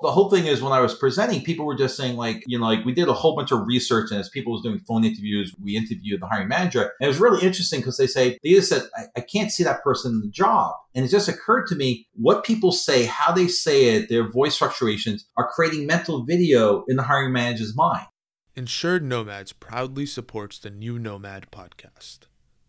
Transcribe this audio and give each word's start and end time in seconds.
The 0.00 0.12
whole 0.12 0.30
thing 0.30 0.46
is 0.46 0.62
when 0.62 0.72
I 0.72 0.80
was 0.80 0.94
presenting, 0.94 1.42
people 1.42 1.66
were 1.66 1.74
just 1.74 1.96
saying 1.96 2.16
like, 2.16 2.44
you 2.46 2.56
know, 2.56 2.66
like 2.66 2.84
we 2.84 2.92
did 2.92 3.08
a 3.08 3.12
whole 3.12 3.34
bunch 3.34 3.50
of 3.50 3.66
research 3.66 4.12
and 4.12 4.20
as 4.20 4.28
people 4.28 4.52
was 4.52 4.62
doing 4.62 4.78
phone 4.78 5.04
interviews, 5.04 5.52
we 5.60 5.76
interviewed 5.76 6.20
the 6.20 6.26
hiring 6.26 6.46
manager. 6.46 6.82
And 6.82 7.06
it 7.06 7.08
was 7.08 7.18
really 7.18 7.44
interesting 7.44 7.80
because 7.80 7.96
they 7.96 8.06
say, 8.06 8.38
they 8.44 8.50
just 8.50 8.68
said, 8.68 8.82
I, 8.96 9.06
I 9.16 9.20
can't 9.22 9.50
see 9.50 9.64
that 9.64 9.82
person 9.82 10.12
in 10.12 10.20
the 10.20 10.28
job. 10.28 10.74
And 10.94 11.04
it 11.04 11.08
just 11.08 11.28
occurred 11.28 11.66
to 11.68 11.74
me 11.74 12.06
what 12.14 12.44
people 12.44 12.70
say, 12.70 13.06
how 13.06 13.32
they 13.32 13.48
say 13.48 13.96
it, 13.96 14.08
their 14.08 14.30
voice 14.30 14.56
fluctuations 14.56 15.26
are 15.36 15.48
creating 15.48 15.86
mental 15.86 16.24
video 16.24 16.84
in 16.86 16.96
the 16.96 17.02
hiring 17.02 17.32
manager's 17.32 17.74
mind. 17.74 18.06
Insured 18.54 19.04
Nomads 19.04 19.52
proudly 19.52 20.06
supports 20.06 20.58
the 20.58 20.70
New 20.70 20.98
Nomad 20.98 21.50
podcast. 21.50 22.20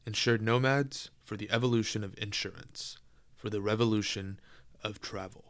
Insured 0.05 0.41
Nomads 0.41 1.11
for 1.23 1.37
the 1.37 1.49
evolution 1.51 2.03
of 2.03 2.15
insurance, 2.17 2.97
for 3.35 3.51
the 3.51 3.61
revolution 3.61 4.39
of 4.83 4.99
travel. 4.99 5.48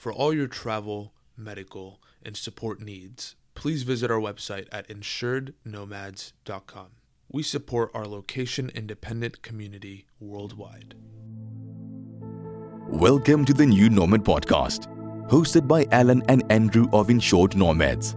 For 0.00 0.12
all 0.14 0.32
your 0.32 0.46
travel, 0.46 1.12
medical, 1.36 2.00
and 2.22 2.34
support 2.34 2.80
needs, 2.80 3.36
please 3.54 3.82
visit 3.82 4.10
our 4.10 4.18
website 4.18 4.66
at 4.72 4.88
insurednomads.com. 4.88 6.86
We 7.30 7.42
support 7.42 7.90
our 7.92 8.06
location 8.06 8.70
independent 8.74 9.42
community 9.42 10.06
worldwide. 10.18 10.94
Welcome 12.88 13.44
to 13.44 13.52
the 13.52 13.66
New 13.66 13.90
Nomad 13.90 14.24
Podcast, 14.24 14.86
hosted 15.28 15.68
by 15.68 15.86
Allen 15.92 16.22
and 16.28 16.50
Andrew 16.50 16.86
of 16.94 17.10
Insured 17.10 17.54
Nomads. 17.54 18.16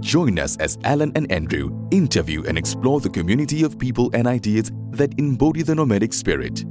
Join 0.00 0.38
us 0.38 0.56
as 0.56 0.78
Allen 0.84 1.12
and 1.16 1.30
Andrew 1.30 1.86
interview 1.90 2.44
and 2.44 2.56
explore 2.56 3.00
the 3.00 3.10
community 3.10 3.62
of 3.62 3.78
people 3.78 4.10
and 4.14 4.26
ideas 4.26 4.72
that 4.92 5.12
embody 5.18 5.60
the 5.60 5.74
nomadic 5.74 6.14
spirit. 6.14 6.64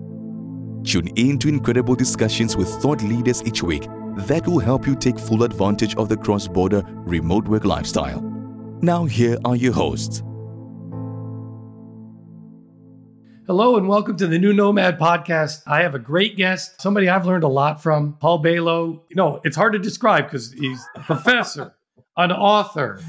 Tune 0.83 1.09
in 1.17 1.37
to 1.37 1.49
incredible 1.49 1.93
discussions 1.93 2.57
with 2.57 2.67
thought 2.81 3.03
leaders 3.03 3.43
each 3.43 3.61
week 3.61 3.87
that 4.17 4.47
will 4.47 4.59
help 4.59 4.87
you 4.87 4.95
take 4.95 5.19
full 5.19 5.43
advantage 5.43 5.95
of 5.95 6.09
the 6.09 6.17
cross 6.17 6.47
border 6.47 6.83
remote 7.05 7.47
work 7.47 7.65
lifestyle. 7.65 8.21
Now, 8.81 9.05
here 9.05 9.37
are 9.45 9.55
your 9.55 9.73
hosts. 9.73 10.23
Hello 13.45 13.75
and 13.75 13.89
welcome 13.89 14.15
to 14.15 14.25
the 14.25 14.39
New 14.39 14.53
Nomad 14.53 14.97
podcast. 14.97 15.63
I 15.67 15.81
have 15.81 15.95
a 15.95 15.99
great 15.99 16.37
guest, 16.37 16.81
somebody 16.81 17.09
I've 17.09 17.25
learned 17.25 17.43
a 17.43 17.49
lot 17.49 17.83
from, 17.83 18.13
Paul 18.13 18.41
Bailo. 18.41 19.01
You 19.09 19.17
know, 19.17 19.41
it's 19.43 19.57
hard 19.57 19.73
to 19.73 19.79
describe 19.79 20.25
because 20.25 20.53
he's 20.53 20.81
a 20.95 21.01
professor, 21.01 21.75
an 22.15 22.31
author, 22.31 23.01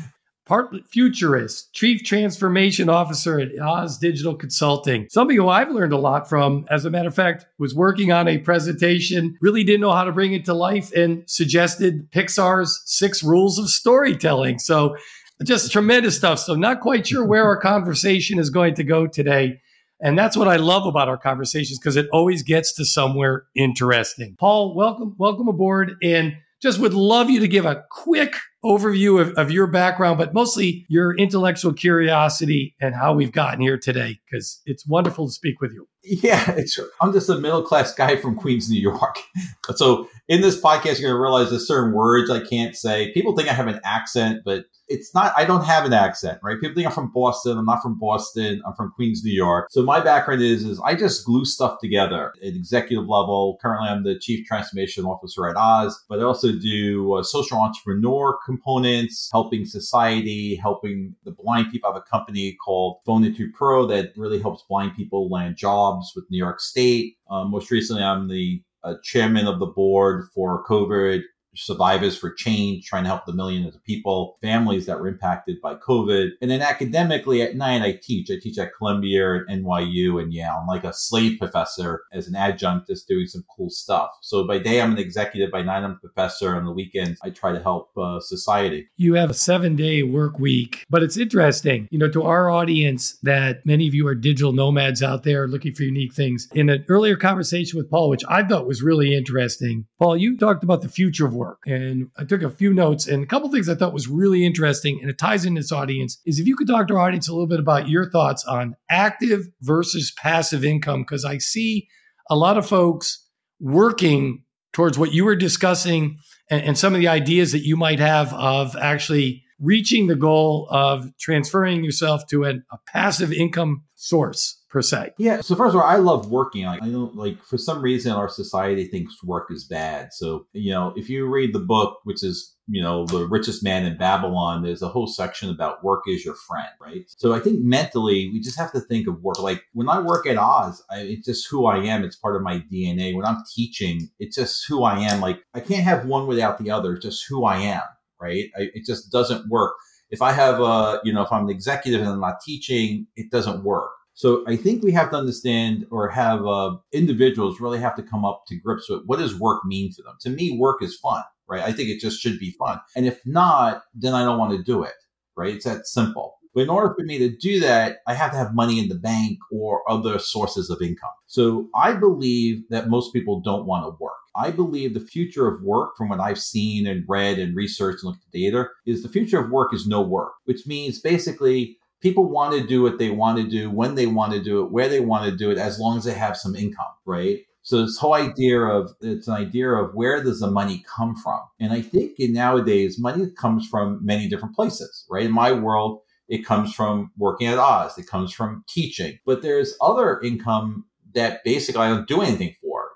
part 0.46 0.74
futurist, 0.88 1.72
chief 1.72 2.04
transformation 2.04 2.88
officer 2.88 3.40
at 3.40 3.58
Oz 3.58 3.98
Digital 3.98 4.34
Consulting. 4.34 5.06
Somebody 5.10 5.36
who 5.36 5.48
I've 5.48 5.70
learned 5.70 5.92
a 5.92 5.98
lot 5.98 6.28
from, 6.28 6.66
as 6.70 6.84
a 6.84 6.90
matter 6.90 7.08
of 7.08 7.14
fact, 7.14 7.46
was 7.58 7.74
working 7.74 8.12
on 8.12 8.28
a 8.28 8.38
presentation, 8.38 9.36
really 9.40 9.64
didn't 9.64 9.80
know 9.80 9.92
how 9.92 10.04
to 10.04 10.12
bring 10.12 10.34
it 10.34 10.44
to 10.46 10.54
life, 10.54 10.92
and 10.92 11.22
suggested 11.26 12.10
Pixar's 12.12 12.82
six 12.84 13.22
rules 13.22 13.58
of 13.58 13.70
storytelling. 13.70 14.58
So 14.58 14.96
just 15.44 15.72
tremendous 15.72 16.16
stuff. 16.16 16.38
So 16.38 16.54
not 16.54 16.80
quite 16.80 17.06
sure 17.06 17.24
where 17.24 17.44
our 17.44 17.58
conversation 17.58 18.38
is 18.38 18.50
going 18.50 18.74
to 18.74 18.84
go 18.84 19.06
today. 19.06 19.60
And 20.00 20.18
that's 20.18 20.36
what 20.36 20.48
I 20.48 20.56
love 20.56 20.86
about 20.86 21.08
our 21.08 21.16
conversations 21.16 21.78
because 21.78 21.96
it 21.96 22.08
always 22.12 22.42
gets 22.42 22.74
to 22.74 22.84
somewhere 22.84 23.46
interesting. 23.54 24.36
Paul, 24.38 24.74
welcome, 24.74 25.14
welcome 25.18 25.48
aboard. 25.48 25.94
And 26.02 26.34
just 26.60 26.78
would 26.78 26.94
love 26.94 27.30
you 27.30 27.40
to 27.40 27.48
give 27.48 27.64
a 27.64 27.84
quick 27.90 28.34
overview 28.64 29.20
of, 29.20 29.32
of 29.34 29.50
your 29.50 29.66
background, 29.66 30.18
but 30.18 30.32
mostly 30.32 30.86
your 30.88 31.14
intellectual 31.16 31.72
curiosity 31.72 32.74
and 32.80 32.94
how 32.94 33.14
we've 33.14 33.32
gotten 33.32 33.60
here 33.60 33.78
today, 33.78 34.18
because 34.24 34.60
it's 34.66 34.86
wonderful 34.86 35.26
to 35.26 35.32
speak 35.32 35.60
with 35.60 35.72
you. 35.72 35.86
Yeah, 36.02 36.50
it's, 36.56 36.78
I'm 37.00 37.12
just 37.12 37.30
a 37.30 37.38
middle 37.38 37.62
class 37.62 37.94
guy 37.94 38.16
from 38.16 38.36
Queens, 38.36 38.68
New 38.68 38.80
York. 38.80 39.18
so 39.74 40.08
in 40.28 40.42
this 40.42 40.60
podcast, 40.60 41.00
you're 41.00 41.10
going 41.10 41.16
to 41.16 41.20
realize 41.20 41.50
there's 41.50 41.66
certain 41.66 41.94
words 41.94 42.30
I 42.30 42.40
can't 42.40 42.76
say. 42.76 43.12
People 43.12 43.34
think 43.34 43.48
I 43.48 43.54
have 43.54 43.68
an 43.68 43.80
accent, 43.84 44.42
but 44.44 44.64
it's 44.88 45.14
not, 45.14 45.32
I 45.36 45.46
don't 45.46 45.64
have 45.64 45.86
an 45.86 45.94
accent, 45.94 46.40
right? 46.42 46.60
People 46.60 46.74
think 46.74 46.86
I'm 46.86 46.92
from 46.92 47.10
Boston. 47.14 47.56
I'm 47.56 47.64
not 47.64 47.82
from 47.82 47.98
Boston. 47.98 48.60
I'm 48.66 48.74
from 48.74 48.92
Queens, 48.94 49.22
New 49.24 49.32
York. 49.32 49.68
So 49.70 49.82
my 49.82 50.00
background 50.00 50.42
is, 50.42 50.64
is 50.64 50.78
I 50.84 50.94
just 50.94 51.24
glue 51.24 51.46
stuff 51.46 51.78
together 51.80 52.32
at 52.42 52.54
executive 52.54 53.08
level. 53.08 53.58
Currently, 53.62 53.88
I'm 53.88 54.04
the 54.04 54.18
chief 54.18 54.46
transformation 54.46 55.04
officer 55.04 55.48
at 55.48 55.56
Oz, 55.56 55.98
but 56.08 56.20
I 56.20 56.22
also 56.24 56.52
do 56.52 57.14
uh, 57.14 57.22
social 57.22 57.58
entrepreneur 57.58 58.36
components, 58.54 59.28
helping 59.32 59.64
society, 59.64 60.56
helping 60.56 61.14
the 61.24 61.32
blind 61.32 61.70
people. 61.70 61.90
I 61.90 61.94
have 61.94 62.02
a 62.02 62.10
company 62.10 62.56
called 62.64 62.98
Phone2 63.06 63.52
Pro 63.52 63.86
that 63.86 64.12
really 64.16 64.40
helps 64.40 64.64
blind 64.68 64.94
people 64.94 65.28
land 65.28 65.56
jobs 65.56 66.12
with 66.14 66.24
New 66.30 66.38
York 66.38 66.60
State. 66.60 67.16
Uh, 67.28 67.44
most 67.44 67.70
recently, 67.70 68.02
I'm 68.02 68.28
the 68.28 68.62
uh, 68.84 68.94
chairman 69.02 69.46
of 69.46 69.58
the 69.58 69.66
board 69.66 70.28
for 70.34 70.64
COVID 70.66 71.22
survivors 71.54 72.16
for 72.16 72.32
change, 72.32 72.86
trying 72.86 73.04
to 73.04 73.08
help 73.08 73.26
the 73.26 73.32
millions 73.32 73.74
of 73.74 73.84
people, 73.84 74.36
families 74.40 74.86
that 74.86 75.00
were 75.00 75.08
impacted 75.08 75.60
by 75.62 75.74
COVID. 75.74 76.30
And 76.40 76.50
then 76.50 76.60
academically 76.62 77.42
at 77.42 77.56
night, 77.56 77.82
I 77.82 77.98
teach. 78.02 78.30
I 78.30 78.38
teach 78.40 78.58
at 78.58 78.74
Columbia 78.76 79.44
and 79.48 79.64
NYU 79.64 80.22
and 80.22 80.32
Yale. 80.32 80.58
I'm 80.60 80.66
like 80.66 80.84
a 80.84 80.92
slave 80.92 81.38
professor 81.38 82.02
as 82.12 82.28
an 82.28 82.36
adjunct, 82.36 82.88
just 82.88 83.08
doing 83.08 83.26
some 83.26 83.44
cool 83.54 83.70
stuff. 83.70 84.10
So 84.22 84.46
by 84.46 84.58
day, 84.58 84.80
I'm 84.80 84.92
an 84.92 84.98
executive. 84.98 85.50
By 85.50 85.62
night, 85.62 85.84
I'm 85.84 85.92
a 85.92 85.96
professor. 85.96 86.54
On 86.56 86.64
the 86.64 86.72
weekends, 86.72 87.20
I 87.22 87.30
try 87.30 87.52
to 87.52 87.60
help 87.60 87.90
uh, 87.96 88.20
society. 88.20 88.88
You 88.96 89.14
have 89.14 89.30
a 89.30 89.34
seven 89.34 89.76
day 89.76 90.02
work 90.02 90.38
week, 90.38 90.84
but 90.90 91.02
it's 91.02 91.16
interesting, 91.16 91.88
you 91.90 91.98
know, 91.98 92.10
to 92.10 92.22
our 92.22 92.50
audience 92.50 93.18
that 93.22 93.64
many 93.64 93.88
of 93.88 93.94
you 93.94 94.06
are 94.06 94.14
digital 94.14 94.52
nomads 94.52 95.02
out 95.02 95.22
there 95.22 95.48
looking 95.48 95.74
for 95.74 95.82
unique 95.82 96.14
things. 96.14 96.48
In 96.54 96.68
an 96.68 96.84
earlier 96.88 97.16
conversation 97.16 97.78
with 97.78 97.90
Paul, 97.90 98.08
which 98.08 98.24
I 98.28 98.42
thought 98.42 98.66
was 98.66 98.82
really 98.82 99.14
interesting, 99.14 99.86
Paul, 99.98 100.16
you 100.16 100.36
talked 100.36 100.64
about 100.64 100.82
the 100.82 100.88
future 100.88 101.26
of 101.26 101.34
work 101.34 101.43
And 101.66 102.08
I 102.16 102.24
took 102.24 102.42
a 102.42 102.50
few 102.50 102.72
notes 102.74 103.06
and 103.06 103.22
a 103.22 103.26
couple 103.26 103.50
things 103.50 103.68
I 103.68 103.74
thought 103.74 103.92
was 103.92 104.08
really 104.08 104.44
interesting 104.44 104.98
and 105.00 105.10
it 105.10 105.18
ties 105.18 105.44
in 105.44 105.54
this 105.54 105.72
audience 105.72 106.18
is 106.26 106.38
if 106.38 106.46
you 106.46 106.56
could 106.56 106.66
talk 106.66 106.88
to 106.88 106.94
our 106.94 107.06
audience 107.06 107.28
a 107.28 107.32
little 107.32 107.46
bit 107.46 107.60
about 107.60 107.88
your 107.88 108.10
thoughts 108.10 108.44
on 108.44 108.74
active 108.90 109.46
versus 109.60 110.12
passive 110.16 110.64
income, 110.64 111.02
because 111.02 111.24
I 111.24 111.38
see 111.38 111.88
a 112.28 112.36
lot 112.36 112.58
of 112.58 112.66
folks 112.66 113.26
working 113.60 114.42
towards 114.72 114.98
what 114.98 115.12
you 115.12 115.24
were 115.24 115.36
discussing 115.36 116.18
and, 116.50 116.62
and 116.62 116.78
some 116.78 116.94
of 116.94 117.00
the 117.00 117.08
ideas 117.08 117.52
that 117.52 117.64
you 117.64 117.76
might 117.76 118.00
have 118.00 118.34
of 118.34 118.76
actually 118.76 119.43
reaching 119.60 120.06
the 120.06 120.16
goal 120.16 120.68
of 120.70 121.10
transferring 121.18 121.84
yourself 121.84 122.26
to 122.28 122.44
an, 122.44 122.64
a 122.72 122.78
passive 122.86 123.32
income 123.32 123.82
source 123.94 124.60
per 124.74 124.82
se. 124.82 125.12
Yeah. 125.18 125.40
So 125.40 125.54
first 125.54 125.74
of 125.74 125.80
all, 125.80 125.86
I 125.86 125.96
love 125.96 126.30
working. 126.30 126.64
Like 126.64 126.82
I 126.82 126.88
don't 126.88 127.14
like 127.14 127.42
for 127.44 127.56
some 127.56 127.80
reason 127.80 128.10
our 128.12 128.28
society 128.28 128.86
thinks 128.86 129.22
work 129.22 129.46
is 129.50 129.64
bad. 129.64 130.12
So 130.12 130.46
you 130.52 130.72
know, 130.72 130.92
if 130.96 131.08
you 131.08 131.26
read 131.26 131.54
the 131.54 131.60
book, 131.60 132.00
which 132.02 132.24
is 132.24 132.56
you 132.66 132.82
know 132.82 133.06
the 133.06 133.26
richest 133.26 133.62
man 133.62 133.86
in 133.86 133.96
Babylon, 133.96 134.64
there's 134.64 134.82
a 134.82 134.88
whole 134.88 135.06
section 135.06 135.48
about 135.48 135.84
work 135.84 136.02
is 136.08 136.24
your 136.24 136.34
friend, 136.34 136.68
right? 136.80 137.04
So 137.16 137.32
I 137.32 137.38
think 137.38 137.60
mentally 137.60 138.30
we 138.32 138.40
just 138.40 138.58
have 138.58 138.72
to 138.72 138.80
think 138.80 139.06
of 139.06 139.22
work. 139.22 139.38
Like 139.38 139.62
when 139.74 139.88
I 139.88 140.00
work 140.00 140.26
at 140.26 140.36
Oz, 140.36 140.82
I, 140.90 141.02
it's 141.02 141.26
just 141.26 141.48
who 141.48 141.66
I 141.66 141.78
am. 141.78 142.02
It's 142.02 142.16
part 142.16 142.34
of 142.34 142.42
my 142.42 142.58
DNA. 142.72 143.14
When 143.14 143.24
I'm 143.24 143.44
teaching, 143.54 144.10
it's 144.18 144.34
just 144.34 144.66
who 144.68 144.82
I 144.82 144.98
am. 144.98 145.20
Like 145.20 145.40
I 145.54 145.60
can't 145.60 145.84
have 145.84 146.04
one 146.04 146.26
without 146.26 146.58
the 146.58 146.72
other. 146.72 146.94
It's 146.94 147.04
just 147.04 147.26
who 147.28 147.44
I 147.44 147.58
am, 147.58 147.82
right? 148.24 148.46
I, 148.56 148.62
it 148.74 148.84
just 148.86 149.12
doesn't 149.12 149.48
work. 149.48 149.74
If 150.10 150.22
I 150.22 150.32
have 150.32 150.60
a, 150.60 151.00
you 151.04 151.12
know, 151.12 151.22
if 151.22 151.32
I'm 151.32 151.44
an 151.44 151.50
executive 151.50 152.00
and 152.00 152.10
I'm 152.10 152.20
not 152.20 152.40
teaching, 152.44 153.06
it 153.16 153.30
doesn't 153.30 153.64
work 153.64 153.90
so 154.14 154.44
I 154.46 154.56
think 154.56 154.82
we 154.82 154.92
have 154.92 155.10
to 155.10 155.16
understand 155.16 155.86
or 155.90 156.08
have 156.08 156.46
uh, 156.46 156.76
individuals 156.92 157.60
really 157.60 157.80
have 157.80 157.96
to 157.96 158.02
come 158.02 158.24
up 158.24 158.44
to 158.46 158.56
grips 158.56 158.88
with 158.88 159.02
what 159.06 159.18
does 159.18 159.38
work 159.38 159.64
mean 159.64 159.92
for 159.92 160.02
them. 160.02 160.14
To 160.20 160.30
me, 160.30 160.56
work 160.56 160.82
is 160.82 160.96
fun, 160.96 161.22
right? 161.48 161.62
I 161.62 161.72
think 161.72 161.88
it 161.88 162.00
just 162.00 162.20
should 162.20 162.38
be 162.38 162.52
fun. 162.52 162.78
And 162.94 163.06
if 163.06 163.20
not, 163.26 163.82
then 163.92 164.14
I 164.14 164.24
don't 164.24 164.38
want 164.38 164.56
to 164.56 164.62
do 164.62 164.84
it, 164.84 164.94
right? 165.36 165.54
It's 165.54 165.64
that 165.64 165.86
simple. 165.88 166.36
But 166.54 166.62
in 166.62 166.70
order 166.70 166.94
for 166.94 167.04
me 167.04 167.18
to 167.18 167.36
do 167.36 167.58
that, 167.60 167.96
I 168.06 168.14
have 168.14 168.30
to 168.30 168.36
have 168.36 168.54
money 168.54 168.78
in 168.78 168.88
the 168.88 168.94
bank 168.94 169.38
or 169.50 169.82
other 169.90 170.20
sources 170.20 170.70
of 170.70 170.80
income. 170.80 171.10
So 171.26 171.68
I 171.74 171.92
believe 171.94 172.62
that 172.70 172.88
most 172.88 173.12
people 173.12 173.40
don't 173.40 173.66
want 173.66 173.84
to 173.84 173.96
work. 174.00 174.12
I 174.36 174.50
believe 174.50 174.94
the 174.94 175.00
future 175.00 175.46
of 175.46 175.62
work, 175.62 175.96
from 175.96 176.08
what 176.08 176.20
I've 176.20 176.40
seen 176.40 176.86
and 176.86 177.04
read 177.08 177.38
and 177.38 177.54
researched 177.54 178.02
and 178.02 178.10
looked 178.10 178.24
at 178.24 178.32
the 178.32 178.50
data, 178.50 178.68
is 178.86 179.02
the 179.02 179.08
future 179.08 179.38
of 179.38 179.50
work 179.50 179.72
is 179.74 179.86
no 179.86 180.02
work, 180.02 180.32
which 180.44 180.66
means 180.66 181.00
basically 181.00 181.78
people 182.00 182.28
want 182.28 182.52
to 182.54 182.66
do 182.66 182.82
what 182.82 182.98
they 182.98 183.10
want 183.10 183.38
to 183.38 183.48
do 183.48 183.70
when 183.70 183.94
they 183.94 184.06
want 184.06 184.32
to 184.32 184.42
do 184.42 184.62
it, 184.62 184.70
where 184.70 184.88
they 184.88 185.00
want 185.00 185.24
to 185.24 185.36
do 185.36 185.50
it, 185.50 185.58
as 185.58 185.78
long 185.78 185.96
as 185.96 186.04
they 186.04 186.12
have 186.12 186.36
some 186.36 186.54
income, 186.54 186.92
right? 187.06 187.40
So 187.62 187.80
this 187.80 187.96
whole 187.96 188.12
idea 188.12 188.60
of 188.60 188.92
it's 189.00 189.26
an 189.26 189.34
idea 189.34 189.70
of 189.70 189.94
where 189.94 190.22
does 190.22 190.40
the 190.40 190.50
money 190.50 190.84
come 190.86 191.16
from? 191.16 191.40
And 191.58 191.72
I 191.72 191.80
think 191.80 192.20
in 192.20 192.34
nowadays 192.34 192.98
money 192.98 193.30
comes 193.30 193.66
from 193.66 194.04
many 194.04 194.28
different 194.28 194.54
places, 194.54 195.06
right? 195.08 195.24
In 195.24 195.32
my 195.32 195.50
world, 195.52 196.00
it 196.28 196.44
comes 196.44 196.74
from 196.74 197.10
working 197.16 197.46
at 197.46 197.58
Oz, 197.58 197.96
it 197.96 198.06
comes 198.06 198.32
from 198.32 198.64
teaching, 198.68 199.18
but 199.24 199.40
there's 199.40 199.74
other 199.80 200.20
income 200.20 200.84
that 201.14 201.42
basically 201.42 201.80
I 201.80 201.88
don't 201.88 202.08
do 202.08 202.20
anything. 202.20 202.54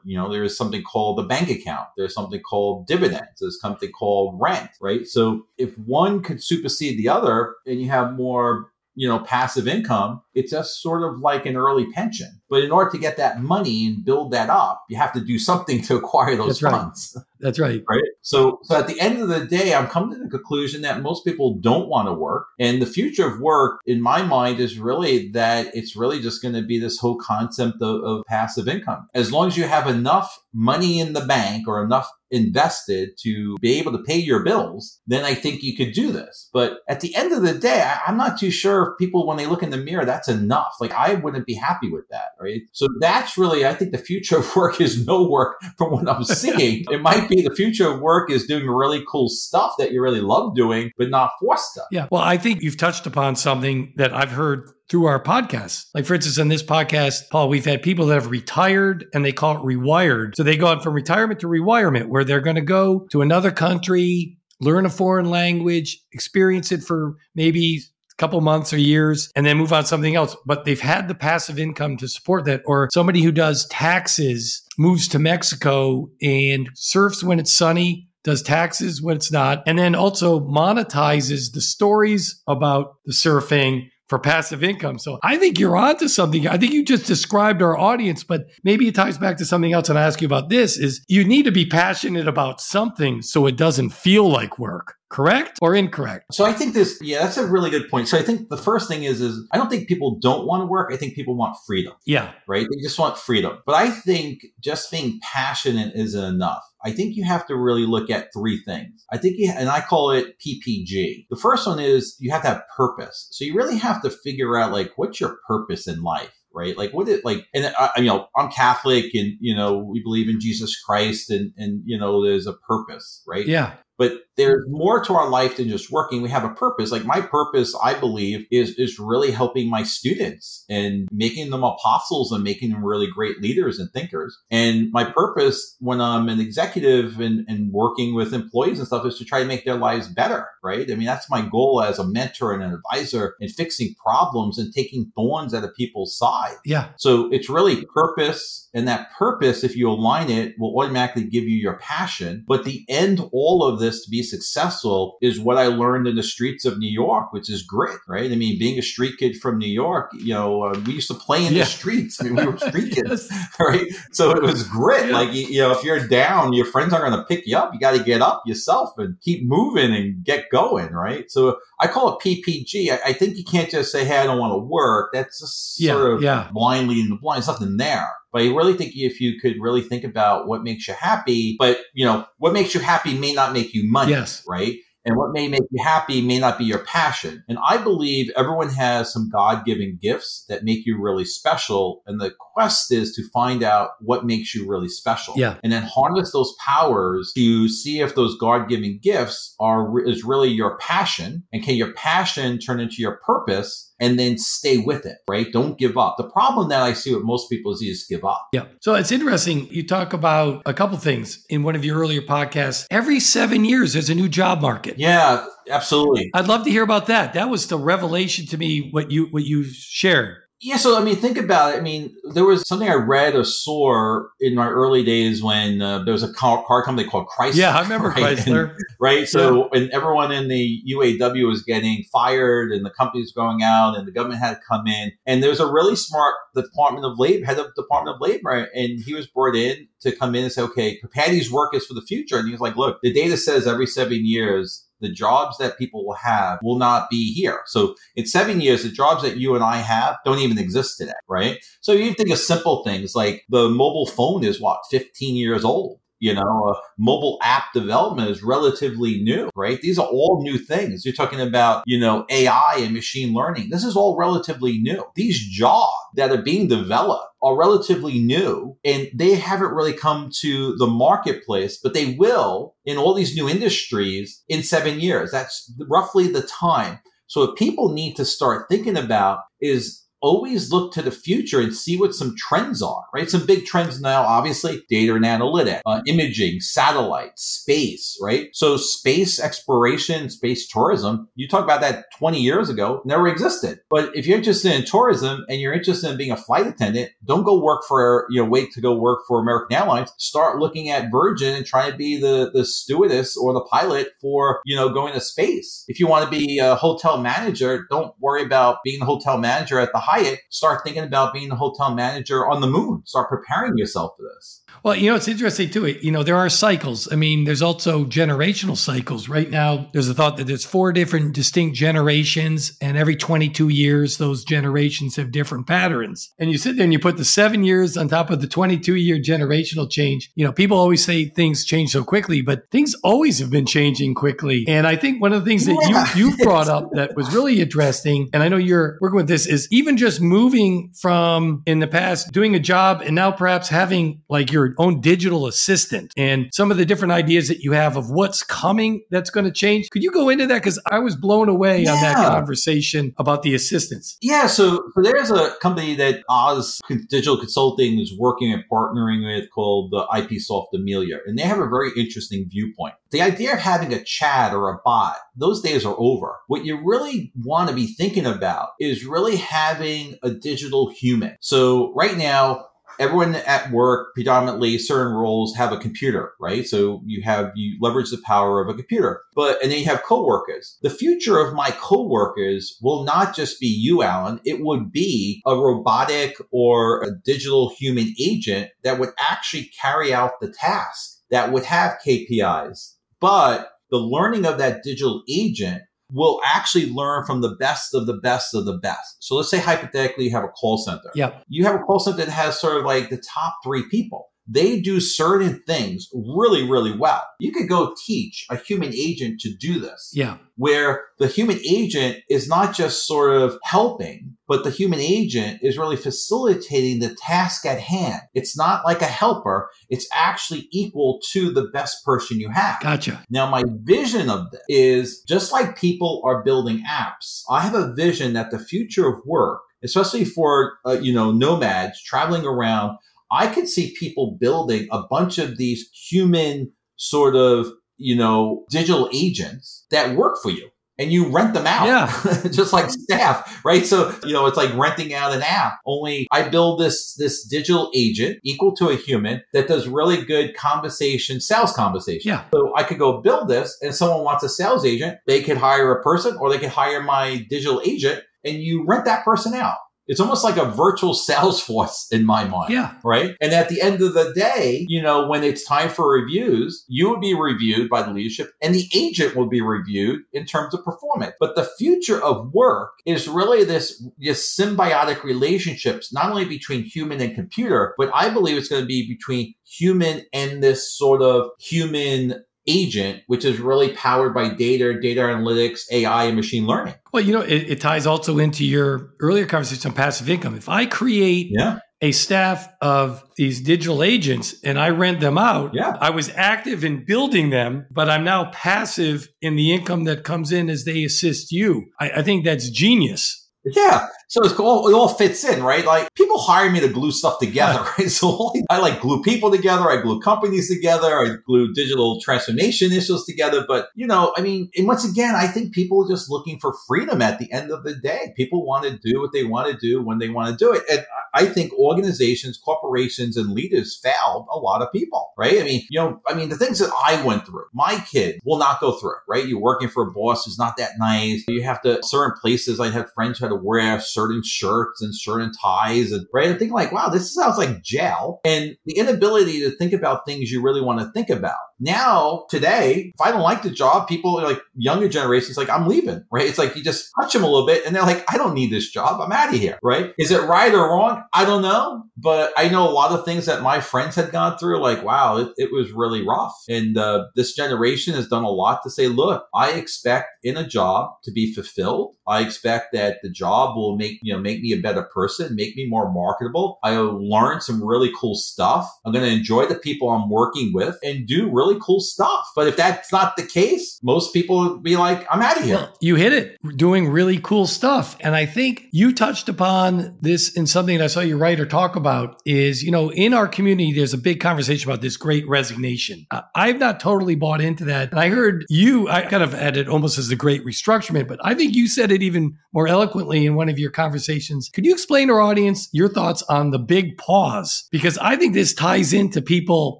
You 0.08 0.16
know, 0.16 0.32
there 0.32 0.42
is 0.42 0.56
something 0.56 0.82
called 0.82 1.18
the 1.18 1.22
bank 1.24 1.50
account. 1.50 1.86
There's 1.98 2.14
something 2.14 2.40
called 2.40 2.86
dividends. 2.86 3.40
There's 3.40 3.60
something 3.60 3.92
called 3.92 4.38
rent, 4.40 4.70
right? 4.80 5.06
So 5.06 5.46
if 5.58 5.76
one 5.76 6.22
could 6.22 6.42
supersede 6.42 6.98
the 6.98 7.10
other 7.10 7.56
and 7.66 7.78
you 7.78 7.90
have 7.90 8.14
more 8.14 8.72
you 8.98 9.06
know, 9.06 9.20
passive 9.20 9.68
income, 9.68 10.20
it's 10.34 10.50
just 10.50 10.82
sort 10.82 11.04
of 11.04 11.20
like 11.20 11.46
an 11.46 11.56
early 11.56 11.86
pension. 11.92 12.40
But 12.50 12.64
in 12.64 12.72
order 12.72 12.90
to 12.90 12.98
get 12.98 13.16
that 13.16 13.40
money 13.40 13.86
and 13.86 14.04
build 14.04 14.32
that 14.32 14.50
up, 14.50 14.82
you 14.88 14.96
have 14.96 15.12
to 15.12 15.20
do 15.20 15.38
something 15.38 15.80
to 15.82 15.94
acquire 15.94 16.34
those 16.34 16.60
That's 16.60 16.62
right. 16.64 16.70
funds. 16.72 17.16
That's 17.38 17.60
right. 17.60 17.80
Right. 17.88 18.02
So, 18.22 18.58
so 18.64 18.76
at 18.76 18.88
the 18.88 18.98
end 18.98 19.22
of 19.22 19.28
the 19.28 19.46
day, 19.46 19.72
I'm 19.72 19.86
coming 19.86 20.18
to 20.18 20.24
the 20.24 20.28
conclusion 20.28 20.82
that 20.82 21.00
most 21.00 21.24
people 21.24 21.54
don't 21.60 21.88
want 21.88 22.08
to 22.08 22.12
work. 22.12 22.46
And 22.58 22.82
the 22.82 22.86
future 22.86 23.24
of 23.24 23.40
work, 23.40 23.78
in 23.86 24.02
my 24.02 24.22
mind, 24.22 24.58
is 24.58 24.80
really 24.80 25.28
that 25.28 25.72
it's 25.76 25.94
really 25.94 26.20
just 26.20 26.42
going 26.42 26.54
to 26.54 26.62
be 26.62 26.80
this 26.80 26.98
whole 26.98 27.18
concept 27.18 27.80
of, 27.80 28.02
of 28.02 28.24
passive 28.26 28.66
income. 28.66 29.08
As 29.14 29.30
long 29.30 29.46
as 29.46 29.56
you 29.56 29.64
have 29.64 29.86
enough 29.86 30.40
money 30.52 30.98
in 30.98 31.12
the 31.12 31.24
bank 31.24 31.68
or 31.68 31.84
enough 31.84 32.10
invested 32.30 33.10
to 33.18 33.56
be 33.60 33.78
able 33.78 33.92
to 33.92 34.02
pay 34.02 34.16
your 34.16 34.42
bills, 34.42 35.00
then 35.06 35.24
I 35.24 35.34
think 35.34 35.62
you 35.62 35.76
could 35.76 35.92
do 35.92 36.12
this. 36.12 36.48
But 36.52 36.80
at 36.88 37.00
the 37.00 37.14
end 37.14 37.32
of 37.32 37.42
the 37.42 37.54
day, 37.54 37.82
I, 37.82 38.00
I'm 38.06 38.16
not 38.16 38.38
too 38.38 38.50
sure 38.50 38.90
if 38.92 38.98
people, 38.98 39.26
when 39.26 39.36
they 39.36 39.46
look 39.46 39.62
in 39.62 39.70
the 39.70 39.76
mirror, 39.76 40.04
that's 40.04 40.28
enough. 40.28 40.74
Like 40.80 40.92
I 40.92 41.14
wouldn't 41.14 41.46
be 41.46 41.54
happy 41.54 41.90
with 41.90 42.08
that. 42.10 42.30
Right. 42.40 42.62
So 42.72 42.88
that's 43.00 43.38
really, 43.38 43.66
I 43.66 43.74
think 43.74 43.92
the 43.92 43.98
future 43.98 44.38
of 44.38 44.56
work 44.56 44.80
is 44.80 45.06
no 45.06 45.28
work 45.28 45.60
from 45.76 45.92
what 45.92 46.08
I'm 46.08 46.24
seeing. 46.24 46.84
it 46.90 47.00
might 47.00 47.28
be 47.28 47.42
the 47.42 47.54
future 47.54 47.90
of 47.90 48.00
work 48.00 48.30
is 48.30 48.46
doing 48.46 48.66
really 48.66 49.04
cool 49.10 49.28
stuff 49.28 49.74
that 49.78 49.92
you 49.92 50.02
really 50.02 50.20
love 50.20 50.54
doing, 50.54 50.92
but 50.98 51.10
not 51.10 51.32
forced 51.40 51.74
to. 51.74 51.82
Yeah. 51.90 52.08
Well, 52.10 52.22
I 52.22 52.36
think 52.36 52.62
you've 52.62 52.76
touched 52.76 53.06
upon 53.06 53.36
something 53.36 53.92
that 53.96 54.12
I've 54.12 54.30
heard 54.30 54.70
through 54.88 55.06
our 55.06 55.22
podcast. 55.22 55.86
Like, 55.94 56.06
for 56.06 56.14
instance, 56.14 56.38
in 56.38 56.48
this 56.48 56.62
podcast, 56.62 57.28
Paul, 57.30 57.48
we've 57.48 57.64
had 57.64 57.82
people 57.82 58.06
that 58.06 58.14
have 58.14 58.30
retired 58.30 59.06
and 59.12 59.24
they 59.24 59.32
call 59.32 59.56
it 59.56 59.62
rewired. 59.62 60.34
So 60.34 60.42
they 60.42 60.56
go 60.56 60.68
on 60.68 60.80
from 60.80 60.94
retirement 60.94 61.40
to 61.40 61.48
rewirement, 61.48 62.08
where 62.08 62.24
they're 62.24 62.40
going 62.40 62.56
to 62.56 62.62
go 62.62 63.06
to 63.10 63.22
another 63.22 63.50
country, 63.50 64.38
learn 64.60 64.86
a 64.86 64.90
foreign 64.90 65.30
language, 65.30 66.00
experience 66.12 66.72
it 66.72 66.82
for 66.82 67.16
maybe 67.34 67.82
a 68.12 68.16
couple 68.16 68.40
months 68.40 68.72
or 68.72 68.78
years, 68.78 69.30
and 69.36 69.44
then 69.44 69.58
move 69.58 69.72
on 69.72 69.82
to 69.82 69.88
something 69.88 70.16
else. 70.16 70.36
But 70.46 70.64
they've 70.64 70.80
had 70.80 71.08
the 71.08 71.14
passive 71.14 71.58
income 71.58 71.96
to 71.98 72.08
support 72.08 72.46
that. 72.46 72.62
Or 72.64 72.88
somebody 72.92 73.22
who 73.22 73.32
does 73.32 73.66
taxes 73.66 74.62
moves 74.78 75.06
to 75.08 75.18
Mexico 75.18 76.10
and 76.22 76.70
surfs 76.74 77.22
when 77.22 77.38
it's 77.38 77.52
sunny, 77.52 78.08
does 78.24 78.42
taxes 78.42 79.00
when 79.00 79.16
it's 79.16 79.30
not, 79.30 79.62
and 79.66 79.78
then 79.78 79.94
also 79.94 80.40
monetizes 80.40 81.52
the 81.52 81.60
stories 81.60 82.42
about 82.46 82.96
the 83.04 83.12
surfing 83.12 83.88
for 84.08 84.18
passive 84.18 84.64
income. 84.64 84.98
So 84.98 85.18
I 85.22 85.36
think 85.36 85.58
you're 85.58 85.76
onto 85.76 86.08
something. 86.08 86.46
I 86.48 86.56
think 86.56 86.72
you 86.72 86.84
just 86.84 87.06
described 87.06 87.62
our 87.62 87.76
audience, 87.78 88.24
but 88.24 88.46
maybe 88.64 88.88
it 88.88 88.94
ties 88.94 89.18
back 89.18 89.36
to 89.38 89.44
something 89.44 89.72
else. 89.72 89.88
And 89.88 89.98
I 89.98 90.02
ask 90.02 90.20
you 90.20 90.26
about 90.26 90.48
this 90.48 90.78
is 90.78 91.04
you 91.08 91.24
need 91.24 91.44
to 91.44 91.52
be 91.52 91.66
passionate 91.66 92.26
about 92.26 92.60
something 92.60 93.22
so 93.22 93.46
it 93.46 93.56
doesn't 93.56 93.90
feel 93.90 94.28
like 94.28 94.58
work. 94.58 94.94
Correct 95.10 95.58
or 95.62 95.74
incorrect? 95.74 96.26
So 96.32 96.44
I 96.44 96.52
think 96.52 96.74
this, 96.74 96.98
yeah, 97.00 97.20
that's 97.20 97.38
a 97.38 97.46
really 97.46 97.70
good 97.70 97.88
point. 97.88 98.08
So 98.08 98.18
I 98.18 98.22
think 98.22 98.50
the 98.50 98.58
first 98.58 98.88
thing 98.88 99.04
is, 99.04 99.22
is 99.22 99.42
I 99.52 99.56
don't 99.56 99.70
think 99.70 99.88
people 99.88 100.18
don't 100.20 100.46
want 100.46 100.60
to 100.62 100.66
work. 100.66 100.92
I 100.92 100.96
think 100.98 101.14
people 101.14 101.34
want 101.34 101.56
freedom, 101.66 101.94
Yeah. 102.04 102.32
right? 102.46 102.66
They 102.70 102.82
just 102.82 102.98
want 102.98 103.16
freedom. 103.16 103.58
But 103.64 103.74
I 103.74 103.90
think 103.90 104.44
just 104.60 104.90
being 104.90 105.18
passionate 105.22 105.94
isn't 105.94 106.22
enough. 106.22 106.62
I 106.88 106.92
think 106.92 107.16
you 107.16 107.24
have 107.24 107.46
to 107.48 107.56
really 107.56 107.86
look 107.86 108.10
at 108.10 108.32
three 108.32 108.58
things. 108.64 109.04
I 109.12 109.18
think 109.18 109.34
you, 109.38 109.52
and 109.54 109.68
I 109.68 109.80
call 109.80 110.10
it 110.10 110.36
PPG. 110.40 111.26
The 111.28 111.36
first 111.40 111.66
one 111.66 111.78
is 111.78 112.16
you 112.18 112.30
have 112.30 112.42
to 112.42 112.48
have 112.48 112.62
purpose. 112.76 113.28
So 113.30 113.44
you 113.44 113.54
really 113.54 113.78
have 113.78 114.00
to 114.02 114.10
figure 114.10 114.56
out 114.56 114.72
like, 114.72 114.92
what's 114.96 115.20
your 115.20 115.36
purpose 115.46 115.86
in 115.86 116.02
life? 116.02 116.34
Right? 116.54 116.76
Like 116.76 116.92
what 116.92 117.08
it 117.08 117.24
like, 117.24 117.46
and 117.54 117.72
I, 117.78 117.90
you 117.98 118.06
know, 118.06 118.28
I'm 118.34 118.50
Catholic 118.50 119.14
and, 119.14 119.36
you 119.38 119.54
know, 119.54 119.78
we 119.78 120.02
believe 120.02 120.28
in 120.28 120.40
Jesus 120.40 120.80
Christ 120.80 121.30
and, 121.30 121.52
and, 121.56 121.82
you 121.84 121.98
know, 121.98 122.24
there's 122.24 122.46
a 122.46 122.54
purpose, 122.54 123.22
right? 123.28 123.46
Yeah. 123.46 123.74
But 123.98 124.12
there's 124.36 124.64
more 124.68 125.04
to 125.04 125.14
our 125.14 125.28
life 125.28 125.56
than 125.56 125.68
just 125.68 125.90
working. 125.90 126.22
We 126.22 126.30
have 126.30 126.44
a 126.44 126.54
purpose. 126.54 126.92
Like 126.92 127.04
my 127.04 127.20
purpose, 127.20 127.76
I 127.82 127.94
believe, 127.94 128.46
is 128.50 128.70
is 128.78 128.98
really 128.98 129.32
helping 129.32 129.68
my 129.68 129.82
students 129.82 130.64
and 130.70 131.08
making 131.12 131.50
them 131.50 131.64
apostles 131.64 132.30
and 132.32 132.44
making 132.44 132.70
them 132.70 132.84
really 132.84 133.08
great 133.08 133.42
leaders 133.42 133.78
and 133.80 133.90
thinkers. 133.90 134.38
And 134.50 134.90
my 134.92 135.04
purpose 135.04 135.76
when 135.80 136.00
I'm 136.00 136.28
an 136.28 136.40
executive 136.40 137.20
and, 137.20 137.44
and 137.48 137.72
working 137.72 138.14
with 138.14 138.32
employees 138.32 138.78
and 138.78 138.86
stuff 138.86 139.04
is 139.04 139.18
to 139.18 139.24
try 139.24 139.40
to 139.40 139.46
make 139.46 139.64
their 139.64 139.74
lives 139.74 140.06
better, 140.06 140.46
right? 140.62 140.88
I 140.90 140.94
mean, 140.94 141.06
that's 141.06 141.28
my 141.28 141.42
goal 141.42 141.82
as 141.82 141.98
a 141.98 142.06
mentor 142.06 142.52
and 142.52 142.62
an 142.62 142.72
advisor 142.72 143.34
in 143.40 143.48
fixing 143.48 143.94
problems 144.02 144.58
and 144.58 144.72
taking 144.72 145.10
thorns 145.16 145.52
out 145.52 145.64
of 145.64 145.74
people's 145.74 146.16
side. 146.16 146.54
Yeah. 146.64 146.90
So 146.96 147.28
it's 147.32 147.50
really 147.50 147.84
purpose. 147.86 148.67
And 148.74 148.86
that 148.86 149.08
purpose, 149.18 149.64
if 149.64 149.76
you 149.76 149.88
align 149.90 150.30
it, 150.30 150.54
will 150.58 150.78
automatically 150.78 151.24
give 151.24 151.44
you 151.44 151.56
your 151.56 151.78
passion. 151.78 152.44
But 152.46 152.64
the 152.64 152.84
end, 152.88 153.20
all 153.32 153.64
of 153.64 153.80
this 153.80 154.04
to 154.04 154.10
be 154.10 154.22
successful 154.22 155.16
is 155.22 155.40
what 155.40 155.56
I 155.56 155.66
learned 155.66 156.06
in 156.06 156.16
the 156.16 156.22
streets 156.22 156.64
of 156.64 156.78
New 156.78 156.90
York, 156.90 157.32
which 157.32 157.50
is 157.50 157.62
grit, 157.62 157.98
right? 158.08 158.30
I 158.30 158.34
mean, 158.34 158.58
being 158.58 158.78
a 158.78 158.82
street 158.82 159.14
kid 159.18 159.36
from 159.36 159.58
New 159.58 159.68
York, 159.70 160.10
you 160.14 160.34
know, 160.34 160.62
uh, 160.64 160.80
we 160.86 160.94
used 160.94 161.08
to 161.08 161.14
play 161.14 161.46
in 161.46 161.52
Yeah. 161.52 161.60
the 161.60 161.66
streets. 161.70 162.20
I 162.20 162.24
mean, 162.24 162.36
we 162.36 162.46
were 162.46 162.58
street 162.58 162.92
kids, 162.94 163.28
Yes. 163.30 163.54
right? 163.60 163.86
So 164.12 164.30
it 164.32 164.42
was 164.42 164.64
grit. 164.64 165.06
Yeah. 165.08 165.12
Like, 165.16 165.32
you, 165.32 165.46
you 165.46 165.60
know, 165.60 165.72
if 165.72 165.82
you're 165.84 166.06
down, 166.06 166.52
your 166.52 166.66
friends 166.66 166.92
aren't 166.92 167.06
going 167.12 167.18
to 167.18 167.24
pick 167.26 167.46
you 167.46 167.56
up. 167.56 167.72
You 167.72 167.80
got 167.80 167.96
to 167.96 168.02
get 168.02 168.20
up 168.22 168.42
yourself 168.46 168.90
and 168.98 169.20
keep 169.20 169.46
moving 169.46 169.94
and 169.94 170.22
get 170.24 170.50
going, 170.50 170.92
right? 170.92 171.30
So 171.30 171.58
I 171.80 171.86
call 171.86 172.16
it 172.18 172.24
PPG. 172.24 172.90
I, 172.92 173.10
I 173.10 173.12
think 173.12 173.36
you 173.36 173.44
can't 173.44 173.70
just 173.70 173.92
say, 173.92 174.04
hey, 174.04 174.18
I 174.18 174.24
don't 174.24 174.38
want 174.38 174.52
to 174.52 174.58
work. 174.58 175.10
That's 175.12 175.40
just 175.40 175.80
Yeah. 175.80 175.92
sort 175.92 176.12
of 176.14 176.22
Yeah. 176.22 176.48
blind 176.52 176.88
leading 176.88 177.10
the 177.10 177.16
blind. 177.16 177.38
There's 177.42 177.48
nothing 177.48 177.76
there. 177.76 178.08
But 178.32 178.42
I 178.42 178.46
really 178.46 178.74
think 178.74 178.92
if 178.94 179.20
you 179.20 179.40
could 179.40 179.56
really 179.60 179.82
think 179.82 180.04
about 180.04 180.46
what 180.46 180.62
makes 180.62 180.86
you 180.86 180.94
happy, 180.94 181.56
but 181.58 181.78
you 181.94 182.04
know, 182.04 182.26
what 182.38 182.52
makes 182.52 182.74
you 182.74 182.80
happy 182.80 183.14
may 183.14 183.32
not 183.32 183.52
make 183.52 183.74
you 183.74 183.90
money, 183.90 184.12
Yes. 184.12 184.44
right? 184.46 184.76
And 185.04 185.16
what 185.16 185.32
may 185.32 185.48
make 185.48 185.62
you 185.70 185.82
happy 185.82 186.20
may 186.20 186.38
not 186.38 186.58
be 186.58 186.66
your 186.66 186.80
passion. 186.80 187.42
And 187.48 187.56
I 187.66 187.78
believe 187.78 188.30
everyone 188.36 188.68
has 188.70 189.10
some 189.10 189.30
God 189.30 189.64
given 189.64 189.98
gifts 190.02 190.44
that 190.50 190.64
make 190.64 190.84
you 190.84 191.00
really 191.00 191.24
special. 191.24 192.02
And 192.06 192.20
the 192.20 192.32
quest 192.38 192.92
is 192.92 193.14
to 193.14 193.26
find 193.30 193.62
out 193.62 193.90
what 194.00 194.26
makes 194.26 194.54
you 194.54 194.68
really 194.68 194.88
special. 194.88 195.32
Yeah. 195.36 195.56
And 195.62 195.72
then 195.72 195.84
harness 195.84 196.32
those 196.32 196.54
powers 196.62 197.32
to 197.36 197.68
see 197.68 198.00
if 198.00 198.16
those 198.16 198.36
God 198.36 198.68
given 198.68 198.98
gifts 199.02 199.54
are, 199.58 199.98
is 200.06 200.24
really 200.24 200.50
your 200.50 200.76
passion. 200.76 201.44
And 201.54 201.62
can 201.62 201.76
your 201.76 201.92
passion 201.94 202.58
turn 202.58 202.78
into 202.78 202.96
your 202.98 203.18
purpose? 203.24 203.87
And 204.00 204.18
then 204.18 204.38
stay 204.38 204.78
with 204.78 205.06
it, 205.06 205.18
right? 205.28 205.52
Don't 205.52 205.78
give 205.78 205.96
up. 205.96 206.16
The 206.18 206.30
problem 206.30 206.68
that 206.68 206.82
I 206.82 206.92
see 206.92 207.14
with 207.14 207.24
most 207.24 207.50
people 207.50 207.72
is 207.72 207.80
you 207.80 207.92
just 207.92 208.08
give 208.08 208.24
up. 208.24 208.48
Yeah. 208.52 208.66
So 208.80 208.94
it's 208.94 209.10
interesting. 209.10 209.66
You 209.70 209.86
talk 209.86 210.12
about 210.12 210.62
a 210.66 210.74
couple 210.74 210.96
things 210.98 211.44
in 211.50 211.62
one 211.64 211.74
of 211.74 211.84
your 211.84 211.98
earlier 211.98 212.22
podcasts. 212.22 212.86
Every 212.90 213.18
seven 213.18 213.64
years, 213.64 213.94
there's 213.94 214.10
a 214.10 214.14
new 214.14 214.28
job 214.28 214.60
market. 214.60 214.98
Yeah, 214.98 215.44
absolutely. 215.68 216.30
I'd 216.32 216.46
love 216.46 216.64
to 216.64 216.70
hear 216.70 216.82
about 216.84 217.06
that. 217.06 217.32
That 217.32 217.50
was 217.50 217.66
the 217.66 217.78
revelation 217.78 218.46
to 218.46 218.58
me. 218.58 218.88
What 218.90 219.10
you 219.10 219.26
what 219.26 219.44
you 219.44 219.64
shared. 219.64 220.38
Yeah, 220.60 220.76
so 220.76 221.00
I 221.00 221.04
mean, 221.04 221.16
think 221.16 221.38
about 221.38 221.74
it. 221.74 221.78
I 221.78 221.80
mean, 221.80 222.16
there 222.32 222.44
was 222.44 222.66
something 222.66 222.88
I 222.88 222.94
read 222.94 223.36
or 223.36 223.44
saw 223.44 224.22
in 224.40 224.56
my 224.56 224.68
early 224.68 225.04
days 225.04 225.40
when 225.42 225.80
uh, 225.80 226.02
there 226.02 226.12
was 226.12 226.24
a 226.24 226.32
car, 226.32 226.64
car 226.66 226.82
company 226.82 227.08
called 227.08 227.28
Chrysler. 227.28 227.54
Yeah, 227.54 227.78
I 227.78 227.82
remember 227.82 228.08
right? 228.16 228.36
Chrysler. 228.36 228.70
And- 228.70 228.78
right? 229.00 229.28
So, 229.28 229.68
and 229.70 229.88
everyone 229.90 230.32
in 230.32 230.48
the 230.48 230.82
UAW 230.92 231.46
was 231.46 231.62
getting 231.62 232.02
fired, 232.10 232.72
and 232.72 232.84
the 232.84 232.90
company's 232.90 233.32
going 233.32 233.62
out, 233.62 233.96
and 233.96 234.06
the 234.06 234.12
government 234.12 234.40
had 234.40 234.54
to 234.54 234.60
come 234.68 234.88
in. 234.88 235.12
And 235.26 235.42
there 235.42 235.50
was 235.50 235.60
a 235.60 235.70
really 235.70 235.94
smart 235.94 236.34
Department 236.56 237.04
of 237.04 237.18
Labor, 237.18 237.46
head 237.46 237.58
of 237.58 237.72
Department 237.76 238.16
of 238.16 238.20
Labor, 238.20 238.68
and 238.74 239.00
he 239.04 239.14
was 239.14 239.28
brought 239.28 239.54
in 239.54 239.86
to 240.00 240.10
come 240.10 240.34
in 240.34 240.44
and 240.44 240.52
say, 240.52 240.62
okay, 240.62 240.98
prepare 240.98 241.28
work 241.52 241.74
is 241.74 241.86
for 241.86 241.94
the 241.94 242.02
future. 242.02 242.36
And 242.36 242.46
he 242.46 242.52
was 242.52 242.60
like, 242.60 242.76
look, 242.76 242.98
the 243.02 243.12
data 243.12 243.36
says 243.36 243.66
every 243.66 243.86
seven 243.86 244.26
years. 244.26 244.84
The 245.00 245.12
jobs 245.12 245.58
that 245.58 245.78
people 245.78 246.06
will 246.06 246.14
have 246.14 246.58
will 246.62 246.78
not 246.78 247.08
be 247.10 247.32
here. 247.32 247.60
So 247.66 247.94
in 248.16 248.26
seven 248.26 248.60
years, 248.60 248.82
the 248.82 248.90
jobs 248.90 249.22
that 249.22 249.36
you 249.36 249.54
and 249.54 249.64
I 249.64 249.76
have 249.76 250.16
don't 250.24 250.40
even 250.40 250.58
exist 250.58 250.98
today, 250.98 251.12
right? 251.28 251.58
So 251.80 251.92
you 251.92 252.14
think 252.14 252.30
of 252.30 252.38
simple 252.38 252.82
things 252.84 253.14
like 253.14 253.44
the 253.48 253.68
mobile 253.68 254.06
phone 254.06 254.44
is 254.44 254.60
what, 254.60 254.80
15 254.90 255.36
years 255.36 255.64
old. 255.64 256.00
You 256.20 256.34
know, 256.34 256.74
uh, 256.74 256.80
mobile 256.98 257.38
app 257.42 257.72
development 257.72 258.30
is 258.30 258.42
relatively 258.42 259.22
new, 259.22 259.50
right? 259.54 259.80
These 259.80 259.98
are 259.98 260.06
all 260.06 260.42
new 260.42 260.58
things. 260.58 261.04
You're 261.04 261.14
talking 261.14 261.40
about, 261.40 261.84
you 261.86 261.98
know, 261.98 262.26
AI 262.30 262.78
and 262.80 262.92
machine 262.92 263.34
learning. 263.34 263.70
This 263.70 263.84
is 263.84 263.96
all 263.96 264.16
relatively 264.18 264.78
new. 264.78 265.04
These 265.14 265.38
jobs 265.48 265.92
that 266.16 266.30
are 266.30 266.42
being 266.42 266.66
developed 266.68 267.24
are 267.42 267.56
relatively 267.56 268.18
new 268.18 268.76
and 268.84 269.08
they 269.14 269.34
haven't 269.34 269.74
really 269.74 269.92
come 269.92 270.30
to 270.40 270.74
the 270.76 270.86
marketplace, 270.88 271.78
but 271.80 271.94
they 271.94 272.16
will 272.18 272.74
in 272.84 272.96
all 272.96 273.14
these 273.14 273.36
new 273.36 273.48
industries 273.48 274.42
in 274.48 274.62
seven 274.62 275.00
years. 275.00 275.30
That's 275.30 275.72
roughly 275.88 276.26
the 276.28 276.42
time. 276.42 276.98
So 277.28 277.42
what 277.42 277.56
people 277.56 277.92
need 277.92 278.16
to 278.16 278.24
start 278.24 278.66
thinking 278.68 278.96
about 278.96 279.40
is 279.60 280.04
always 280.20 280.72
look 280.72 280.92
to 280.92 281.02
the 281.02 281.10
future 281.10 281.60
and 281.60 281.74
see 281.74 281.96
what 281.96 282.14
some 282.14 282.34
trends 282.36 282.82
are, 282.82 283.04
right? 283.14 283.30
Some 283.30 283.46
big 283.46 283.64
trends 283.66 284.00
now, 284.00 284.22
obviously, 284.22 284.82
data 284.88 285.14
and 285.14 285.24
analytics, 285.24 285.80
uh, 285.86 286.00
imaging, 286.06 286.60
satellites, 286.60 287.42
space, 287.42 288.18
right? 288.22 288.48
So 288.52 288.76
space 288.76 289.38
exploration, 289.40 290.30
space 290.30 290.66
tourism, 290.66 291.28
you 291.34 291.48
talk 291.48 291.64
about 291.64 291.80
that 291.80 292.06
20 292.18 292.40
years 292.40 292.68
ago, 292.68 293.02
never 293.04 293.28
existed. 293.28 293.80
But 293.90 294.14
if 294.16 294.26
you're 294.26 294.38
interested 294.38 294.72
in 294.72 294.84
tourism 294.84 295.44
and 295.48 295.60
you're 295.60 295.72
interested 295.72 296.10
in 296.10 296.16
being 296.16 296.32
a 296.32 296.36
flight 296.36 296.66
attendant, 296.66 297.10
don't 297.24 297.44
go 297.44 297.62
work 297.62 297.82
for, 297.86 298.26
you 298.30 298.42
know, 298.42 298.48
wait 298.48 298.72
to 298.72 298.80
go 298.80 298.94
work 298.94 299.20
for 299.26 299.40
American 299.40 299.76
Airlines. 299.76 300.12
Start 300.18 300.58
looking 300.58 300.90
at 300.90 301.10
Virgin 301.10 301.54
and 301.54 301.66
try 301.66 301.90
to 301.90 301.96
be 301.96 302.20
the, 302.20 302.50
the 302.52 302.64
stewardess 302.64 303.36
or 303.36 303.52
the 303.52 303.60
pilot 303.60 304.08
for, 304.20 304.60
you 304.64 304.76
know, 304.76 304.88
going 304.88 305.14
to 305.14 305.20
space. 305.20 305.84
If 305.88 306.00
you 306.00 306.06
want 306.06 306.24
to 306.24 306.30
be 306.30 306.58
a 306.58 306.74
hotel 306.74 307.20
manager, 307.20 307.86
don't 307.90 308.14
worry 308.20 308.42
about 308.42 308.78
being 308.84 309.00
the 309.00 309.06
hotel 309.06 309.38
manager 309.38 309.78
at 309.78 309.92
the 309.92 309.98
Hyatt, 310.08 310.40
start 310.48 310.80
thinking 310.84 311.02
about 311.04 311.34
being 311.34 311.50
a 311.50 311.56
hotel 311.56 311.94
manager 311.94 312.48
on 312.48 312.60
the 312.62 312.66
moon. 312.66 313.02
Start 313.04 313.28
preparing 313.28 313.76
yourself 313.76 314.12
for 314.16 314.22
this. 314.22 314.62
Well, 314.84 314.94
you 314.94 315.10
know, 315.10 315.16
it's 315.16 315.28
interesting 315.28 315.70
too. 315.70 315.86
You 315.86 316.12
know, 316.12 316.22
there 316.22 316.36
are 316.36 316.48
cycles. 316.48 317.12
I 317.12 317.16
mean, 317.16 317.44
there's 317.44 317.62
also 317.62 318.04
generational 318.04 318.76
cycles. 318.76 319.28
Right 319.28 319.50
now, 319.50 319.88
there's 319.92 320.08
a 320.08 320.14
thought 320.14 320.36
that 320.38 320.46
there's 320.46 320.64
four 320.64 320.92
different 320.92 321.34
distinct 321.34 321.76
generations, 321.76 322.78
and 322.80 322.96
every 322.96 323.16
22 323.16 323.68
years, 323.68 324.16
those 324.16 324.44
generations 324.44 325.16
have 325.16 325.30
different 325.32 325.66
patterns. 325.66 326.32
And 326.38 326.50
you 326.50 326.58
sit 326.58 326.76
there 326.76 326.84
and 326.84 326.92
you 326.92 326.98
put 326.98 327.16
the 327.16 327.24
seven 327.24 327.64
years 327.64 327.96
on 327.96 328.08
top 328.08 328.30
of 328.30 328.40
the 328.40 328.46
22 328.46 328.94
year 328.94 329.18
generational 329.18 329.90
change. 329.90 330.30
You 330.36 330.46
know, 330.46 330.52
people 330.52 330.78
always 330.78 331.04
say 331.04 331.26
things 331.26 331.64
change 331.64 331.90
so 331.90 332.02
quickly, 332.04 332.40
but 332.40 332.70
things 332.70 332.94
always 333.04 333.40
have 333.40 333.50
been 333.50 333.66
changing 333.66 334.14
quickly. 334.14 334.64
And 334.68 334.86
I 334.86 334.96
think 334.96 335.20
one 335.20 335.32
of 335.32 335.44
the 335.44 335.50
things 335.50 335.66
that 335.66 335.76
Yeah. 335.90 336.06
you, 336.14 336.26
you've 336.30 336.38
brought 336.38 336.68
up 336.76 336.90
that 336.92 337.14
was 337.16 337.34
really 337.34 337.60
interesting, 337.60 338.30
and 338.32 338.42
I 338.42 338.48
know 338.48 338.56
you're 338.56 338.96
working 339.00 339.16
with 339.16 339.28
this, 339.28 339.46
is 339.46 339.68
even 339.72 339.96
just 339.98 340.20
moving 340.20 340.90
from 340.94 341.62
in 341.66 341.80
the 341.80 341.86
past 341.86 342.32
doing 342.32 342.54
a 342.54 342.60
job 342.60 343.02
and 343.02 343.14
now 343.14 343.30
perhaps 343.30 343.68
having 343.68 344.22
like 344.28 344.50
your 344.52 344.74
own 344.78 345.00
digital 345.00 345.46
assistant 345.46 346.12
and 346.16 346.48
some 346.52 346.70
of 346.70 346.76
the 346.76 346.86
different 346.86 347.12
ideas 347.12 347.48
that 347.48 347.60
you 347.60 347.72
have 347.72 347.96
of 347.96 348.10
what's 348.10 348.42
coming 348.42 349.02
that's 349.10 349.30
going 349.30 349.44
to 349.44 349.52
change. 349.52 349.90
Could 349.90 350.02
you 350.02 350.10
go 350.10 350.28
into 350.28 350.46
that? 350.46 350.54
Because 350.54 350.80
I 350.86 350.98
was 350.98 351.16
blown 351.16 351.48
away 351.48 351.86
on 351.86 352.00
that 352.00 352.16
conversation 352.16 353.14
about 353.18 353.42
the 353.42 353.54
assistants. 353.54 354.16
Yeah, 354.20 354.46
so, 354.46 354.82
so 354.94 355.02
there's 355.02 355.30
a 355.30 355.54
company 355.60 355.94
that 355.96 356.22
Oz 356.28 356.80
Digital 356.88 357.38
Consulting 357.38 357.98
is 357.98 358.16
working 358.18 358.52
and 358.52 358.64
partnering 358.70 359.24
with 359.24 359.50
called 359.50 359.90
the 359.90 360.06
IPsoft 360.12 360.68
Amelia, 360.74 361.18
and 361.26 361.38
they 361.38 361.42
have 361.42 361.58
a 361.58 361.68
very 361.68 361.90
interesting 361.96 362.46
viewpoint. 362.48 362.94
The 363.10 363.22
idea 363.22 363.52
of 363.54 363.58
having 363.58 363.92
a 363.92 364.02
chat 364.04 364.52
or 364.52 364.70
a 364.70 364.78
bot, 364.84 365.16
those 365.38 365.60
days 365.60 365.84
are 365.84 365.96
over. 365.98 366.36
What 366.48 366.64
you 366.64 366.80
really 366.82 367.32
want 367.42 367.68
to 367.68 367.74
be 367.74 367.86
thinking 367.86 368.26
about 368.26 368.70
is 368.80 369.04
really 369.04 369.36
having 369.36 370.16
a 370.22 370.30
digital 370.30 370.90
human. 370.90 371.36
So 371.40 371.92
right 371.94 372.16
now, 372.16 372.66
everyone 372.98 373.36
at 373.36 373.70
work, 373.70 374.14
predominantly 374.14 374.78
certain 374.78 375.14
roles 375.14 375.54
have 375.54 375.72
a 375.72 375.78
computer, 375.78 376.32
right? 376.40 376.66
So 376.66 377.00
you 377.04 377.22
have, 377.22 377.52
you 377.54 377.78
leverage 377.80 378.10
the 378.10 378.20
power 378.24 378.60
of 378.60 378.68
a 378.68 378.74
computer, 378.74 379.22
but, 379.34 379.62
and 379.62 379.70
then 379.70 379.78
you 379.78 379.84
have 379.86 380.02
coworkers. 380.02 380.78
The 380.82 380.90
future 380.90 381.38
of 381.38 381.54
my 381.54 381.70
coworkers 381.70 382.78
will 382.82 383.04
not 383.04 383.36
just 383.36 383.60
be 383.60 383.66
you, 383.66 384.02
Allen. 384.02 384.40
It 384.44 384.60
would 384.60 384.90
be 384.90 385.42
a 385.46 385.54
robotic 385.54 386.36
or 386.50 387.02
a 387.02 387.12
digital 387.24 387.70
human 387.70 388.14
agent 388.20 388.70
that 388.82 388.98
would 388.98 389.10
actually 389.18 389.70
carry 389.80 390.12
out 390.12 390.40
the 390.40 390.52
task 390.52 391.20
that 391.30 391.52
would 391.52 391.64
have 391.64 391.98
KPIs. 392.04 392.94
But 393.20 393.70
the 393.90 393.98
learning 393.98 394.46
of 394.46 394.58
that 394.58 394.82
digital 394.82 395.22
agent 395.28 395.82
will 396.12 396.40
actually 396.44 396.90
learn 396.90 397.24
from 397.26 397.42
the 397.42 397.54
best 397.56 397.94
of 397.94 398.06
the 398.06 398.14
best 398.14 398.54
of 398.54 398.64
the 398.64 398.78
best. 398.78 399.16
So 399.20 399.34
let's 399.36 399.50
say 399.50 399.58
hypothetically 399.58 400.24
you 400.24 400.30
have 400.30 400.44
a 400.44 400.48
call 400.48 400.78
center 400.78 401.10
Yep. 401.14 401.44
you 401.48 401.64
have 401.64 401.74
a 401.74 401.78
call 401.80 401.98
center 401.98 402.16
that 402.18 402.28
has 402.28 402.58
sort 402.58 402.78
of 402.78 402.84
like 402.84 403.10
the 403.10 403.22
top 403.34 403.56
three 403.62 403.84
people. 403.90 404.28
They 404.50 404.80
do 404.80 404.98
certain 405.00 405.62
things 405.66 406.08
really, 406.14 406.68
really 406.68 406.96
well. 406.96 407.22
You 407.38 407.52
could 407.52 407.68
go 407.68 407.94
teach 408.06 408.46
a 408.50 408.56
human 408.56 408.92
agent 408.94 409.40
to 409.40 409.54
do 409.54 409.78
this, 409.78 410.10
Yeah. 410.14 410.38
where 410.56 411.04
the 411.18 411.26
human 411.28 411.58
agent 411.68 412.18
is 412.30 412.48
not 412.48 412.74
just 412.74 413.06
sort 413.06 413.36
of 413.36 413.58
helping, 413.62 414.36
but 414.48 414.64
the 414.64 414.70
human 414.70 415.00
agent 415.00 415.58
is 415.62 415.76
really 415.76 415.96
facilitating 415.96 417.00
the 417.00 417.14
task 417.14 417.66
at 417.66 417.78
hand. 417.80 418.22
It's 418.34 418.56
not 418.56 418.84
like 418.84 419.02
a 419.02 419.06
helper. 419.06 419.68
It's 419.90 420.06
actually 420.14 420.68
equal 420.72 421.20
to 421.32 421.50
the 421.52 421.68
best 421.72 422.04
person 422.04 422.40
you 422.40 422.48
have. 422.50 422.80
Gotcha. 422.80 423.22
Now, 423.30 423.50
my 423.50 423.62
vision 423.82 424.30
of 424.30 424.50
this 424.50 424.60
is 424.68 425.22
just 425.28 425.52
like 425.52 425.78
people 425.78 426.22
are 426.24 426.42
building 426.42 426.82
apps, 426.88 427.42
I 427.50 427.60
have 427.60 427.74
a 427.74 427.92
vision 427.94 428.32
that 428.32 428.50
the 428.50 428.58
future 428.58 429.06
of 429.08 429.20
work, 429.26 429.60
especially 429.84 430.24
for, 430.24 430.78
uh, 430.86 430.98
you 431.00 431.12
know, 431.12 431.32
nomads 431.32 432.02
traveling 432.02 432.44
around, 432.46 432.96
I 433.30 433.46
could 433.48 433.68
see 433.68 433.94
people 433.98 434.36
building 434.40 434.88
a 434.90 435.02
bunch 435.08 435.38
of 435.38 435.58
these 435.58 435.88
human 435.92 436.72
sort 436.96 437.36
of, 437.36 437.66
you 437.96 438.16
know, 438.16 438.64
digital 438.70 439.08
agents 439.12 439.86
that 439.90 440.16
work 440.16 440.36
for 440.42 440.50
you. 440.50 440.68
And 441.00 441.12
you 441.12 441.30
rent 441.30 441.54
them 441.54 441.64
out, 441.64 441.86
Yeah. 441.86 442.42
just 442.50 442.72
like 442.72 442.90
staff, 442.90 443.64
right? 443.64 443.86
So 443.86 444.12
you 444.26 444.32
know 444.32 444.46
it's 444.46 444.56
like 444.56 444.74
renting 444.74 445.14
out 445.14 445.32
an 445.32 445.42
app. 445.42 445.74
Only 445.86 446.26
I 446.32 446.48
build 446.48 446.80
this 446.80 447.14
this 447.14 447.46
digital 447.46 447.92
agent 447.94 448.40
equal 448.42 448.74
to 448.74 448.88
a 448.88 448.96
human 448.96 449.40
that 449.52 449.68
does 449.68 449.86
really 449.86 450.24
good 450.24 450.56
conversation, 450.56 451.40
sales 451.40 451.72
conversation. 451.72 452.28
Yeah. 452.28 452.46
So 452.52 452.72
I 452.76 452.82
could 452.82 452.98
go 452.98 453.20
build 453.20 453.46
this 453.46 453.78
and 453.80 453.94
someone 453.94 454.24
wants 454.24 454.42
a 454.42 454.48
sales 454.48 454.84
agent, 454.84 455.18
they 455.28 455.40
could 455.40 455.56
hire 455.56 455.92
a 455.92 456.02
person 456.02 456.36
or 456.40 456.50
they 456.50 456.58
could 456.58 456.70
hire 456.70 457.00
my 457.00 457.46
digital 457.48 457.80
agent 457.86 458.24
and 458.44 458.56
you 458.56 458.84
rent 458.84 459.04
that 459.04 459.24
person 459.24 459.54
out. 459.54 459.76
It's 460.08 460.20
almost 460.20 460.44
like 460.44 460.56
a 460.56 460.70
virtual 460.70 461.14
sales 461.28 461.60
force 461.60 462.06
in 462.10 462.24
my 462.24 462.44
mind. 462.44 462.72
Yeah. 462.72 462.94
Right. 463.04 463.36
And 463.40 463.52
at 463.52 463.68
the 463.68 463.80
end 463.80 464.02
of 464.02 464.14
the 464.14 464.32
day, 464.34 464.86
you 464.88 465.02
know, 465.02 465.28
when 465.28 465.44
it's 465.44 465.64
time 465.64 465.90
for 465.90 466.10
reviews, 466.10 466.84
you 466.88 467.10
would 467.10 467.20
be 467.20 467.34
reviewed 467.34 467.88
by 467.88 468.02
the 468.02 468.12
leadership 468.12 468.52
and 468.62 468.74
the 468.74 468.88
agent 468.94 469.36
will 469.36 469.48
be 469.48 469.60
reviewed 469.60 470.22
in 470.32 470.46
terms 470.46 470.74
of 470.74 470.84
performance. 470.84 471.34
But 471.38 471.54
the 471.54 471.68
future 471.78 472.22
of 472.22 472.52
work 472.52 472.90
is 473.06 473.28
really 473.28 473.64
this, 473.64 474.02
this 474.18 474.56
symbiotic 474.58 475.22
relationships, 475.22 476.12
not 476.12 476.30
only 476.30 476.44
between 476.44 476.82
human 476.82 477.20
and 477.20 477.34
computer, 477.34 477.94
but 477.98 478.10
I 478.14 478.30
believe 478.30 478.56
it's 478.56 478.68
going 478.68 478.82
to 478.82 478.86
be 478.86 479.06
between 479.06 479.54
human 479.64 480.22
and 480.32 480.62
this 480.62 480.96
sort 480.96 481.22
of 481.22 481.50
human 481.58 482.42
agent, 482.68 483.22
which 483.26 483.44
is 483.44 483.58
really 483.58 483.92
powered 483.94 484.34
by 484.34 484.50
data, 484.50 485.00
data 485.00 485.22
analytics, 485.22 485.80
AI, 485.90 486.24
and 486.24 486.36
machine 486.36 486.66
learning. 486.66 486.94
Well, 487.12 487.24
you 487.24 487.32
know, 487.32 487.40
it, 487.40 487.70
it 487.70 487.80
ties 487.80 488.06
also 488.06 488.38
into 488.38 488.64
your 488.64 489.10
earlier 489.20 489.46
conversation 489.46 489.90
on 489.90 489.96
passive 489.96 490.28
income. 490.28 490.54
If 490.54 490.68
I 490.68 490.86
create 490.86 491.48
Yeah. 491.50 491.78
a 492.02 492.12
staff 492.12 492.68
of 492.80 493.24
these 493.36 493.60
digital 493.60 494.02
agents 494.02 494.54
and 494.62 494.78
I 494.78 494.90
rent 494.90 495.20
them 495.20 495.38
out, 495.38 495.72
Yeah. 495.74 495.96
I 496.00 496.10
was 496.10 496.30
active 496.36 496.84
in 496.84 497.04
building 497.04 497.50
them, 497.50 497.86
but 497.90 498.08
I'm 498.10 498.24
now 498.24 498.50
passive 498.52 499.28
in 499.40 499.56
the 499.56 499.72
income 499.72 500.04
that 500.04 500.22
comes 500.22 500.52
in 500.52 500.68
as 500.70 500.84
they 500.84 501.02
assist 501.04 501.50
you. 501.50 501.86
I, 502.00 502.10
I 502.16 502.22
think 502.22 502.44
that's 502.44 502.68
genius. 502.70 503.48
Yeah. 503.64 504.06
So 504.28 504.42
it's 504.42 504.58
all, 504.58 504.88
it 504.88 504.92
all 504.92 505.08
fits 505.08 505.42
in, 505.42 505.62
right? 505.62 505.86
Like 505.86 506.12
people 506.14 506.38
hire 506.38 506.70
me 506.70 506.80
to 506.80 506.88
glue 506.88 507.12
stuff 507.12 507.38
together, 507.38 507.80
right? 507.98 508.10
So 508.18 508.52
I 508.68 508.78
like 508.78 509.00
glue 509.00 509.22
people 509.22 509.50
together. 509.50 509.88
I 509.88 510.00
glue 510.00 510.20
companies 510.20 510.68
together. 510.68 511.06
I 511.06 511.36
glue 511.46 511.72
digital 511.72 512.20
transformation 512.20 512.92
issues 512.92 513.24
together. 513.24 513.64
But, 513.66 513.88
you 513.94 514.06
know, 514.06 514.34
I 514.36 514.40
mean, 514.40 514.70
and 514.76 514.86
once 514.86 515.08
again, 515.08 515.34
I 515.34 515.46
think 515.46 515.72
people 515.72 516.04
are 516.04 516.08
just 516.08 516.30
looking 516.30 516.58
for 516.58 516.74
freedom 516.86 517.22
at 517.22 517.38
the 517.38 517.50
end 517.52 517.70
of 517.70 517.84
the 517.84 517.94
day. 517.94 518.32
People 518.36 518.66
want 518.66 518.84
to 518.84 518.98
do 518.98 519.20
what 519.20 519.32
they 519.32 519.44
want 519.44 519.70
to 519.70 519.78
do 519.78 520.02
when 520.02 520.18
they 520.18 520.28
want 520.28 520.50
to 520.50 520.64
do 520.64 520.72
it. 520.72 520.82
And 520.90 521.06
I 521.34 521.46
think 521.46 521.72
organizations, 521.74 522.58
corporations, 522.58 523.36
and 523.36 523.52
leaders 523.52 523.98
failed 524.02 524.46
a 524.52 524.58
lot 524.58 524.82
of 524.82 524.92
people, 524.92 525.32
right? 525.36 525.60
I 525.60 525.64
mean, 525.64 525.86
you 525.90 526.00
know, 526.00 526.20
I 526.26 526.34
mean, 526.34 526.48
the 526.48 526.56
things 526.56 526.78
that 526.80 526.90
I 527.06 527.22
went 527.22 527.46
through, 527.46 527.66
my 527.72 528.02
kid 528.10 528.40
will 528.44 528.58
not 528.58 528.80
go 528.80 528.92
through, 528.92 529.14
right? 529.28 529.46
You're 529.46 529.60
working 529.60 529.88
for 529.88 530.02
a 530.08 530.10
boss 530.10 530.44
who's 530.44 530.58
not 530.58 530.76
that 530.78 530.92
nice. 530.98 531.44
You 531.48 531.62
have 531.62 531.80
to, 531.82 532.02
certain 532.02 532.36
places, 532.40 532.80
I 532.80 532.90
had 532.90 533.10
friends 533.10 533.38
who 533.38 533.44
had 533.44 533.50
to 533.50 533.56
wear 533.56 534.00
certain 534.18 534.42
shirts 534.44 535.00
and 535.00 535.14
certain 535.14 535.52
ties, 535.52 536.12
and 536.12 536.26
right? 536.32 536.48
I'm 536.48 536.58
thinking 536.58 536.74
like, 536.74 536.92
wow, 536.92 537.08
this 537.08 537.32
sounds 537.32 537.58
like 537.58 537.82
jail. 537.82 538.40
And 538.44 538.76
the 538.84 538.98
inability 538.98 539.60
to 539.60 539.70
think 539.70 539.92
about 539.92 540.26
things 540.26 540.50
you 540.50 540.62
really 540.62 540.80
want 540.80 541.00
to 541.00 541.10
think 541.12 541.30
about. 541.30 541.56
Now, 541.80 542.46
today, 542.50 543.12
if 543.14 543.20
I 543.20 543.30
don't 543.30 543.42
like 543.42 543.62
the 543.62 543.70
job, 543.70 544.08
people 544.08 544.34
like 544.42 544.60
younger 544.74 545.08
generations, 545.08 545.56
like, 545.56 545.70
I'm 545.70 545.86
leaving, 545.86 546.24
right? 546.32 546.46
It's 546.46 546.58
like 546.58 546.74
you 546.74 546.82
just 546.82 547.10
touch 547.20 547.32
them 547.32 547.44
a 547.44 547.46
little 547.46 547.66
bit 547.66 547.86
and 547.86 547.94
they're 547.94 548.02
like, 548.02 548.24
I 548.32 548.36
don't 548.36 548.54
need 548.54 548.72
this 548.72 548.90
job. 548.90 549.20
I'm 549.20 549.30
out 549.30 549.54
of 549.54 549.60
here, 549.60 549.78
right? 549.82 550.12
Is 550.18 550.32
it 550.32 550.42
right 550.42 550.74
or 550.74 550.90
wrong? 550.90 551.22
I 551.32 551.44
don't 551.44 551.62
know. 551.62 552.04
But 552.20 552.52
I 552.56 552.68
know 552.68 552.88
a 552.88 552.90
lot 552.90 553.12
of 553.12 553.24
things 553.24 553.46
that 553.46 553.62
my 553.62 553.80
friends 553.80 554.16
had 554.16 554.32
gone 554.32 554.58
through, 554.58 554.80
like, 554.80 555.04
wow, 555.04 555.36
it, 555.36 555.52
it 555.56 555.72
was 555.72 555.92
really 555.92 556.26
rough. 556.26 556.56
And 556.68 556.98
uh, 556.98 557.26
this 557.36 557.54
generation 557.54 558.12
has 558.14 558.26
done 558.26 558.42
a 558.42 558.50
lot 558.50 558.80
to 558.82 558.90
say, 558.90 559.06
look, 559.06 559.46
I 559.54 559.70
expect 559.70 560.30
in 560.42 560.56
a 560.56 560.66
job 560.66 561.12
to 561.22 561.30
be 561.30 561.54
fulfilled. 561.54 562.16
I 562.26 562.42
expect 562.42 562.92
that 562.92 563.18
the 563.22 563.30
job 563.30 563.76
will 563.76 563.96
make, 563.96 564.07
you 564.22 564.32
know, 564.32 564.40
make 564.40 564.60
me 564.60 564.72
a 564.72 564.80
better 564.80 565.02
person, 565.02 565.54
make 565.54 565.76
me 565.76 565.86
more 565.88 566.12
marketable. 566.12 566.78
I'll 566.82 567.18
learn 567.28 567.60
some 567.60 567.84
really 567.84 568.10
cool 568.18 568.34
stuff. 568.34 568.88
I'm 569.04 569.12
going 569.12 569.24
to 569.24 569.30
enjoy 569.30 569.66
the 569.66 569.74
people 569.74 570.10
I'm 570.10 570.30
working 570.30 570.72
with 570.72 570.96
and 571.02 571.26
do 571.26 571.50
really 571.50 571.78
cool 571.80 572.00
stuff. 572.00 572.46
But 572.54 572.68
if 572.68 572.76
that's 572.76 573.12
not 573.12 573.36
the 573.36 573.46
case, 573.46 573.98
most 574.02 574.32
people 574.32 574.58
would 574.60 574.82
be 574.82 574.96
like, 574.96 575.26
I'm 575.30 575.42
out 575.42 575.58
of 575.58 575.64
here. 575.64 575.76
Well, 575.76 575.96
you 576.00 576.14
hit 576.16 576.32
it, 576.32 576.56
doing 576.76 577.08
really 577.08 577.38
cool 577.38 577.66
stuff. 577.66 578.16
And 578.20 578.34
I 578.34 578.46
think 578.46 578.86
you 578.92 579.14
touched 579.14 579.48
upon 579.48 580.16
this 580.20 580.50
in 580.56 580.66
something 580.66 580.98
that 580.98 581.04
I 581.04 581.08
saw 581.08 581.20
you 581.20 581.36
write 581.36 581.60
or 581.60 581.66
talk 581.66 581.96
about 581.96 582.40
is, 582.44 582.82
you 582.82 582.90
know, 582.90 583.10
in 583.12 583.34
our 583.34 583.48
community, 583.48 583.92
there's 583.92 584.14
a 584.14 584.18
big 584.18 584.40
conversation 584.40 584.90
about 584.90 585.02
this 585.02 585.16
great 585.16 585.48
resignation. 585.48 586.26
Uh, 586.30 586.42
I've 586.54 586.78
not 586.78 587.00
totally 587.00 587.34
bought 587.34 587.60
into 587.60 587.84
that. 587.86 588.10
And 588.10 588.20
I 588.20 588.28
heard 588.28 588.64
you, 588.68 589.08
I 589.08 589.22
kind 589.22 589.42
of 589.42 589.52
had 589.52 589.76
it 589.76 589.88
almost 589.88 590.18
as 590.18 590.28
the 590.28 590.36
great 590.36 590.64
restructuring, 590.64 591.26
but 591.26 591.40
I 591.42 591.54
think 591.54 591.74
you 591.74 591.88
said 591.88 592.12
it 592.12 592.22
even 592.22 592.56
more 592.72 592.88
eloquently 592.88 593.46
in 593.46 593.54
one 593.54 593.68
of 593.68 593.78
your 593.78 593.90
conversations. 593.98 594.70
Could 594.72 594.86
you 594.86 594.92
explain 594.92 595.26
to 595.26 595.34
our 595.34 595.40
audience 595.40 595.88
your 595.92 596.08
thoughts 596.08 596.44
on 596.44 596.70
the 596.70 596.78
big 596.78 597.18
pause? 597.18 597.88
Because 597.90 598.16
I 598.18 598.36
think 598.36 598.54
this 598.54 598.72
ties 598.72 599.12
into 599.12 599.42
people 599.42 599.98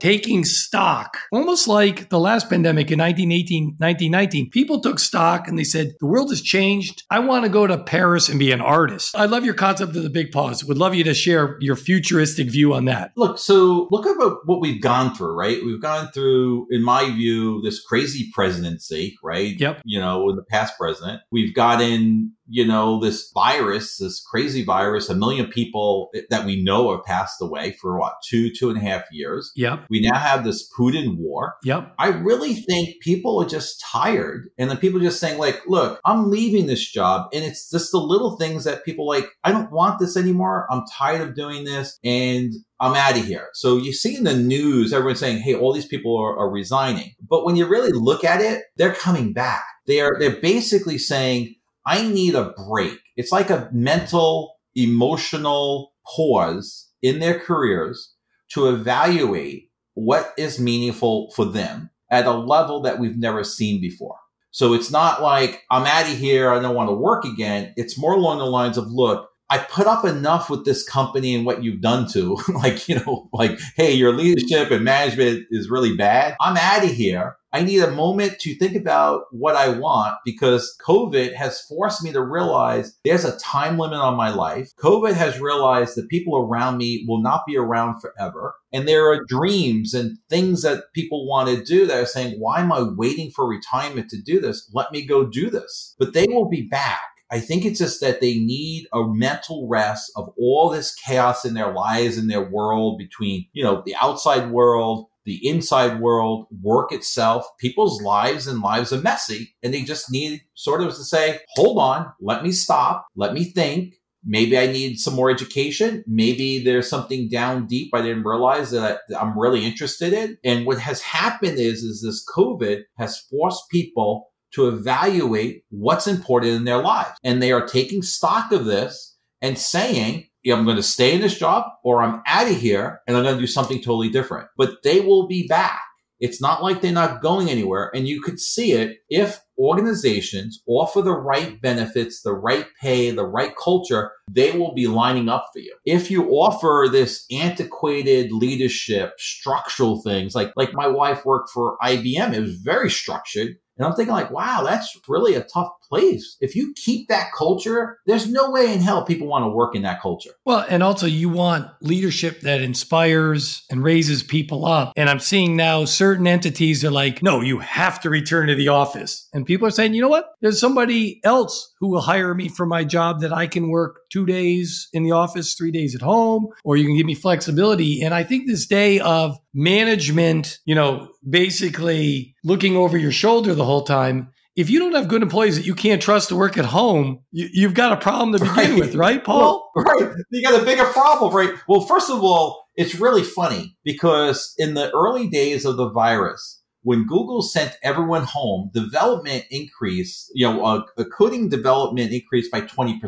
taking 0.01 0.45
stock, 0.45 1.19
almost 1.33 1.67
like 1.67 2.09
the 2.09 2.21
last 2.21 2.49
pandemic 2.49 2.93
in 2.93 3.01
1918, 3.01 3.75
1919. 3.79 4.51
People 4.51 4.81
took 4.81 5.01
stock 5.01 5.49
and 5.49 5.59
they 5.59 5.65
said, 5.65 5.95
the 5.99 6.07
world 6.07 6.31
has 6.31 6.41
changed. 6.41 7.03
I 7.11 7.19
want 7.19 7.45
to 7.45 7.51
go 7.51 7.67
to 7.67 7.77
Paris 7.77 8.29
and 8.29 8.39
be 8.39 8.53
an 8.53 8.61
artist. 8.61 9.17
I 9.17 9.25
love 9.25 9.45
your 9.45 9.55
concept 9.55 9.97
of 9.97 10.05
the 10.05 10.11
big 10.11 10.31
pause. 10.31 10.65
Would 10.65 10.79
love 10.79 10.95
you 10.95 11.03
to 11.05 11.15
share 11.15 11.57
your 11.61 11.75
futuristic 11.75 12.49
view 12.49 12.75
on 12.75 12.85
that. 12.85 13.11
Look, 13.17 13.39
so 13.39 13.89
look 13.91 14.07
at 14.07 14.17
what 14.45 14.61
we've 14.61 14.81
gone 14.81 15.15
through, 15.15 15.35
right? 15.35 15.59
We've 15.65 15.83
gone 15.83 16.11
through, 16.13 16.69
in 16.71 16.85
my 16.85 17.11
view, 17.11 17.61
this 17.63 17.83
crazy 17.83 18.31
presidency, 18.33 19.17
right? 19.25 19.59
Yep. 19.59 19.83
You 19.85 19.99
know, 19.99 20.23
with 20.23 20.37
the 20.37 20.45
past 20.45 20.75
president, 20.79 21.23
we've 21.33 21.55
gotten 21.55 22.35
you 22.49 22.67
know, 22.67 22.99
this 23.01 23.31
virus, 23.35 23.99
this 23.99 24.21
crazy 24.21 24.65
virus, 24.65 25.09
a 25.09 25.15
million 25.15 25.47
people 25.47 26.11
that 26.31 26.47
we 26.47 26.63
know 26.63 26.95
have 26.95 27.05
passed 27.05 27.41
away 27.41 27.73
for 27.81 27.99
what, 27.99 28.15
two, 28.27 28.51
two 28.53 28.71
and 28.71 28.79
a 28.79 28.81
half 28.81 29.05
years. 29.13 29.53
Yep. 29.57 29.87
We 29.91 30.01
now 30.01 30.19
have 30.19 30.45
this 30.45 30.69
Putin 30.79 31.19
war. 31.19 31.57
Yep. 31.65 31.95
I 31.99 32.09
really 32.09 32.55
think 32.55 33.01
people 33.03 33.41
are 33.43 33.49
just 33.49 33.81
tired. 33.81 34.49
And 34.59 34.71
then 34.71 34.79
people 34.79 35.01
just 35.01 35.21
saying, 35.21 35.39
like, 35.39 35.61
look, 35.67 36.01
I'm 36.05 36.31
leaving 36.31 36.67
this 36.67 36.91
job. 36.91 37.29
And 37.33 37.45
it's 37.45 37.71
just 37.71 37.93
the 37.93 37.99
little 37.99 38.37
things 38.37 38.65
that 38.65 38.85
people 38.85 39.07
like, 39.07 39.29
I 39.45 39.53
don't 39.53 39.71
want 39.71 39.99
this 39.99 40.17
anymore. 40.17 40.67
I'm 40.71 40.85
tired 40.93 41.29
of 41.29 41.35
doing 41.35 41.65
this. 41.65 41.99
And 42.03 42.53
I'm 42.81 42.95
out 42.95 43.19
of 43.19 43.25
here. 43.25 43.49
So 43.55 43.77
you 43.77 43.93
see 43.93 44.17
in 44.17 44.25
the 44.25 44.37
news, 44.37 44.93
everyone's 44.93 45.21
saying, 45.21 45.39
hey, 45.39 45.55
all 45.55 45.73
these 45.73 45.87
people 45.87 46.17
are, 46.17 46.39
are 46.39 46.51
resigning. 46.51 47.15
But 47.29 47.45
when 47.45 47.57
you 47.57 47.67
really 47.67 47.93
look 47.93 48.25
at 48.25 48.41
it, 48.41 48.63
they're 48.77 48.95
coming 48.95 49.33
back. 49.33 49.65
They 49.87 50.01
are, 50.01 50.17
they're 50.19 50.41
basically 50.41 50.99
saying, 50.99 51.57
I 51.89 52.07
need 52.07 52.35
a 52.35 52.53
break. 52.69 52.99
It's 53.17 53.33
like 53.33 53.49
a 53.49 53.71
mental, 53.73 54.57
emotional 54.75 55.95
pause 56.07 56.91
in 57.03 57.19
their 57.19 57.39
careers 57.41 58.13
to 58.51 58.69
evaluate 58.69 59.71
what 59.95 60.35
is 60.37 60.61
meaningful 60.61 61.31
for 61.31 61.47
them 61.47 61.89
at 62.11 62.27
a 62.27 62.33
level 62.33 62.83
that 62.83 62.99
we've 62.99 63.17
never 63.17 63.43
seen 63.43 63.81
before. 63.81 64.17
So 64.51 64.75
it's 64.75 64.91
not 64.91 65.23
like 65.23 65.63
I'm 65.71 65.87
out 65.87 66.11
of 66.11 66.19
here. 66.19 66.51
I 66.51 66.61
don't 66.61 66.75
want 66.75 66.91
to 66.91 66.95
work 66.95 67.25
again. 67.25 67.73
It's 67.77 67.99
more 67.99 68.13
along 68.13 68.39
the 68.39 68.45
lines 68.45 68.77
of, 68.77 68.89
look, 68.89 69.31
I 69.49 69.57
put 69.57 69.87
up 69.87 70.05
enough 70.05 70.51
with 70.51 70.67
this 70.67 70.87
company 70.87 71.35
and 71.35 71.47
what 71.47 71.65
you've 71.65 71.81
done 71.81 72.07
to 72.13 72.37
like, 72.55 72.87
you 72.87 72.97
know, 72.97 73.31
like, 73.33 73.59
Hey, 73.77 73.95
your 73.95 74.13
leadership 74.13 74.71
and 74.71 74.85
management 74.85 75.47
is 75.51 75.71
really 75.71 75.97
bad. 75.97 76.37
I'm 76.39 76.59
out 76.59 76.85
of 76.85 76.91
here. 76.91 77.38
I 77.53 77.63
need 77.63 77.81
a 77.81 77.91
moment 77.91 78.39
to 78.41 78.55
think 78.57 78.77
about 78.77 79.23
what 79.31 79.57
I 79.57 79.71
want 79.71 80.17
because 80.25 80.77
COVID 80.87 81.35
has 81.35 81.63
forced 81.63 82.05
me 82.05 82.13
to 82.13 82.23
realize 82.23 82.97
there's 83.05 83.25
a 83.25 83.39
time 83.39 83.79
limit 83.79 83.99
on 83.99 84.17
my 84.17 84.29
life. 84.29 84.71
COVID 84.83 85.15
has 85.15 85.41
realized 85.41 85.97
that 85.97 86.11
people 86.11 86.37
around 86.37 86.77
me 86.77 87.05
will 87.09 87.23
not 87.23 87.45
be 87.47 87.57
around 87.57 88.01
forever. 88.01 88.55
And 88.73 88.87
there 88.87 89.11
are 89.11 89.25
dreams 89.25 89.95
and 89.95 90.19
things 90.29 90.63
that 90.63 90.93
people 90.95 91.27
want 91.27 91.49
to 91.49 91.65
do 91.65 91.87
that 91.87 92.03
are 92.03 92.07
saying, 92.07 92.37
why 92.39 92.61
am 92.61 92.71
I 92.71 92.83
waiting 92.83 93.31
for 93.31 93.49
retirement 93.49 94.11
to 94.11 94.21
do 94.21 94.41
this? 94.41 94.71
Let 94.75 94.93
me 94.93 95.07
go 95.07 95.25
do 95.25 95.49
this. 95.49 95.95
But 95.99 96.13
they 96.13 96.27
will 96.29 96.49
be 96.49 96.69
back. 96.69 97.01
I 97.31 97.41
think 97.41 97.65
it's 97.65 97.79
just 97.79 98.01
that 98.01 98.21
they 98.21 98.39
need 98.39 98.87
a 98.93 99.07
mental 99.07 99.69
rest 99.69 100.11
of 100.17 100.31
all 100.39 100.71
this 100.71 100.95
chaos 100.95 101.45
in 101.45 101.55
their 101.55 101.73
lives 101.73 102.17
and 102.17 102.31
their 102.31 102.49
world 102.49 102.99
between, 102.99 103.47
you 103.53 103.63
know, 103.63 103.83
the 103.85 103.95
outside 103.97 104.51
world, 104.51 105.09
the 105.29 105.47
inside 105.47 106.01
world, 106.01 106.47
work 106.63 106.91
itself. 106.91 107.47
People's 107.61 108.01
lives 108.03 108.47
and 108.47 108.61
lives 108.61 108.93
are 108.93 109.01
messy 109.01 109.55
and 109.63 109.73
they 109.73 109.83
just 109.83 110.11
need 110.11 110.41
sort 110.55 110.81
of 110.81 110.89
to 110.89 111.05
say, 111.05 111.41
hold 111.51 111.79
on, 111.79 112.11
let 112.21 112.43
me 112.43 112.51
stop, 112.51 113.07
let 113.15 113.35
me 113.35 113.45
think. 113.45 113.95
Maybe 114.25 114.59
I 114.59 114.67
need 114.67 114.99
some 114.99 115.15
more 115.15 115.31
education. 115.31 116.03
Maybe 116.07 116.63
there's 116.63 116.91
something 116.91 117.29
down 117.31 117.67
deep 117.67 117.95
I 117.95 118.03
didn't 118.03 118.25
realize 118.25 118.73
that 118.73 119.01
I'm 119.19 119.39
really 119.39 119.65
interested 119.65 120.13
in. 120.13 120.37
And 120.45 120.67
what 120.67 120.81
has 120.81 121.01
happened 121.01 121.59
is, 121.59 121.83
is 121.83 122.03
this 122.03 122.25
COVID 122.35 122.83
has 122.99 123.21
forced 123.31 123.63
people 123.71 124.31
to 124.55 124.69
evaluate 124.69 125.63
what's 125.69 126.07
important 126.07 126.53
in 126.53 126.65
their 126.65 126.83
lives. 126.83 127.17
And 127.23 127.41
they 127.41 127.53
are 127.53 127.67
taking 127.67 128.03
stock 128.03 128.51
of 128.51 128.65
this 128.65 129.17
and 129.41 129.57
saying, 129.57 130.28
I'm 130.47 130.65
going 130.65 130.77
to 130.77 130.83
stay 130.83 131.15
in 131.15 131.21
this 131.21 131.39
job 131.39 131.65
or 131.85 132.03
I'm 132.03 132.23
out 132.27 132.51
of 132.51 132.57
here 132.57 133.01
and 133.07 133.17
I'm 133.17 133.25
going 133.25 133.37
to 133.37 133.41
do 133.41 133.47
something 133.47 133.79
totally 133.79 134.09
different. 134.09 134.49
But 134.57 134.83
they 134.83 135.01
will 135.01 135.27
be 135.27 135.47
back. 135.47 135.83
It's 136.21 136.41
not 136.41 136.63
like 136.63 136.81
they're 136.81 136.93
not 136.93 137.23
going 137.23 137.49
anywhere. 137.49 137.93
And 137.95 138.09
you 138.09 138.21
could 138.21 138.41
see 138.41 138.73
it 138.73 138.99
if 139.09 139.41
organizations 139.59 140.63
offer 140.67 141.01
the 141.01 141.13
right 141.13 141.61
benefits, 141.61 142.23
the 142.23 142.33
right 142.33 142.67
pay, 142.81 143.11
the 143.11 143.27
right 143.27 143.53
culture, 143.57 144.13
they 144.31 144.53
will 144.53 144.75
be 144.75 144.87
lining 144.87 145.29
up 145.29 145.47
for 145.53 145.61
you. 145.61 145.77
If 145.85 146.11
you 146.11 146.29
offer 146.31 146.89
this 146.91 147.25
antiquated 147.31 148.33
leadership, 148.33 149.15
structural 149.19 150.03
things, 150.03 150.35
like, 150.35 150.53
like 150.57 150.75
my 150.75 150.89
wife 150.89 151.25
worked 151.25 151.51
for 151.51 151.77
IBM, 151.83 152.35
it 152.35 152.41
was 152.41 152.57
very 152.57 152.91
structured. 152.91 153.57
And 153.77 153.87
I'm 153.87 153.95
thinking 153.95 154.15
like, 154.15 154.33
wow, 154.33 154.65
that's 154.65 154.97
really 155.07 155.35
a 155.35 155.45
tough 155.45 155.71
place. 155.89 156.37
If 156.41 156.55
you 156.55 156.75
keep 156.77 157.09
that 157.09 157.31
culture, 157.37 157.99
there's 158.07 158.29
no 158.29 158.51
way 158.51 158.73
in 158.73 158.81
hell 158.81 159.05
people 159.05 159.27
want 159.27 159.45
to 159.45 159.49
work 159.49 159.75
in 159.75 159.83
that 159.83 160.01
culture. 160.01 160.31
Well, 160.45 160.65
and 160.69 160.83
also 160.83 161.07
you 161.07 161.29
want 161.29 161.69
leadership 161.81 162.41
that 162.43 162.61
inspires 162.61 163.65
and 163.71 163.83
raises 163.83 164.23
people 164.23 164.67
up. 164.67 164.93
And 164.97 165.09
I'm 165.09 165.21
seeing 165.21 165.57
now 165.57 165.85
certain 165.85 166.27
entities 166.27 166.85
are 166.85 166.91
like, 166.91 167.23
no, 167.23 167.41
you 167.41 167.59
have 167.59 168.01
to 168.01 168.11
return 168.11 168.49
to 168.49 168.55
the 168.55 168.69
office. 168.69 169.29
And 169.33 169.47
people 169.47 169.67
are 169.67 169.73
saying, 169.73 169.95
you 169.95 170.03
know 170.03 170.09
what? 170.09 170.31
There's 170.41 170.61
somebody 170.61 171.21
else 171.25 171.73
who 171.81 171.89
will 171.89 172.01
hire 172.01 172.35
me 172.35 172.49
for 172.49 172.67
my 172.67 172.85
job 172.85 173.21
that 173.21 173.33
I 173.33 173.47
can 173.47 173.71
work 173.71 174.01
two 174.13 174.27
days 174.27 174.89
in 174.93 175.05
the 175.05 175.13
office, 175.13 175.55
three 175.55 175.71
days 175.71 175.95
at 175.95 176.03
home, 176.03 176.49
or 176.65 176.77
you 176.77 176.85
can 176.85 176.97
give 176.97 177.07
me 177.07 177.15
flexibility. 177.15 178.03
And 178.03 178.15
I 178.15 178.25
think 178.25 178.47
this 178.47 178.67
day 178.67 179.01
of 179.01 179.37
management, 179.55 180.59
you 180.65 180.75
know, 180.75 181.09
basically 181.29 182.35
looking 182.45 182.77
over 182.77 182.97
your 182.97 183.13
shoulder 183.13 183.55
the 183.55 183.65
whole 183.65 183.85
time 183.85 184.31
if 184.59 184.69
you 184.69 184.81
don't 184.81 184.93
have 184.97 185.07
good 185.07 185.23
employees 185.23 185.57
that 185.57 185.67
you 185.67 185.75
can't 185.77 186.03
trust 186.03 186.31
to 186.31 186.37
work 186.37 186.59
at 186.59 186.65
home, 186.65 187.21
you, 187.31 187.65
have 187.65 187.75
got 187.75 187.93
a 187.93 187.97
problem 187.97 188.33
to 188.33 188.41
begin 188.41 188.73
right. 188.73 188.79
with, 188.79 188.97
right, 188.97 189.23
Paul? 189.23 189.71
Well, 189.77 189.85
right. 189.85 190.13
You 190.33 190.43
got 190.43 190.61
a 190.61 190.65
bigger 190.65 190.85
problem, 190.85 191.33
right? 191.33 191.55
Well, 191.69 191.83
first 191.83 192.11
of 192.11 192.25
all, 192.25 192.67
it's 192.75 192.97
really 192.97 193.23
funny 193.23 193.77
because 193.85 194.55
in 194.59 194.75
the 194.75 194.91
early 194.91 195.29
days 195.29 195.65
of 195.65 195.77
the 195.77 195.89
virus, 195.91 196.58
when 196.83 197.07
Google 197.07 197.43
sent 197.43 197.77
everyone 197.83 198.25
home, 198.25 198.71
development 198.73 199.45
increased, 199.51 200.31
you 200.35 200.47
know, 200.47 200.65
uh, 200.65 200.83
the 200.97 201.05
coding 201.05 201.49
development 201.49 202.13
increased 202.13 202.51
by 202.51 202.61
20%. 202.61 203.01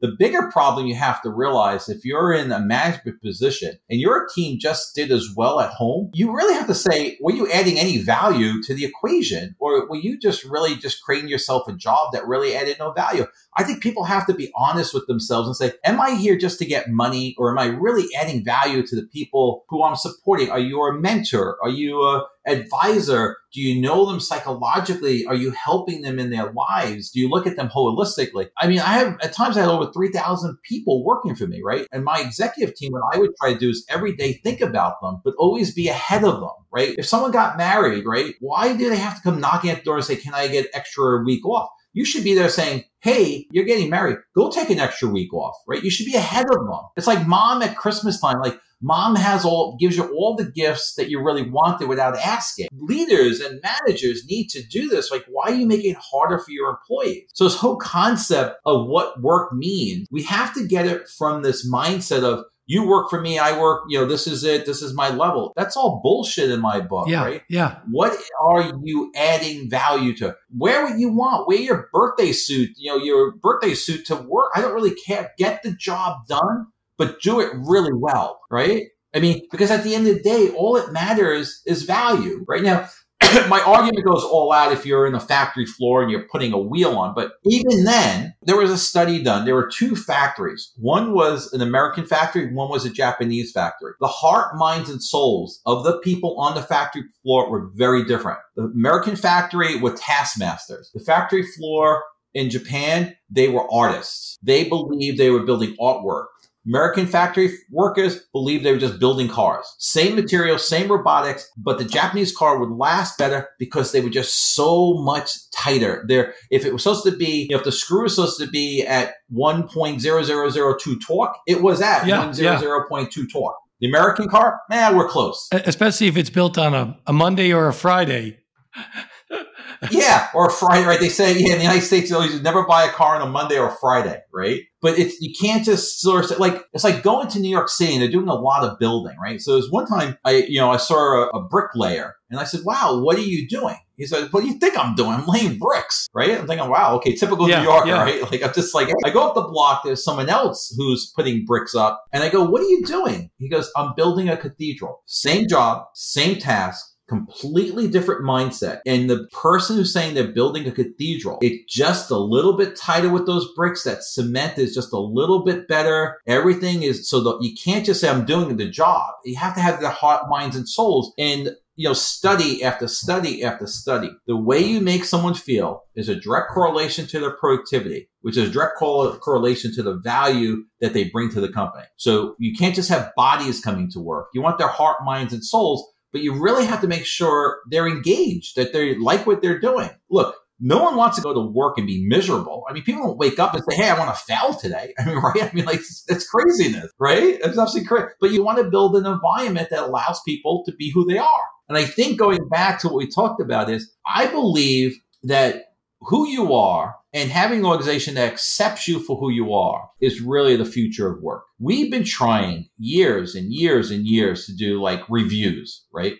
The 0.00 0.16
bigger 0.18 0.50
problem 0.50 0.86
you 0.86 0.94
have 0.94 1.22
to 1.22 1.30
realize 1.30 1.88
if 1.88 2.04
you're 2.04 2.32
in 2.32 2.50
a 2.52 2.60
management 2.60 3.20
position 3.22 3.78
and 3.90 4.00
your 4.00 4.26
team 4.34 4.58
just 4.58 4.94
did 4.94 5.10
as 5.10 5.28
well 5.36 5.60
at 5.60 5.70
home, 5.70 6.10
you 6.14 6.34
really 6.34 6.54
have 6.54 6.66
to 6.68 6.74
say, 6.74 7.18
were 7.20 7.32
you 7.32 7.50
adding 7.50 7.78
any 7.78 7.98
value 7.98 8.62
to 8.62 8.74
the 8.74 8.84
equation 8.84 9.54
or 9.58 9.88
were 9.88 9.96
you 9.96 10.18
just 10.18 10.44
really 10.44 10.76
just 10.76 11.02
creating 11.02 11.28
yourself 11.28 11.68
a 11.68 11.72
job 11.74 12.12
that 12.12 12.26
really 12.26 12.54
added 12.54 12.76
no 12.78 12.92
value? 12.92 13.26
I 13.58 13.64
think 13.64 13.82
people 13.82 14.04
have 14.04 14.24
to 14.28 14.34
be 14.34 14.52
honest 14.54 14.94
with 14.94 15.08
themselves 15.08 15.48
and 15.48 15.56
say, 15.56 15.76
am 15.84 16.00
I 16.00 16.12
here 16.12 16.38
just 16.38 16.60
to 16.60 16.64
get 16.64 16.88
money 16.88 17.34
or 17.36 17.50
am 17.50 17.58
I 17.58 17.66
really 17.66 18.06
adding 18.16 18.44
value 18.44 18.86
to 18.86 18.94
the 18.94 19.02
people 19.02 19.64
who 19.68 19.82
I'm 19.82 19.96
supporting? 19.96 20.48
Are 20.48 20.60
you 20.60 20.80
a 20.82 20.94
mentor? 20.94 21.58
Are 21.60 21.68
you 21.68 22.00
a 22.02 22.24
advisor? 22.46 23.36
Do 23.52 23.60
you 23.60 23.80
know 23.80 24.06
them 24.06 24.20
psychologically? 24.20 25.26
Are 25.26 25.34
you 25.34 25.50
helping 25.50 26.02
them 26.02 26.20
in 26.20 26.30
their 26.30 26.52
lives? 26.52 27.10
Do 27.10 27.18
you 27.18 27.28
look 27.28 27.48
at 27.48 27.56
them 27.56 27.68
holistically? 27.68 28.48
I 28.56 28.68
mean, 28.68 28.78
I 28.78 28.92
have 28.92 29.18
at 29.22 29.32
times 29.32 29.56
I 29.56 29.62
have 29.62 29.70
over 29.70 29.90
3,000 29.92 30.56
people 30.62 31.04
working 31.04 31.34
for 31.34 31.48
me, 31.48 31.60
right? 31.60 31.86
And 31.90 32.04
my 32.04 32.20
executive 32.20 32.76
team, 32.76 32.92
what 32.92 33.02
I 33.12 33.18
would 33.18 33.30
try 33.40 33.54
to 33.54 33.58
do 33.58 33.70
is 33.70 33.84
every 33.88 34.14
day 34.14 34.34
think 34.34 34.60
about 34.60 35.00
them, 35.02 35.20
but 35.24 35.34
always 35.36 35.74
be 35.74 35.88
ahead 35.88 36.22
of 36.22 36.38
them, 36.38 36.50
right? 36.72 36.94
If 36.96 37.06
someone 37.06 37.32
got 37.32 37.58
married, 37.58 38.04
right? 38.06 38.36
Why 38.38 38.76
do 38.76 38.88
they 38.88 38.96
have 38.96 39.16
to 39.16 39.22
come 39.22 39.40
knocking 39.40 39.70
at 39.70 39.78
the 39.78 39.84
door 39.84 39.96
and 39.96 40.04
say, 40.04 40.14
can 40.14 40.32
I 40.32 40.46
get 40.46 40.68
extra 40.72 41.24
week 41.24 41.44
off? 41.44 41.70
You 41.92 42.04
should 42.04 42.24
be 42.24 42.34
there 42.34 42.48
saying, 42.48 42.84
Hey, 43.00 43.46
you're 43.50 43.64
getting 43.64 43.90
married. 43.90 44.18
Go 44.34 44.50
take 44.50 44.70
an 44.70 44.80
extra 44.80 45.08
week 45.08 45.32
off, 45.32 45.54
right? 45.66 45.82
You 45.82 45.90
should 45.90 46.06
be 46.06 46.16
ahead 46.16 46.46
of 46.46 46.56
them. 46.56 46.80
It's 46.96 47.06
like 47.06 47.26
mom 47.26 47.62
at 47.62 47.76
Christmas 47.76 48.20
time. 48.20 48.40
Like, 48.40 48.58
Mom 48.80 49.16
has 49.16 49.44
all, 49.44 49.76
gives 49.78 49.96
you 49.96 50.04
all 50.16 50.36
the 50.36 50.50
gifts 50.50 50.94
that 50.94 51.10
you 51.10 51.20
really 51.22 51.48
wanted 51.48 51.88
without 51.88 52.16
asking. 52.16 52.68
Leaders 52.72 53.40
and 53.40 53.60
managers 53.62 54.24
need 54.26 54.48
to 54.50 54.62
do 54.62 54.88
this. 54.88 55.10
Like, 55.10 55.24
why 55.28 55.46
are 55.46 55.54
you 55.54 55.66
making 55.66 55.92
it 55.92 55.96
harder 55.96 56.38
for 56.38 56.52
your 56.52 56.70
employees? 56.70 57.24
So 57.34 57.44
this 57.44 57.56
whole 57.56 57.76
concept 57.76 58.58
of 58.64 58.86
what 58.86 59.20
work 59.20 59.52
means, 59.52 60.06
we 60.10 60.22
have 60.24 60.54
to 60.54 60.66
get 60.66 60.86
it 60.86 61.08
from 61.08 61.42
this 61.42 61.68
mindset 61.68 62.22
of, 62.22 62.44
you 62.68 62.86
work 62.86 63.10
for 63.10 63.20
me, 63.20 63.40
I 63.40 63.60
work, 63.60 63.82
you 63.88 63.98
know, 63.98 64.06
this 64.06 64.28
is 64.28 64.44
it, 64.44 64.64
this 64.64 64.80
is 64.80 64.94
my 64.94 65.08
level. 65.08 65.52
That's 65.56 65.76
all 65.76 66.00
bullshit 66.02 66.50
in 66.50 66.60
my 66.60 66.80
book, 66.80 67.08
yeah, 67.08 67.24
right? 67.24 67.42
Yeah. 67.48 67.80
What 67.90 68.16
are 68.44 68.72
you 68.84 69.10
adding 69.16 69.68
value 69.68 70.16
to? 70.18 70.36
Wear 70.56 70.84
what 70.84 70.98
you 70.98 71.12
want. 71.12 71.48
Wear 71.48 71.58
your 71.58 71.88
birthday 71.92 72.30
suit, 72.30 72.70
you 72.76 72.92
know, 72.92 73.02
your 73.02 73.32
birthday 73.32 73.74
suit 73.74 74.06
to 74.06 74.16
work. 74.16 74.52
I 74.54 74.60
don't 74.60 74.74
really 74.74 74.94
care. 74.94 75.32
Get 75.36 75.64
the 75.64 75.72
job 75.72 76.28
done 76.28 76.68
but 76.98 77.22
do 77.22 77.40
it 77.40 77.50
really 77.54 77.94
well, 77.94 78.40
right? 78.50 78.88
I 79.14 79.20
mean, 79.20 79.46
because 79.50 79.70
at 79.70 79.84
the 79.84 79.94
end 79.94 80.06
of 80.06 80.16
the 80.16 80.22
day, 80.22 80.50
all 80.50 80.76
it 80.76 80.92
matters 80.92 81.62
is 81.64 81.84
value. 81.84 82.44
Right 82.46 82.62
now, 82.62 82.86
my 83.48 83.60
argument 83.60 84.04
goes 84.04 84.24
all 84.24 84.52
out 84.52 84.72
if 84.72 84.86
you're 84.86 85.06
in 85.06 85.14
a 85.14 85.20
factory 85.20 85.66
floor 85.66 86.02
and 86.02 86.10
you're 86.10 86.26
putting 86.30 86.52
a 86.52 86.58
wheel 86.58 86.96
on. 86.96 87.14
But 87.14 87.32
even 87.44 87.84
then, 87.84 88.34
there 88.42 88.56
was 88.56 88.70
a 88.70 88.78
study 88.78 89.22
done. 89.22 89.44
There 89.44 89.54
were 89.54 89.70
two 89.72 89.96
factories. 89.96 90.72
One 90.76 91.12
was 91.12 91.52
an 91.52 91.60
American 91.60 92.06
factory, 92.06 92.52
one 92.52 92.70
was 92.70 92.84
a 92.84 92.90
Japanese 92.90 93.52
factory. 93.52 93.92
The 94.00 94.06
heart, 94.06 94.56
minds, 94.56 94.90
and 94.90 95.02
souls 95.02 95.60
of 95.66 95.84
the 95.84 95.98
people 95.98 96.38
on 96.38 96.54
the 96.54 96.62
factory 96.62 97.04
floor 97.22 97.50
were 97.50 97.70
very 97.74 98.04
different. 98.04 98.38
The 98.56 98.64
American 98.64 99.16
factory 99.16 99.78
were 99.78 99.96
taskmasters. 99.96 100.90
The 100.94 101.00
factory 101.00 101.42
floor 101.42 102.02
in 102.34 102.50
Japan, 102.50 103.16
they 103.30 103.48
were 103.48 103.66
artists. 103.72 104.38
They 104.42 104.68
believed 104.68 105.18
they 105.18 105.30
were 105.30 105.44
building 105.44 105.76
artwork. 105.80 106.26
American 106.66 107.06
factory 107.06 107.50
workers 107.70 108.26
believed 108.32 108.64
they 108.64 108.72
were 108.72 108.78
just 108.78 109.00
building 109.00 109.28
cars. 109.28 109.66
Same 109.78 110.14
material, 110.14 110.58
same 110.58 110.90
robotics, 110.90 111.50
but 111.56 111.78
the 111.78 111.84
Japanese 111.84 112.36
car 112.36 112.58
would 112.58 112.70
last 112.70 113.16
better 113.16 113.48
because 113.58 113.92
they 113.92 114.00
were 114.00 114.10
just 114.10 114.54
so 114.54 114.94
much 114.94 115.30
tighter. 115.50 116.04
There, 116.08 116.34
if 116.50 116.64
it 116.64 116.72
was 116.72 116.82
supposed 116.82 117.04
to 117.04 117.16
be, 117.16 117.46
you 117.48 117.50
know, 117.50 117.58
if 117.58 117.64
the 117.64 117.72
screw 117.72 118.02
was 118.02 118.14
supposed 118.16 118.38
to 118.40 118.46
be 118.46 118.84
at 118.86 119.14
1.0002 119.32 120.96
torque, 121.06 121.36
it 121.46 121.62
was 121.62 121.80
at 121.80 122.06
Yeah, 122.06 122.30
100.2 122.30 123.32
torque. 123.32 123.56
The 123.80 123.88
American 123.88 124.28
car, 124.28 124.60
man, 124.68 124.96
we're 124.96 125.08
close. 125.08 125.48
Especially 125.52 126.08
if 126.08 126.16
it's 126.16 126.30
built 126.30 126.58
on 126.58 126.74
a, 126.74 126.98
a 127.06 127.12
Monday 127.12 127.52
or 127.52 127.68
a 127.68 127.72
Friday. 127.72 128.40
yeah, 129.90 130.28
or 130.34 130.48
a 130.48 130.50
Friday, 130.50 130.84
right? 130.84 130.98
They 130.98 131.08
say, 131.08 131.32
yeah, 131.38 131.52
in 131.52 131.58
the 131.58 131.64
United 131.64 131.82
States, 131.82 132.10
you 132.10 132.16
always 132.16 132.42
never 132.42 132.66
buy 132.66 132.84
a 132.84 132.90
car 132.90 133.16
on 133.16 133.22
a 133.22 133.30
Monday 133.30 133.58
or 133.58 133.68
a 133.68 133.76
Friday, 133.80 134.20
right? 134.32 134.62
But 134.80 134.98
it's 134.98 135.20
you 135.20 135.34
can't 135.38 135.64
just 135.64 136.00
sort 136.00 136.30
of 136.30 136.38
like 136.38 136.62
it's 136.72 136.84
like 136.84 137.02
going 137.02 137.28
to 137.28 137.40
New 137.40 137.50
York 137.50 137.68
City 137.68 137.94
and 137.94 138.02
they're 138.02 138.10
doing 138.10 138.28
a 138.28 138.34
lot 138.34 138.64
of 138.64 138.78
building, 138.78 139.16
right? 139.20 139.40
So 139.40 139.52
there's 139.52 139.70
one 139.70 139.86
time 139.86 140.16
I, 140.24 140.44
you 140.48 140.60
know, 140.60 140.70
I 140.70 140.76
saw 140.76 140.96
a, 140.96 141.28
a 141.30 141.48
bricklayer 141.48 142.14
and 142.30 142.38
I 142.38 142.44
said, 142.44 142.60
"Wow, 142.64 143.00
what 143.02 143.16
are 143.16 143.22
you 143.22 143.48
doing?" 143.48 143.76
He 143.96 144.06
said, 144.06 144.32
"What 144.32 144.42
do 144.42 144.46
you 144.46 144.58
think 144.58 144.78
I'm 144.78 144.94
doing? 144.94 145.10
I'm 145.10 145.26
laying 145.26 145.58
bricks, 145.58 146.06
right?" 146.14 146.38
I'm 146.38 146.46
thinking, 146.46 146.68
"Wow, 146.68 146.96
okay, 146.96 147.14
typical 147.14 147.48
Yeah, 147.48 147.60
New 147.60 147.64
Yorker, 147.64 147.88
yeah. 147.88 148.02
right?" 148.02 148.30
Like 148.30 148.42
I'm 148.42 148.52
just 148.52 148.74
like 148.74 148.88
I 149.04 149.10
go 149.10 149.26
up 149.26 149.34
the 149.34 149.42
block. 149.42 149.82
There's 149.84 150.04
someone 150.04 150.28
else 150.28 150.72
who's 150.76 151.12
putting 151.16 151.44
bricks 151.44 151.74
up, 151.74 152.04
and 152.12 152.22
I 152.22 152.28
go, 152.28 152.44
"What 152.44 152.60
are 152.60 152.68
you 152.68 152.84
doing?" 152.84 153.30
He 153.38 153.48
goes, 153.48 153.70
"I'm 153.76 153.94
building 153.96 154.28
a 154.28 154.36
cathedral. 154.36 155.02
Same 155.06 155.48
job, 155.48 155.86
same 155.94 156.38
task." 156.38 156.84
Completely 157.08 157.88
different 157.88 158.22
mindset. 158.22 158.80
And 158.86 159.08
the 159.08 159.26
person 159.32 159.76
who's 159.76 159.92
saying 159.92 160.14
they're 160.14 160.28
building 160.28 160.66
a 160.66 160.72
cathedral, 160.72 161.38
it's 161.40 161.72
just 161.72 162.10
a 162.10 162.18
little 162.18 162.56
bit 162.56 162.76
tighter 162.76 163.10
with 163.10 163.26
those 163.26 163.52
bricks. 163.54 163.84
That 163.84 164.02
cement 164.02 164.58
is 164.58 164.74
just 164.74 164.92
a 164.92 164.98
little 164.98 165.44
bit 165.44 165.68
better. 165.68 166.20
Everything 166.26 166.82
is 166.82 167.08
so 167.08 167.20
that 167.22 167.38
you 167.40 167.54
can't 167.54 167.86
just 167.86 168.00
say 168.00 168.08
I'm 168.08 168.26
doing 168.26 168.56
the 168.56 168.68
job. 168.68 169.14
You 169.24 169.36
have 169.36 169.54
to 169.54 169.60
have 169.60 169.80
the 169.80 169.90
heart, 169.90 170.28
minds, 170.28 170.56
and 170.56 170.68
souls. 170.68 171.12
And 171.18 171.50
you 171.78 171.88
know, 171.88 171.94
study 171.94 172.64
after 172.64 172.88
study 172.88 173.44
after 173.44 173.64
study. 173.64 174.10
The 174.26 174.36
way 174.36 174.58
you 174.58 174.80
make 174.80 175.04
someone 175.04 175.34
feel 175.34 175.84
is 175.94 176.08
a 176.08 176.16
direct 176.16 176.50
correlation 176.50 177.06
to 177.06 177.20
their 177.20 177.36
productivity, 177.36 178.10
which 178.22 178.36
is 178.36 178.50
direct 178.50 178.78
cor- 178.78 179.16
correlation 179.18 179.72
to 179.74 179.84
the 179.84 179.94
value 179.94 180.64
that 180.80 180.92
they 180.92 181.04
bring 181.04 181.30
to 181.30 181.40
the 181.40 181.52
company. 181.52 181.84
So 181.96 182.34
you 182.40 182.52
can't 182.56 182.74
just 182.74 182.88
have 182.88 183.12
bodies 183.14 183.60
coming 183.60 183.88
to 183.92 184.00
work. 184.00 184.26
You 184.34 184.42
want 184.42 184.58
their 184.58 184.66
heart, 184.66 185.04
minds, 185.04 185.32
and 185.32 185.44
souls 185.44 185.88
but 186.12 186.22
you 186.22 186.40
really 186.40 186.64
have 186.64 186.80
to 186.80 186.88
make 186.88 187.04
sure 187.04 187.60
they're 187.70 187.88
engaged, 187.88 188.56
that 188.56 188.72
they 188.72 188.96
like 188.96 189.26
what 189.26 189.42
they're 189.42 189.60
doing. 189.60 189.90
Look, 190.10 190.34
no 190.60 190.82
one 190.82 190.96
wants 190.96 191.16
to 191.16 191.22
go 191.22 191.32
to 191.32 191.40
work 191.40 191.78
and 191.78 191.86
be 191.86 192.04
miserable. 192.06 192.64
I 192.68 192.72
mean, 192.72 192.82
people 192.82 193.04
don't 193.04 193.18
wake 193.18 193.38
up 193.38 193.54
and 193.54 193.62
say, 193.68 193.76
Hey, 193.76 193.88
I 193.88 193.98
want 193.98 194.14
to 194.14 194.20
fail 194.24 194.54
today. 194.54 194.92
I 194.98 195.04
mean, 195.04 195.18
right? 195.18 195.44
I 195.44 195.50
mean, 195.54 195.64
like, 195.64 195.80
it's 196.08 196.28
craziness, 196.28 196.90
right? 196.98 197.38
It's 197.40 197.58
absolutely 197.58 197.86
crazy. 197.86 198.08
But 198.20 198.32
you 198.32 198.42
want 198.42 198.58
to 198.58 198.70
build 198.70 198.96
an 198.96 199.06
environment 199.06 199.68
that 199.70 199.84
allows 199.84 200.20
people 200.26 200.64
to 200.66 200.72
be 200.72 200.90
who 200.90 201.04
they 201.04 201.18
are. 201.18 201.42
And 201.68 201.76
I 201.76 201.84
think 201.84 202.18
going 202.18 202.48
back 202.48 202.80
to 202.80 202.88
what 202.88 202.96
we 202.96 203.08
talked 203.08 203.40
about 203.40 203.70
is 203.70 203.92
I 204.06 204.26
believe 204.26 204.98
that 205.24 205.64
who 206.00 206.28
you 206.28 206.54
are 206.54 206.96
and 207.12 207.30
having 207.30 207.60
an 207.60 207.66
organization 207.66 208.14
that 208.14 208.32
accepts 208.32 208.86
you 208.86 209.00
for 209.00 209.16
who 209.16 209.30
you 209.30 209.52
are 209.54 209.88
is 210.00 210.20
really 210.20 210.56
the 210.56 210.64
future 210.64 211.10
of 211.10 211.22
work. 211.22 211.44
We've 211.58 211.90
been 211.90 212.04
trying 212.04 212.68
years 212.78 213.34
and 213.34 213.52
years 213.52 213.90
and 213.90 214.06
years 214.06 214.46
to 214.46 214.54
do 214.54 214.80
like 214.80 215.00
reviews, 215.08 215.84
right? 215.92 216.16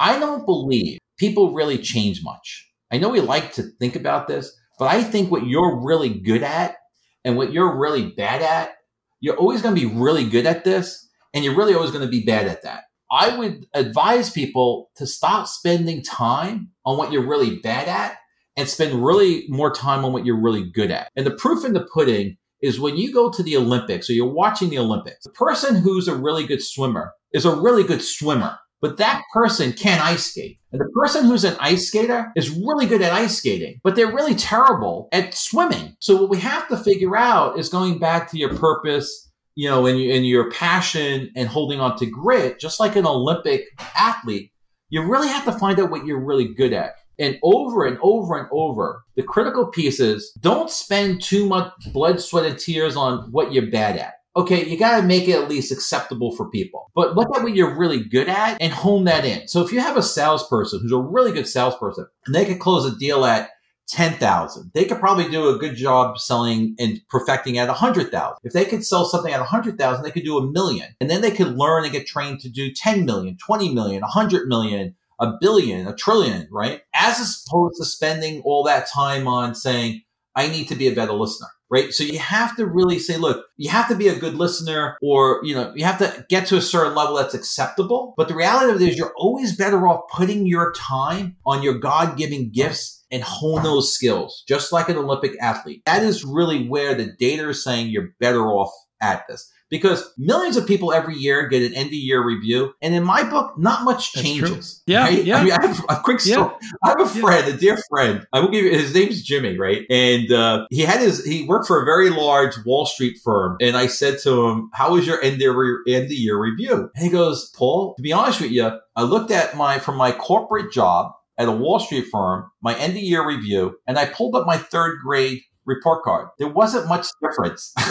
I 0.00 0.18
don't 0.18 0.44
believe 0.44 0.98
people 1.18 1.54
really 1.54 1.78
change 1.78 2.22
much. 2.22 2.70
I 2.90 2.98
know 2.98 3.08
we 3.08 3.20
like 3.20 3.52
to 3.54 3.62
think 3.62 3.96
about 3.96 4.28
this, 4.28 4.54
but 4.78 4.86
I 4.86 5.02
think 5.02 5.30
what 5.30 5.46
you're 5.46 5.80
really 5.80 6.10
good 6.10 6.42
at 6.42 6.76
and 7.24 7.36
what 7.36 7.52
you're 7.52 7.78
really 7.78 8.10
bad 8.10 8.42
at, 8.42 8.74
you're 9.20 9.36
always 9.36 9.62
going 9.62 9.74
to 9.74 9.80
be 9.80 9.94
really 9.94 10.28
good 10.28 10.46
at 10.46 10.64
this 10.64 11.08
and 11.32 11.44
you're 11.44 11.56
really 11.56 11.74
always 11.74 11.90
going 11.90 12.04
to 12.04 12.10
be 12.10 12.24
bad 12.24 12.46
at 12.46 12.62
that. 12.62 12.84
I 13.10 13.36
would 13.36 13.66
advise 13.74 14.30
people 14.30 14.90
to 14.96 15.06
stop 15.06 15.46
spending 15.46 16.02
time 16.02 16.70
on 16.84 16.98
what 16.98 17.12
you're 17.12 17.26
really 17.26 17.60
bad 17.60 17.88
at 17.88 18.18
and 18.56 18.68
spend 18.68 19.04
really 19.04 19.44
more 19.48 19.72
time 19.72 20.04
on 20.04 20.12
what 20.12 20.24
you're 20.24 20.40
really 20.40 20.70
good 20.70 20.90
at. 20.90 21.10
And 21.16 21.26
the 21.26 21.32
proof 21.32 21.64
in 21.64 21.72
the 21.72 21.86
pudding 21.92 22.36
is 22.62 22.80
when 22.80 22.96
you 22.96 23.12
go 23.12 23.30
to 23.30 23.42
the 23.42 23.56
Olympics 23.56 24.08
or 24.08 24.14
you're 24.14 24.26
watching 24.26 24.70
the 24.70 24.78
Olympics, 24.78 25.24
the 25.24 25.30
person 25.30 25.76
who's 25.76 26.08
a 26.08 26.16
really 26.16 26.46
good 26.46 26.62
swimmer 26.62 27.12
is 27.32 27.44
a 27.44 27.54
really 27.54 27.84
good 27.84 28.02
swimmer. 28.02 28.58
But 28.80 28.98
that 28.98 29.22
person 29.32 29.72
can't 29.72 30.04
ice 30.04 30.26
skate. 30.26 30.58
And 30.70 30.78
the 30.78 30.90
person 30.94 31.24
who's 31.24 31.44
an 31.44 31.56
ice 31.58 31.88
skater 31.88 32.30
is 32.36 32.50
really 32.50 32.84
good 32.84 33.00
at 33.00 33.14
ice 33.14 33.38
skating, 33.38 33.80
but 33.82 33.96
they're 33.96 34.12
really 34.12 34.34
terrible 34.34 35.08
at 35.10 35.32
swimming. 35.32 35.96
So 36.00 36.20
what 36.20 36.28
we 36.28 36.38
have 36.40 36.68
to 36.68 36.76
figure 36.76 37.16
out 37.16 37.58
is 37.58 37.70
going 37.70 37.98
back 37.98 38.30
to 38.30 38.38
your 38.38 38.54
purpose, 38.54 39.30
you 39.54 39.70
know, 39.70 39.86
and, 39.86 39.98
and 39.98 40.26
your 40.26 40.50
passion 40.50 41.30
and 41.34 41.48
holding 41.48 41.80
on 41.80 41.96
to 41.96 42.06
grit, 42.06 42.60
just 42.60 42.78
like 42.78 42.94
an 42.94 43.06
Olympic 43.06 43.64
athlete, 43.96 44.52
you 44.90 45.02
really 45.02 45.28
have 45.28 45.46
to 45.46 45.52
find 45.52 45.80
out 45.80 45.90
what 45.90 46.04
you're 46.04 46.22
really 46.22 46.52
good 46.52 46.74
at. 46.74 46.92
And 47.18 47.38
over 47.42 47.84
and 47.84 47.98
over 48.02 48.38
and 48.38 48.48
over, 48.50 49.04
the 49.16 49.22
critical 49.22 49.66
piece 49.66 50.00
is 50.00 50.32
don't 50.40 50.70
spend 50.70 51.22
too 51.22 51.46
much 51.46 51.72
blood, 51.92 52.20
sweat, 52.20 52.46
and 52.46 52.58
tears 52.58 52.96
on 52.96 53.30
what 53.30 53.52
you're 53.52 53.70
bad 53.70 53.96
at. 53.96 54.14
Okay, 54.36 54.66
you 54.66 54.76
got 54.76 55.00
to 55.00 55.06
make 55.06 55.28
it 55.28 55.40
at 55.40 55.48
least 55.48 55.70
acceptable 55.70 56.34
for 56.34 56.50
people. 56.50 56.90
But 56.94 57.14
look 57.14 57.28
at 57.36 57.44
what 57.44 57.54
you're 57.54 57.78
really 57.78 58.02
good 58.02 58.28
at 58.28 58.60
and 58.60 58.72
hone 58.72 59.04
that 59.04 59.24
in. 59.24 59.46
So 59.46 59.62
if 59.62 59.72
you 59.72 59.78
have 59.78 59.96
a 59.96 60.02
salesperson 60.02 60.80
who's 60.80 60.90
a 60.90 60.98
really 60.98 61.30
good 61.30 61.46
salesperson 61.46 62.06
and 62.26 62.34
they 62.34 62.44
could 62.44 62.58
close 62.58 62.84
a 62.84 62.98
deal 62.98 63.24
at 63.24 63.50
10,000, 63.88 64.72
they 64.74 64.86
could 64.86 64.98
probably 64.98 65.28
do 65.30 65.48
a 65.48 65.58
good 65.58 65.76
job 65.76 66.18
selling 66.18 66.74
and 66.80 67.00
perfecting 67.08 67.58
at 67.58 67.68
100,000. 67.68 68.36
If 68.42 68.52
they 68.52 68.64
could 68.64 68.84
sell 68.84 69.04
something 69.04 69.32
at 69.32 69.38
100,000, 69.38 70.02
they 70.02 70.10
could 70.10 70.24
do 70.24 70.38
a 70.38 70.50
million. 70.50 70.96
And 71.00 71.08
then 71.08 71.20
they 71.20 71.30
could 71.30 71.56
learn 71.56 71.84
and 71.84 71.92
get 71.92 72.06
trained 72.06 72.40
to 72.40 72.48
do 72.48 72.72
10 72.72 73.04
million, 73.04 73.36
20 73.36 73.72
million, 73.72 74.00
100 74.00 74.48
million, 74.48 74.96
a 75.20 75.32
billion, 75.40 75.86
a 75.86 75.94
trillion, 75.94 76.48
right? 76.50 76.82
As 77.04 77.44
opposed 77.46 77.76
to 77.78 77.84
spending 77.84 78.40
all 78.44 78.64
that 78.64 78.88
time 78.88 79.28
on 79.28 79.54
saying, 79.54 80.02
I 80.34 80.48
need 80.48 80.68
to 80.68 80.74
be 80.74 80.88
a 80.88 80.94
better 80.94 81.12
listener, 81.12 81.48
right? 81.70 81.92
So 81.92 82.02
you 82.02 82.18
have 82.18 82.56
to 82.56 82.66
really 82.66 82.98
say, 82.98 83.16
look, 83.18 83.44
you 83.56 83.70
have 83.70 83.88
to 83.88 83.94
be 83.94 84.08
a 84.08 84.18
good 84.18 84.34
listener 84.34 84.96
or, 85.02 85.40
you 85.44 85.54
know, 85.54 85.72
you 85.76 85.84
have 85.84 85.98
to 85.98 86.24
get 86.28 86.46
to 86.48 86.56
a 86.56 86.62
certain 86.62 86.94
level 86.94 87.16
that's 87.16 87.34
acceptable. 87.34 88.14
But 88.16 88.28
the 88.28 88.34
reality 88.34 88.72
of 88.72 88.80
it 88.80 88.88
is 88.88 88.96
you're 88.96 89.14
always 89.16 89.56
better 89.56 89.86
off 89.86 90.08
putting 90.10 90.46
your 90.46 90.72
time 90.72 91.36
on 91.46 91.62
your 91.62 91.78
God 91.78 92.16
given 92.16 92.50
gifts 92.50 93.04
and 93.10 93.22
hone 93.22 93.62
those 93.62 93.94
skills, 93.94 94.42
just 94.48 94.72
like 94.72 94.88
an 94.88 94.96
Olympic 94.96 95.36
athlete. 95.40 95.82
That 95.86 96.02
is 96.02 96.24
really 96.24 96.66
where 96.66 96.94
the 96.94 97.12
data 97.18 97.48
is 97.50 97.62
saying 97.62 97.90
you're 97.90 98.14
better 98.18 98.48
off 98.48 98.72
at 99.00 99.24
this 99.28 99.48
because 99.70 100.12
millions 100.18 100.56
of 100.56 100.66
people 100.66 100.92
every 100.92 101.16
year 101.16 101.48
get 101.48 101.62
an 101.62 101.74
end 101.74 101.88
of 101.88 101.92
year 101.94 102.24
review. 102.24 102.72
And 102.82 102.94
in 102.94 103.02
my 103.02 103.22
book, 103.24 103.58
not 103.58 103.82
much 103.84 104.12
That's 104.12 104.26
true. 104.28 104.48
changes. 104.48 104.82
Yeah, 104.86 105.04
right? 105.04 105.24
yeah. 105.24 105.38
I 105.38 105.44
mean, 105.44 105.52
I 105.52 105.66
have 105.66 105.84
a 105.88 105.96
quick 106.00 106.20
Yeah. 106.24 106.50
I 106.84 106.88
have 106.90 107.00
a 107.00 107.14
Yeah. 107.18 107.20
friend, 107.22 107.48
a 107.54 107.56
dear 107.56 107.78
friend. 107.90 108.26
I 108.32 108.40
will 108.40 108.50
give 108.50 108.64
you 108.64 108.70
his 108.70 108.94
name's 108.94 109.22
Jimmy, 109.22 109.58
right? 109.58 109.84
And 109.90 110.30
uh, 110.30 110.66
he 110.70 110.82
had 110.82 111.00
his 111.00 111.24
he 111.24 111.44
worked 111.46 111.66
for 111.66 111.82
a 111.82 111.84
very 111.84 112.10
large 112.10 112.54
Wall 112.64 112.86
Street 112.86 113.18
firm. 113.24 113.56
And 113.60 113.76
I 113.76 113.86
said 113.86 114.18
to 114.20 114.46
him, 114.48 114.70
"How 114.74 114.92
was 114.92 115.06
your 115.06 115.20
end 115.22 115.40
of 115.42 115.54
re- 115.56 115.78
end 115.88 116.04
of 116.04 116.12
year 116.12 116.38
review?" 116.38 116.90
And 116.94 117.04
he 117.04 117.10
goes, 117.10 117.50
"Paul, 117.56 117.94
to 117.96 118.02
be 118.02 118.12
honest 118.12 118.40
with 118.40 118.50
you, 118.52 118.70
I 118.96 119.02
looked 119.02 119.30
at 119.30 119.56
my 119.56 119.78
from 119.78 119.96
my 119.96 120.12
corporate 120.12 120.72
job 120.72 121.12
at 121.36 121.48
a 121.48 121.52
Wall 121.52 121.80
Street 121.80 122.06
firm, 122.12 122.50
my 122.62 122.76
end 122.76 122.92
of 122.92 123.02
year 123.02 123.26
review, 123.26 123.76
and 123.88 123.98
I 123.98 124.06
pulled 124.06 124.36
up 124.36 124.46
my 124.46 124.56
third 124.56 124.98
grade 125.04 125.40
report 125.64 126.04
card. 126.04 126.28
There 126.38 126.48
wasn't 126.48 126.86
much 126.88 127.06
difference." 127.22 127.74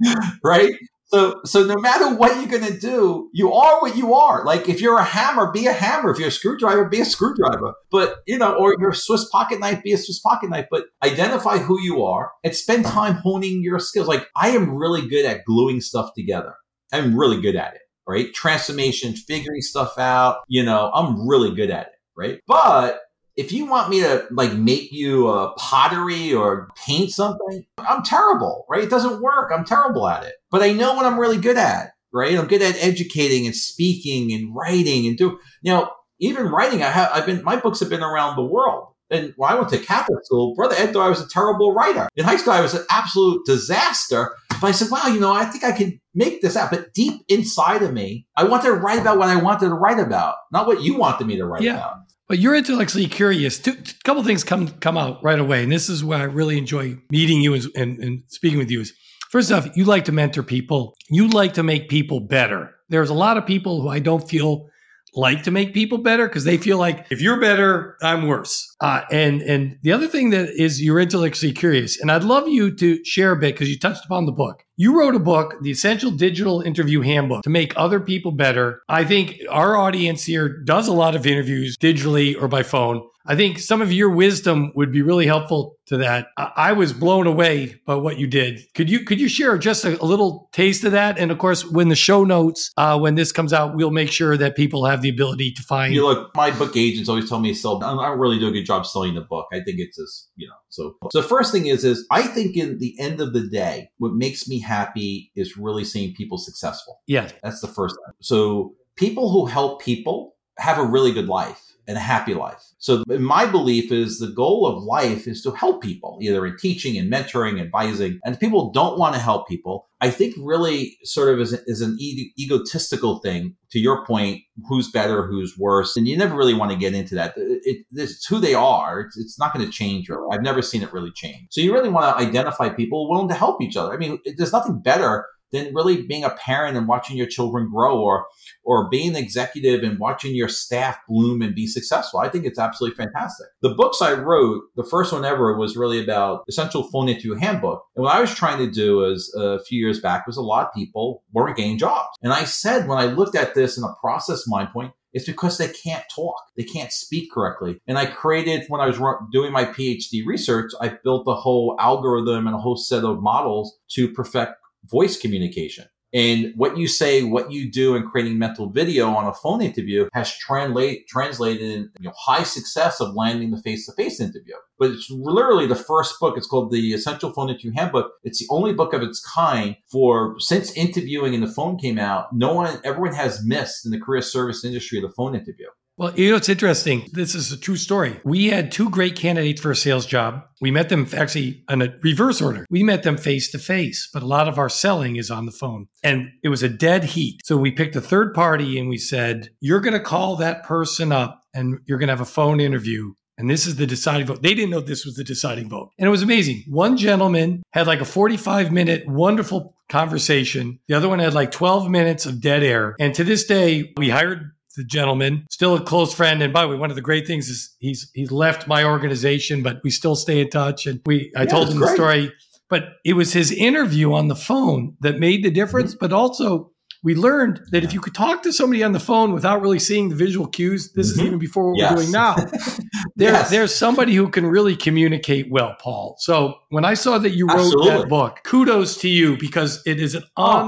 right? 0.44 0.72
So, 1.08 1.40
so 1.44 1.64
no 1.64 1.76
matter 1.76 2.16
what 2.16 2.36
you're 2.36 2.60
going 2.60 2.72
to 2.72 2.78
do, 2.78 3.30
you 3.32 3.52
are 3.52 3.80
what 3.80 3.96
you 3.96 4.14
are. 4.14 4.44
Like 4.44 4.68
if 4.68 4.80
you're 4.80 4.98
a 4.98 5.04
hammer, 5.04 5.52
be 5.52 5.66
a 5.66 5.72
hammer. 5.72 6.10
If 6.10 6.18
you're 6.18 6.28
a 6.28 6.32
screwdriver, 6.32 6.86
be 6.86 7.00
a 7.00 7.04
screwdriver. 7.04 7.74
But, 7.92 8.16
you 8.26 8.38
know, 8.38 8.54
or 8.56 8.74
you're 8.80 8.90
a 8.90 8.94
Swiss 8.94 9.28
pocket 9.30 9.60
knife, 9.60 9.82
be 9.84 9.92
a 9.92 9.98
Swiss 9.98 10.18
pocket 10.18 10.50
knife. 10.50 10.66
But 10.70 10.86
identify 11.04 11.58
who 11.58 11.80
you 11.80 12.02
are 12.02 12.32
and 12.42 12.54
spend 12.54 12.86
time 12.86 13.14
honing 13.14 13.62
your 13.62 13.78
skills. 13.78 14.08
Like 14.08 14.26
I 14.34 14.48
am 14.50 14.74
really 14.74 15.06
good 15.08 15.24
at 15.24 15.44
gluing 15.44 15.80
stuff 15.80 16.10
together. 16.16 16.54
I'm 16.92 17.16
really 17.16 17.40
good 17.40 17.56
at 17.56 17.74
it, 17.74 17.82
right? 18.06 18.34
Transformation, 18.34 19.14
figuring 19.14 19.62
stuff 19.62 19.98
out. 19.98 20.38
You 20.48 20.64
know, 20.64 20.90
I'm 20.92 21.28
really 21.28 21.54
good 21.54 21.70
at 21.70 21.86
it, 21.86 21.92
right? 22.16 22.40
But 22.48 23.00
if 23.36 23.52
you 23.52 23.66
want 23.66 23.90
me 23.90 24.00
to 24.00 24.26
like 24.30 24.54
make 24.54 24.90
you 24.92 25.28
a 25.28 25.52
pottery 25.54 26.32
or 26.32 26.68
paint 26.86 27.10
something, 27.10 27.64
I'm 27.78 28.02
terrible, 28.02 28.64
right? 28.68 28.82
It 28.84 28.90
doesn't 28.90 29.20
work. 29.20 29.52
I'm 29.54 29.64
terrible 29.64 30.08
at 30.08 30.24
it. 30.24 30.34
But 30.50 30.62
I 30.62 30.72
know 30.72 30.94
what 30.94 31.06
I'm 31.06 31.18
really 31.20 31.38
good 31.38 31.58
at, 31.58 31.90
right? 32.12 32.38
I'm 32.38 32.46
good 32.46 32.62
at 32.62 32.82
educating 32.82 33.46
and 33.46 33.54
speaking 33.54 34.32
and 34.32 34.54
writing 34.54 35.06
and 35.06 35.18
do, 35.18 35.38
you 35.62 35.72
know, 35.72 35.90
even 36.18 36.46
writing, 36.46 36.82
I 36.82 36.90
have, 36.90 37.10
I've 37.12 37.26
been, 37.26 37.44
my 37.44 37.56
books 37.56 37.80
have 37.80 37.90
been 37.90 38.02
around 38.02 38.36
the 38.36 38.44
world. 38.44 38.88
And 39.10 39.34
when 39.36 39.52
I 39.52 39.54
went 39.54 39.68
to 39.68 39.78
Catholic 39.78 40.24
school, 40.24 40.54
Brother 40.56 40.74
Ed 40.76 40.92
thought 40.92 41.06
I 41.06 41.10
was 41.10 41.20
a 41.20 41.28
terrible 41.28 41.74
writer. 41.74 42.08
In 42.16 42.24
high 42.24 42.36
school, 42.36 42.54
I 42.54 42.60
was 42.60 42.74
an 42.74 42.84
absolute 42.90 43.44
disaster. 43.46 44.34
But 44.60 44.68
I 44.68 44.70
said, 44.72 44.88
wow, 44.90 45.06
you 45.06 45.20
know, 45.20 45.32
I 45.32 45.44
think 45.44 45.62
I 45.62 45.72
can 45.72 46.00
make 46.14 46.40
this 46.40 46.56
out. 46.56 46.70
But 46.70 46.94
deep 46.94 47.22
inside 47.28 47.82
of 47.82 47.92
me, 47.92 48.26
I 48.34 48.44
wanted 48.44 48.68
to 48.68 48.72
write 48.72 48.98
about 48.98 49.18
what 49.18 49.28
I 49.28 49.36
wanted 49.36 49.68
to 49.68 49.74
write 49.74 50.00
about, 50.00 50.36
not 50.50 50.66
what 50.66 50.82
you 50.82 50.96
wanted 50.96 51.26
me 51.26 51.36
to 51.36 51.46
write 51.46 51.62
Yeah. 51.62 51.74
about. 51.74 51.96
But 52.28 52.40
you're 52.40 52.56
intellectually 52.56 53.06
curious. 53.06 53.64
A 53.66 53.76
couple 54.02 54.22
things 54.24 54.42
come 54.42 54.68
come 54.68 54.98
out 54.98 55.22
right 55.22 55.38
away, 55.38 55.62
and 55.62 55.70
this 55.70 55.88
is 55.88 56.04
why 56.04 56.18
I 56.18 56.24
really 56.24 56.58
enjoy 56.58 56.98
meeting 57.10 57.40
you 57.40 57.54
and, 57.54 57.64
and, 57.76 57.98
and 57.98 58.22
speaking 58.28 58.58
with 58.58 58.70
you. 58.70 58.80
Is 58.80 58.92
first 59.30 59.52
off, 59.52 59.68
you 59.76 59.84
like 59.84 60.04
to 60.06 60.12
mentor 60.12 60.42
people. 60.42 60.96
You 61.08 61.28
like 61.28 61.54
to 61.54 61.62
make 61.62 61.88
people 61.88 62.20
better. 62.20 62.74
There's 62.88 63.10
a 63.10 63.14
lot 63.14 63.36
of 63.36 63.46
people 63.46 63.80
who 63.80 63.88
I 63.88 64.00
don't 64.00 64.28
feel 64.28 64.68
like 65.16 65.42
to 65.44 65.50
make 65.50 65.74
people 65.74 65.98
better 65.98 66.28
because 66.28 66.44
they 66.44 66.56
feel 66.56 66.78
like 66.78 67.06
if 67.10 67.20
you're 67.20 67.40
better, 67.40 67.96
I'm 68.02 68.26
worse. 68.26 68.74
Uh, 68.80 69.02
and 69.10 69.42
and 69.42 69.78
the 69.82 69.92
other 69.92 70.06
thing 70.06 70.30
that 70.30 70.50
is 70.50 70.82
you're 70.82 71.00
intellectually 71.00 71.52
curious, 71.52 72.00
and 72.00 72.10
I'd 72.10 72.24
love 72.24 72.48
you 72.48 72.74
to 72.76 73.04
share 73.04 73.32
a 73.32 73.36
bit 73.36 73.54
because 73.54 73.68
you 73.68 73.78
touched 73.78 74.04
upon 74.04 74.26
the 74.26 74.32
book. 74.32 74.62
You 74.76 74.98
wrote 74.98 75.14
a 75.14 75.18
book, 75.18 75.54
The 75.62 75.70
Essential 75.70 76.10
Digital 76.10 76.60
Interview 76.60 77.00
Handbook, 77.00 77.42
to 77.44 77.50
make 77.50 77.72
other 77.76 77.98
people 77.98 78.30
better. 78.30 78.82
I 78.90 79.04
think 79.04 79.40
our 79.48 79.74
audience 79.76 80.24
here 80.24 80.48
does 80.48 80.86
a 80.86 80.92
lot 80.92 81.16
of 81.16 81.26
interviews 81.26 81.76
digitally 81.78 82.40
or 82.40 82.46
by 82.46 82.62
phone. 82.62 83.02
I 83.28 83.36
think 83.36 83.58
some 83.58 83.82
of 83.82 83.92
your 83.92 84.10
wisdom 84.10 84.72
would 84.74 84.92
be 84.92 85.02
really 85.02 85.26
helpful 85.26 85.76
to 85.86 85.98
that. 85.98 86.28
I, 86.36 86.72
was 86.72 86.92
blown 86.92 87.26
away 87.26 87.80
by 87.86 87.94
what 87.94 88.18
you 88.18 88.26
did. 88.26 88.60
Could 88.74 88.90
you 88.90 89.04
could 89.04 89.20
you 89.20 89.28
share 89.28 89.56
just 89.56 89.84
a, 89.84 90.00
a 90.02 90.04
little 90.04 90.48
taste 90.52 90.84
of 90.84 90.92
that? 90.92 91.18
And 91.18 91.30
of 91.30 91.38
course, 91.38 91.64
when 91.64 91.88
the 91.88 91.96
show 91.96 92.24
notes, 92.24 92.70
uh, 92.76 92.98
when 92.98 93.14
this 93.14 93.32
comes 93.32 93.52
out, 93.52 93.76
we'll 93.76 93.90
make 93.90 94.10
sure 94.10 94.36
that 94.36 94.56
people 94.56 94.84
have 94.84 95.02
the 95.02 95.08
ability 95.08 95.52
to 95.52 95.62
find. 95.62 95.94
You 95.94 96.04
look, 96.04 96.34
my 96.36 96.50
book 96.50 96.76
agents 96.76 97.08
always 97.08 97.28
tell 97.28 97.40
me 97.40 97.52
to 97.52 97.58
sell. 97.58 97.82
I 97.82 98.08
don't 98.08 98.18
really 98.18 98.38
do 98.38 98.48
a 98.48 98.52
good 98.52 98.66
job 98.66 98.84
selling 98.84 99.14
the 99.14 99.22
book. 99.22 99.46
I 99.52 99.60
think 99.60 99.78
it's 99.78 99.96
just, 99.96 100.30
you 100.36 100.48
know, 100.48 100.54
so. 100.68 100.96
So 101.10 101.22
the 101.22 101.28
first 101.28 101.52
thing 101.52 101.66
is, 101.66 101.84
is 101.84 102.06
I 102.10 102.22
think 102.22 102.56
in 102.56 102.78
the 102.78 102.94
end 102.98 103.20
of 103.20 103.32
the 103.32 103.46
day, 103.46 103.90
what 103.98 104.12
makes 104.12 104.48
me 104.48 104.60
happy 104.60 105.30
is 105.34 105.56
really 105.56 105.84
seeing 105.84 106.14
people 106.14 106.38
successful. 106.38 107.00
yeah, 107.06 107.28
That's 107.42 107.60
the 107.60 107.68
first 107.68 107.96
thing. 107.96 108.14
So 108.20 108.74
people 108.96 109.30
who 109.30 109.46
help 109.46 109.80
people 109.80 110.34
have 110.58 110.78
a 110.78 110.84
really 110.84 111.12
good 111.12 111.28
life 111.28 111.65
and 111.86 111.96
a 111.96 112.00
happy 112.00 112.34
life. 112.34 112.62
So 112.78 113.04
my 113.08 113.46
belief 113.46 113.90
is 113.90 114.18
the 114.18 114.28
goal 114.28 114.66
of 114.66 114.82
life 114.82 115.26
is 115.26 115.42
to 115.42 115.52
help 115.52 115.82
people, 115.82 116.18
either 116.20 116.46
in 116.46 116.56
teaching 116.58 116.98
and 116.98 117.12
mentoring, 117.12 117.60
advising. 117.60 118.20
And 118.24 118.38
people 118.38 118.70
don't 118.70 118.98
want 118.98 119.14
to 119.14 119.20
help 119.20 119.48
people, 119.48 119.88
I 120.00 120.10
think 120.10 120.34
really 120.38 120.98
sort 121.04 121.32
of 121.32 121.40
is, 121.40 121.52
is 121.66 121.80
an 121.80 121.96
e- 121.98 122.32
egotistical 122.38 123.18
thing. 123.20 123.56
To 123.72 123.80
your 123.80 124.06
point, 124.06 124.42
who's 124.68 124.90
better, 124.90 125.26
who's 125.26 125.58
worse, 125.58 125.96
and 125.96 126.06
you 126.06 126.16
never 126.16 126.36
really 126.36 126.54
want 126.54 126.70
to 126.70 126.78
get 126.78 126.94
into 126.94 127.14
that. 127.16 127.34
It, 127.36 127.60
it, 127.64 127.86
it's 127.92 128.24
who 128.24 128.38
they 128.38 128.54
are. 128.54 129.00
It's, 129.00 129.18
it's 129.18 129.38
not 129.38 129.52
going 129.52 129.66
to 129.66 129.72
change. 129.72 130.08
Really, 130.08 130.26
I've 130.32 130.42
never 130.42 130.62
seen 130.62 130.82
it 130.82 130.92
really 130.92 131.10
change. 131.10 131.48
So 131.50 131.60
you 131.60 131.74
really 131.74 131.88
want 131.88 132.06
to 132.06 132.24
identify 132.24 132.68
people 132.68 133.10
willing 133.10 133.28
to 133.28 133.34
help 133.34 133.60
each 133.60 133.76
other. 133.76 133.92
I 133.92 133.96
mean, 133.96 134.18
it, 134.24 134.36
there's 134.38 134.52
nothing 134.52 134.80
better 134.80 135.26
than 135.56 135.74
really 135.74 136.02
being 136.02 136.24
a 136.24 136.30
parent 136.30 136.76
and 136.76 136.86
watching 136.86 137.16
your 137.16 137.26
children 137.26 137.70
grow, 137.70 137.98
or 137.98 138.26
or 138.66 138.88
being 138.90 139.10
an 139.10 139.16
executive 139.16 139.82
and 139.82 139.98
watching 139.98 140.34
your 140.34 140.48
staff 140.48 140.98
bloom 141.08 141.40
and 141.40 141.54
be 141.54 141.66
successful. 141.66 142.20
I 142.20 142.28
think 142.28 142.44
it's 142.44 142.58
absolutely 142.58 142.96
fantastic. 142.96 143.46
The 143.62 143.74
books 143.74 144.02
I 144.02 144.12
wrote, 144.12 144.64
the 144.74 144.84
first 144.84 145.12
one 145.12 145.24
ever 145.24 145.56
was 145.56 145.76
really 145.76 146.02
about 146.02 146.44
essential 146.48 146.82
phone 146.90 147.08
interview 147.08 147.34
handbook. 147.34 147.84
And 147.94 148.02
what 148.04 148.14
I 148.14 148.20
was 148.20 148.34
trying 148.34 148.58
to 148.58 148.70
do 148.70 149.04
is 149.04 149.32
a 149.36 149.60
few 149.60 149.80
years 149.80 150.00
back 150.00 150.26
was 150.26 150.36
a 150.36 150.42
lot 150.42 150.66
of 150.66 150.74
people 150.74 151.22
weren't 151.32 151.56
getting 151.56 151.78
jobs. 151.78 152.10
And 152.22 152.32
I 152.32 152.44
said, 152.44 152.88
when 152.88 152.98
I 152.98 153.06
looked 153.06 153.36
at 153.36 153.54
this 153.54 153.78
in 153.78 153.84
a 153.84 153.94
process 154.00 154.46
mind 154.46 154.70
point, 154.72 154.92
it's 155.12 155.24
because 155.24 155.56
they 155.56 155.68
can't 155.68 156.04
talk. 156.14 156.34
They 156.56 156.64
can't 156.64 156.92
speak 156.92 157.32
correctly. 157.32 157.80
And 157.86 157.96
I 157.96 158.04
created, 158.04 158.64
when 158.68 158.82
I 158.82 158.86
was 158.86 158.98
doing 159.32 159.50
my 159.50 159.64
PhD 159.64 160.26
research, 160.26 160.72
I 160.78 160.88
built 161.02 161.24
a 161.26 161.34
whole 161.34 161.74
algorithm 161.80 162.46
and 162.46 162.54
a 162.54 162.58
whole 162.58 162.76
set 162.76 163.02
of 163.02 163.22
models 163.22 163.78
to 163.92 164.12
perfect 164.12 164.56
voice 164.90 165.18
communication. 165.18 165.86
And 166.14 166.52
what 166.56 166.78
you 166.78 166.86
say, 166.86 167.24
what 167.24 167.50
you 167.52 167.70
do 167.70 167.94
in 167.94 168.06
creating 168.06 168.38
mental 168.38 168.70
video 168.70 169.08
on 169.08 169.26
a 169.26 169.34
phone 169.34 169.60
interview 169.60 170.08
has 170.14 170.34
translate, 170.38 171.06
translated 171.08 171.62
in 171.62 171.90
you 171.98 172.08
know, 172.08 172.12
high 172.16 172.44
success 172.44 173.00
of 173.00 173.14
landing 173.14 173.50
the 173.50 173.60
face-to-face 173.60 174.20
interview. 174.20 174.54
But 174.78 174.92
it's 174.92 175.10
literally 175.10 175.66
the 175.66 175.74
first 175.74 176.18
book. 176.20 176.38
It's 176.38 176.46
called 176.46 176.70
the 176.70 176.94
Essential 176.94 177.32
Phone 177.32 177.50
Interview 177.50 177.72
Handbook. 177.76 178.12
It's 178.22 178.38
the 178.38 178.46
only 178.50 178.72
book 178.72 178.94
of 178.94 179.02
its 179.02 179.20
kind 179.20 179.76
for 179.90 180.36
since 180.38 180.72
interviewing 180.72 181.34
and 181.34 181.42
the 181.42 181.52
phone 181.52 181.76
came 181.76 181.98
out. 181.98 182.32
No 182.32 182.54
one, 182.54 182.80
everyone 182.84 183.14
has 183.14 183.44
missed 183.44 183.84
in 183.84 183.90
the 183.90 184.00
career 184.00 184.22
service 184.22 184.64
industry 184.64 185.00
the 185.00 185.10
phone 185.10 185.34
interview. 185.34 185.66
Well, 185.98 186.12
you 186.14 186.30
know, 186.30 186.36
it's 186.36 186.50
interesting. 186.50 187.08
This 187.12 187.34
is 187.34 187.50
a 187.52 187.58
true 187.58 187.76
story. 187.76 188.20
We 188.22 188.48
had 188.48 188.70
two 188.70 188.90
great 188.90 189.16
candidates 189.16 189.62
for 189.62 189.70
a 189.70 189.76
sales 189.76 190.04
job. 190.04 190.42
We 190.60 190.70
met 190.70 190.90
them 190.90 191.08
actually 191.16 191.64
in 191.70 191.80
a 191.80 191.94
reverse 192.02 192.42
order. 192.42 192.66
We 192.68 192.82
met 192.82 193.02
them 193.02 193.16
face 193.16 193.50
to 193.52 193.58
face, 193.58 194.10
but 194.12 194.22
a 194.22 194.26
lot 194.26 194.46
of 194.46 194.58
our 194.58 194.68
selling 194.68 195.16
is 195.16 195.30
on 195.30 195.46
the 195.46 195.52
phone. 195.52 195.86
And 196.02 196.28
it 196.42 196.50
was 196.50 196.62
a 196.62 196.68
dead 196.68 197.04
heat. 197.04 197.40
So 197.46 197.56
we 197.56 197.70
picked 197.70 197.96
a 197.96 198.02
third 198.02 198.34
party 198.34 198.78
and 198.78 198.90
we 198.90 198.98
said, 198.98 199.48
You're 199.60 199.80
going 199.80 199.94
to 199.94 200.00
call 200.00 200.36
that 200.36 200.64
person 200.64 201.12
up 201.12 201.40
and 201.54 201.78
you're 201.86 201.98
going 201.98 202.08
to 202.08 202.12
have 202.12 202.20
a 202.20 202.26
phone 202.26 202.60
interview. 202.60 203.14
And 203.38 203.50
this 203.50 203.66
is 203.66 203.76
the 203.76 203.86
deciding 203.86 204.26
vote. 204.26 204.42
They 204.42 204.54
didn't 204.54 204.70
know 204.70 204.80
this 204.80 205.04
was 205.04 205.14
the 205.14 205.24
deciding 205.24 205.68
vote. 205.68 205.90
And 205.98 206.06
it 206.06 206.10
was 206.10 206.22
amazing. 206.22 206.64
One 206.68 206.96
gentleman 206.96 207.62
had 207.72 207.86
like 207.86 208.00
a 208.00 208.06
45 208.06 208.72
minute 208.72 209.06
wonderful 209.06 209.76
conversation. 209.88 210.78
The 210.88 210.94
other 210.94 211.08
one 211.08 211.18
had 211.18 211.34
like 211.34 211.50
12 211.50 211.90
minutes 211.90 212.26
of 212.26 212.40
dead 212.40 212.62
air. 212.62 212.96
And 212.98 213.14
to 213.14 213.24
this 213.24 213.44
day, 213.44 213.92
we 213.96 214.08
hired 214.08 214.52
the 214.76 214.84
gentleman, 214.84 215.46
still 215.50 215.74
a 215.74 215.80
close 215.80 216.14
friend. 216.14 216.42
And 216.42 216.52
by 216.52 216.62
the 216.62 216.68
way, 216.68 216.76
one 216.76 216.90
of 216.90 216.96
the 216.96 217.02
great 217.02 217.26
things 217.26 217.48
is 217.48 217.74
he's 217.78 218.10
he's 218.14 218.30
left 218.30 218.66
my 218.68 218.84
organization, 218.84 219.62
but 219.62 219.80
we 219.82 219.90
still 219.90 220.14
stay 220.16 220.40
in 220.40 220.50
touch. 220.50 220.86
And 220.86 221.00
we 221.06 221.32
I 221.36 221.42
Yeah, 221.42 221.46
told 221.48 221.68
him 221.70 221.80
the 221.80 221.88
story, 221.88 222.32
but 222.68 222.84
it 223.04 223.14
was 223.14 223.32
his 223.32 223.50
interview 223.52 224.12
on 224.12 224.28
the 224.28 224.36
phone 224.36 224.96
that 225.00 225.18
made 225.18 225.42
the 225.44 225.50
difference. 225.50 225.92
Mm-hmm. 225.94 226.04
But 226.06 226.12
also 226.12 226.72
we 227.04 227.14
learned 227.14 227.60
that 227.70 227.84
if 227.84 227.92
you 227.92 228.00
could 228.00 228.14
talk 228.14 228.42
to 228.42 228.52
somebody 228.52 228.82
on 228.82 228.90
the 228.92 228.98
phone 228.98 229.32
without 229.32 229.60
really 229.62 229.78
seeing 229.78 230.08
the 230.08 230.16
visual 230.16 230.46
cues, 230.46 230.92
this 230.94 231.08
is 231.08 231.18
Mhm. 231.18 231.26
even 231.26 231.38
before 231.38 231.70
what 231.70 231.78
Yes. 231.78 231.90
we're 231.92 231.96
doing 232.02 232.10
now. 232.12 232.34
There, 233.16 233.32
Yes. 233.32 233.50
There's 233.50 233.74
somebody 233.74 234.14
who 234.14 234.28
can 234.28 234.44
really 234.46 234.74
communicate 234.76 235.46
well, 235.50 235.74
Paul. 235.80 236.16
So 236.18 236.54
when 236.70 236.84
I 236.84 236.94
saw 236.94 237.18
that 237.18 237.30
you 237.30 237.46
wrote 237.46 237.58
Absolutely. 237.60 237.90
that 237.90 238.08
book, 238.08 238.38
kudos 238.44 238.96
to 238.98 239.08
you 239.08 239.36
because 239.38 239.82
it 239.86 240.00
is 240.00 240.14
an 240.14 240.24
Oh. 240.36 240.66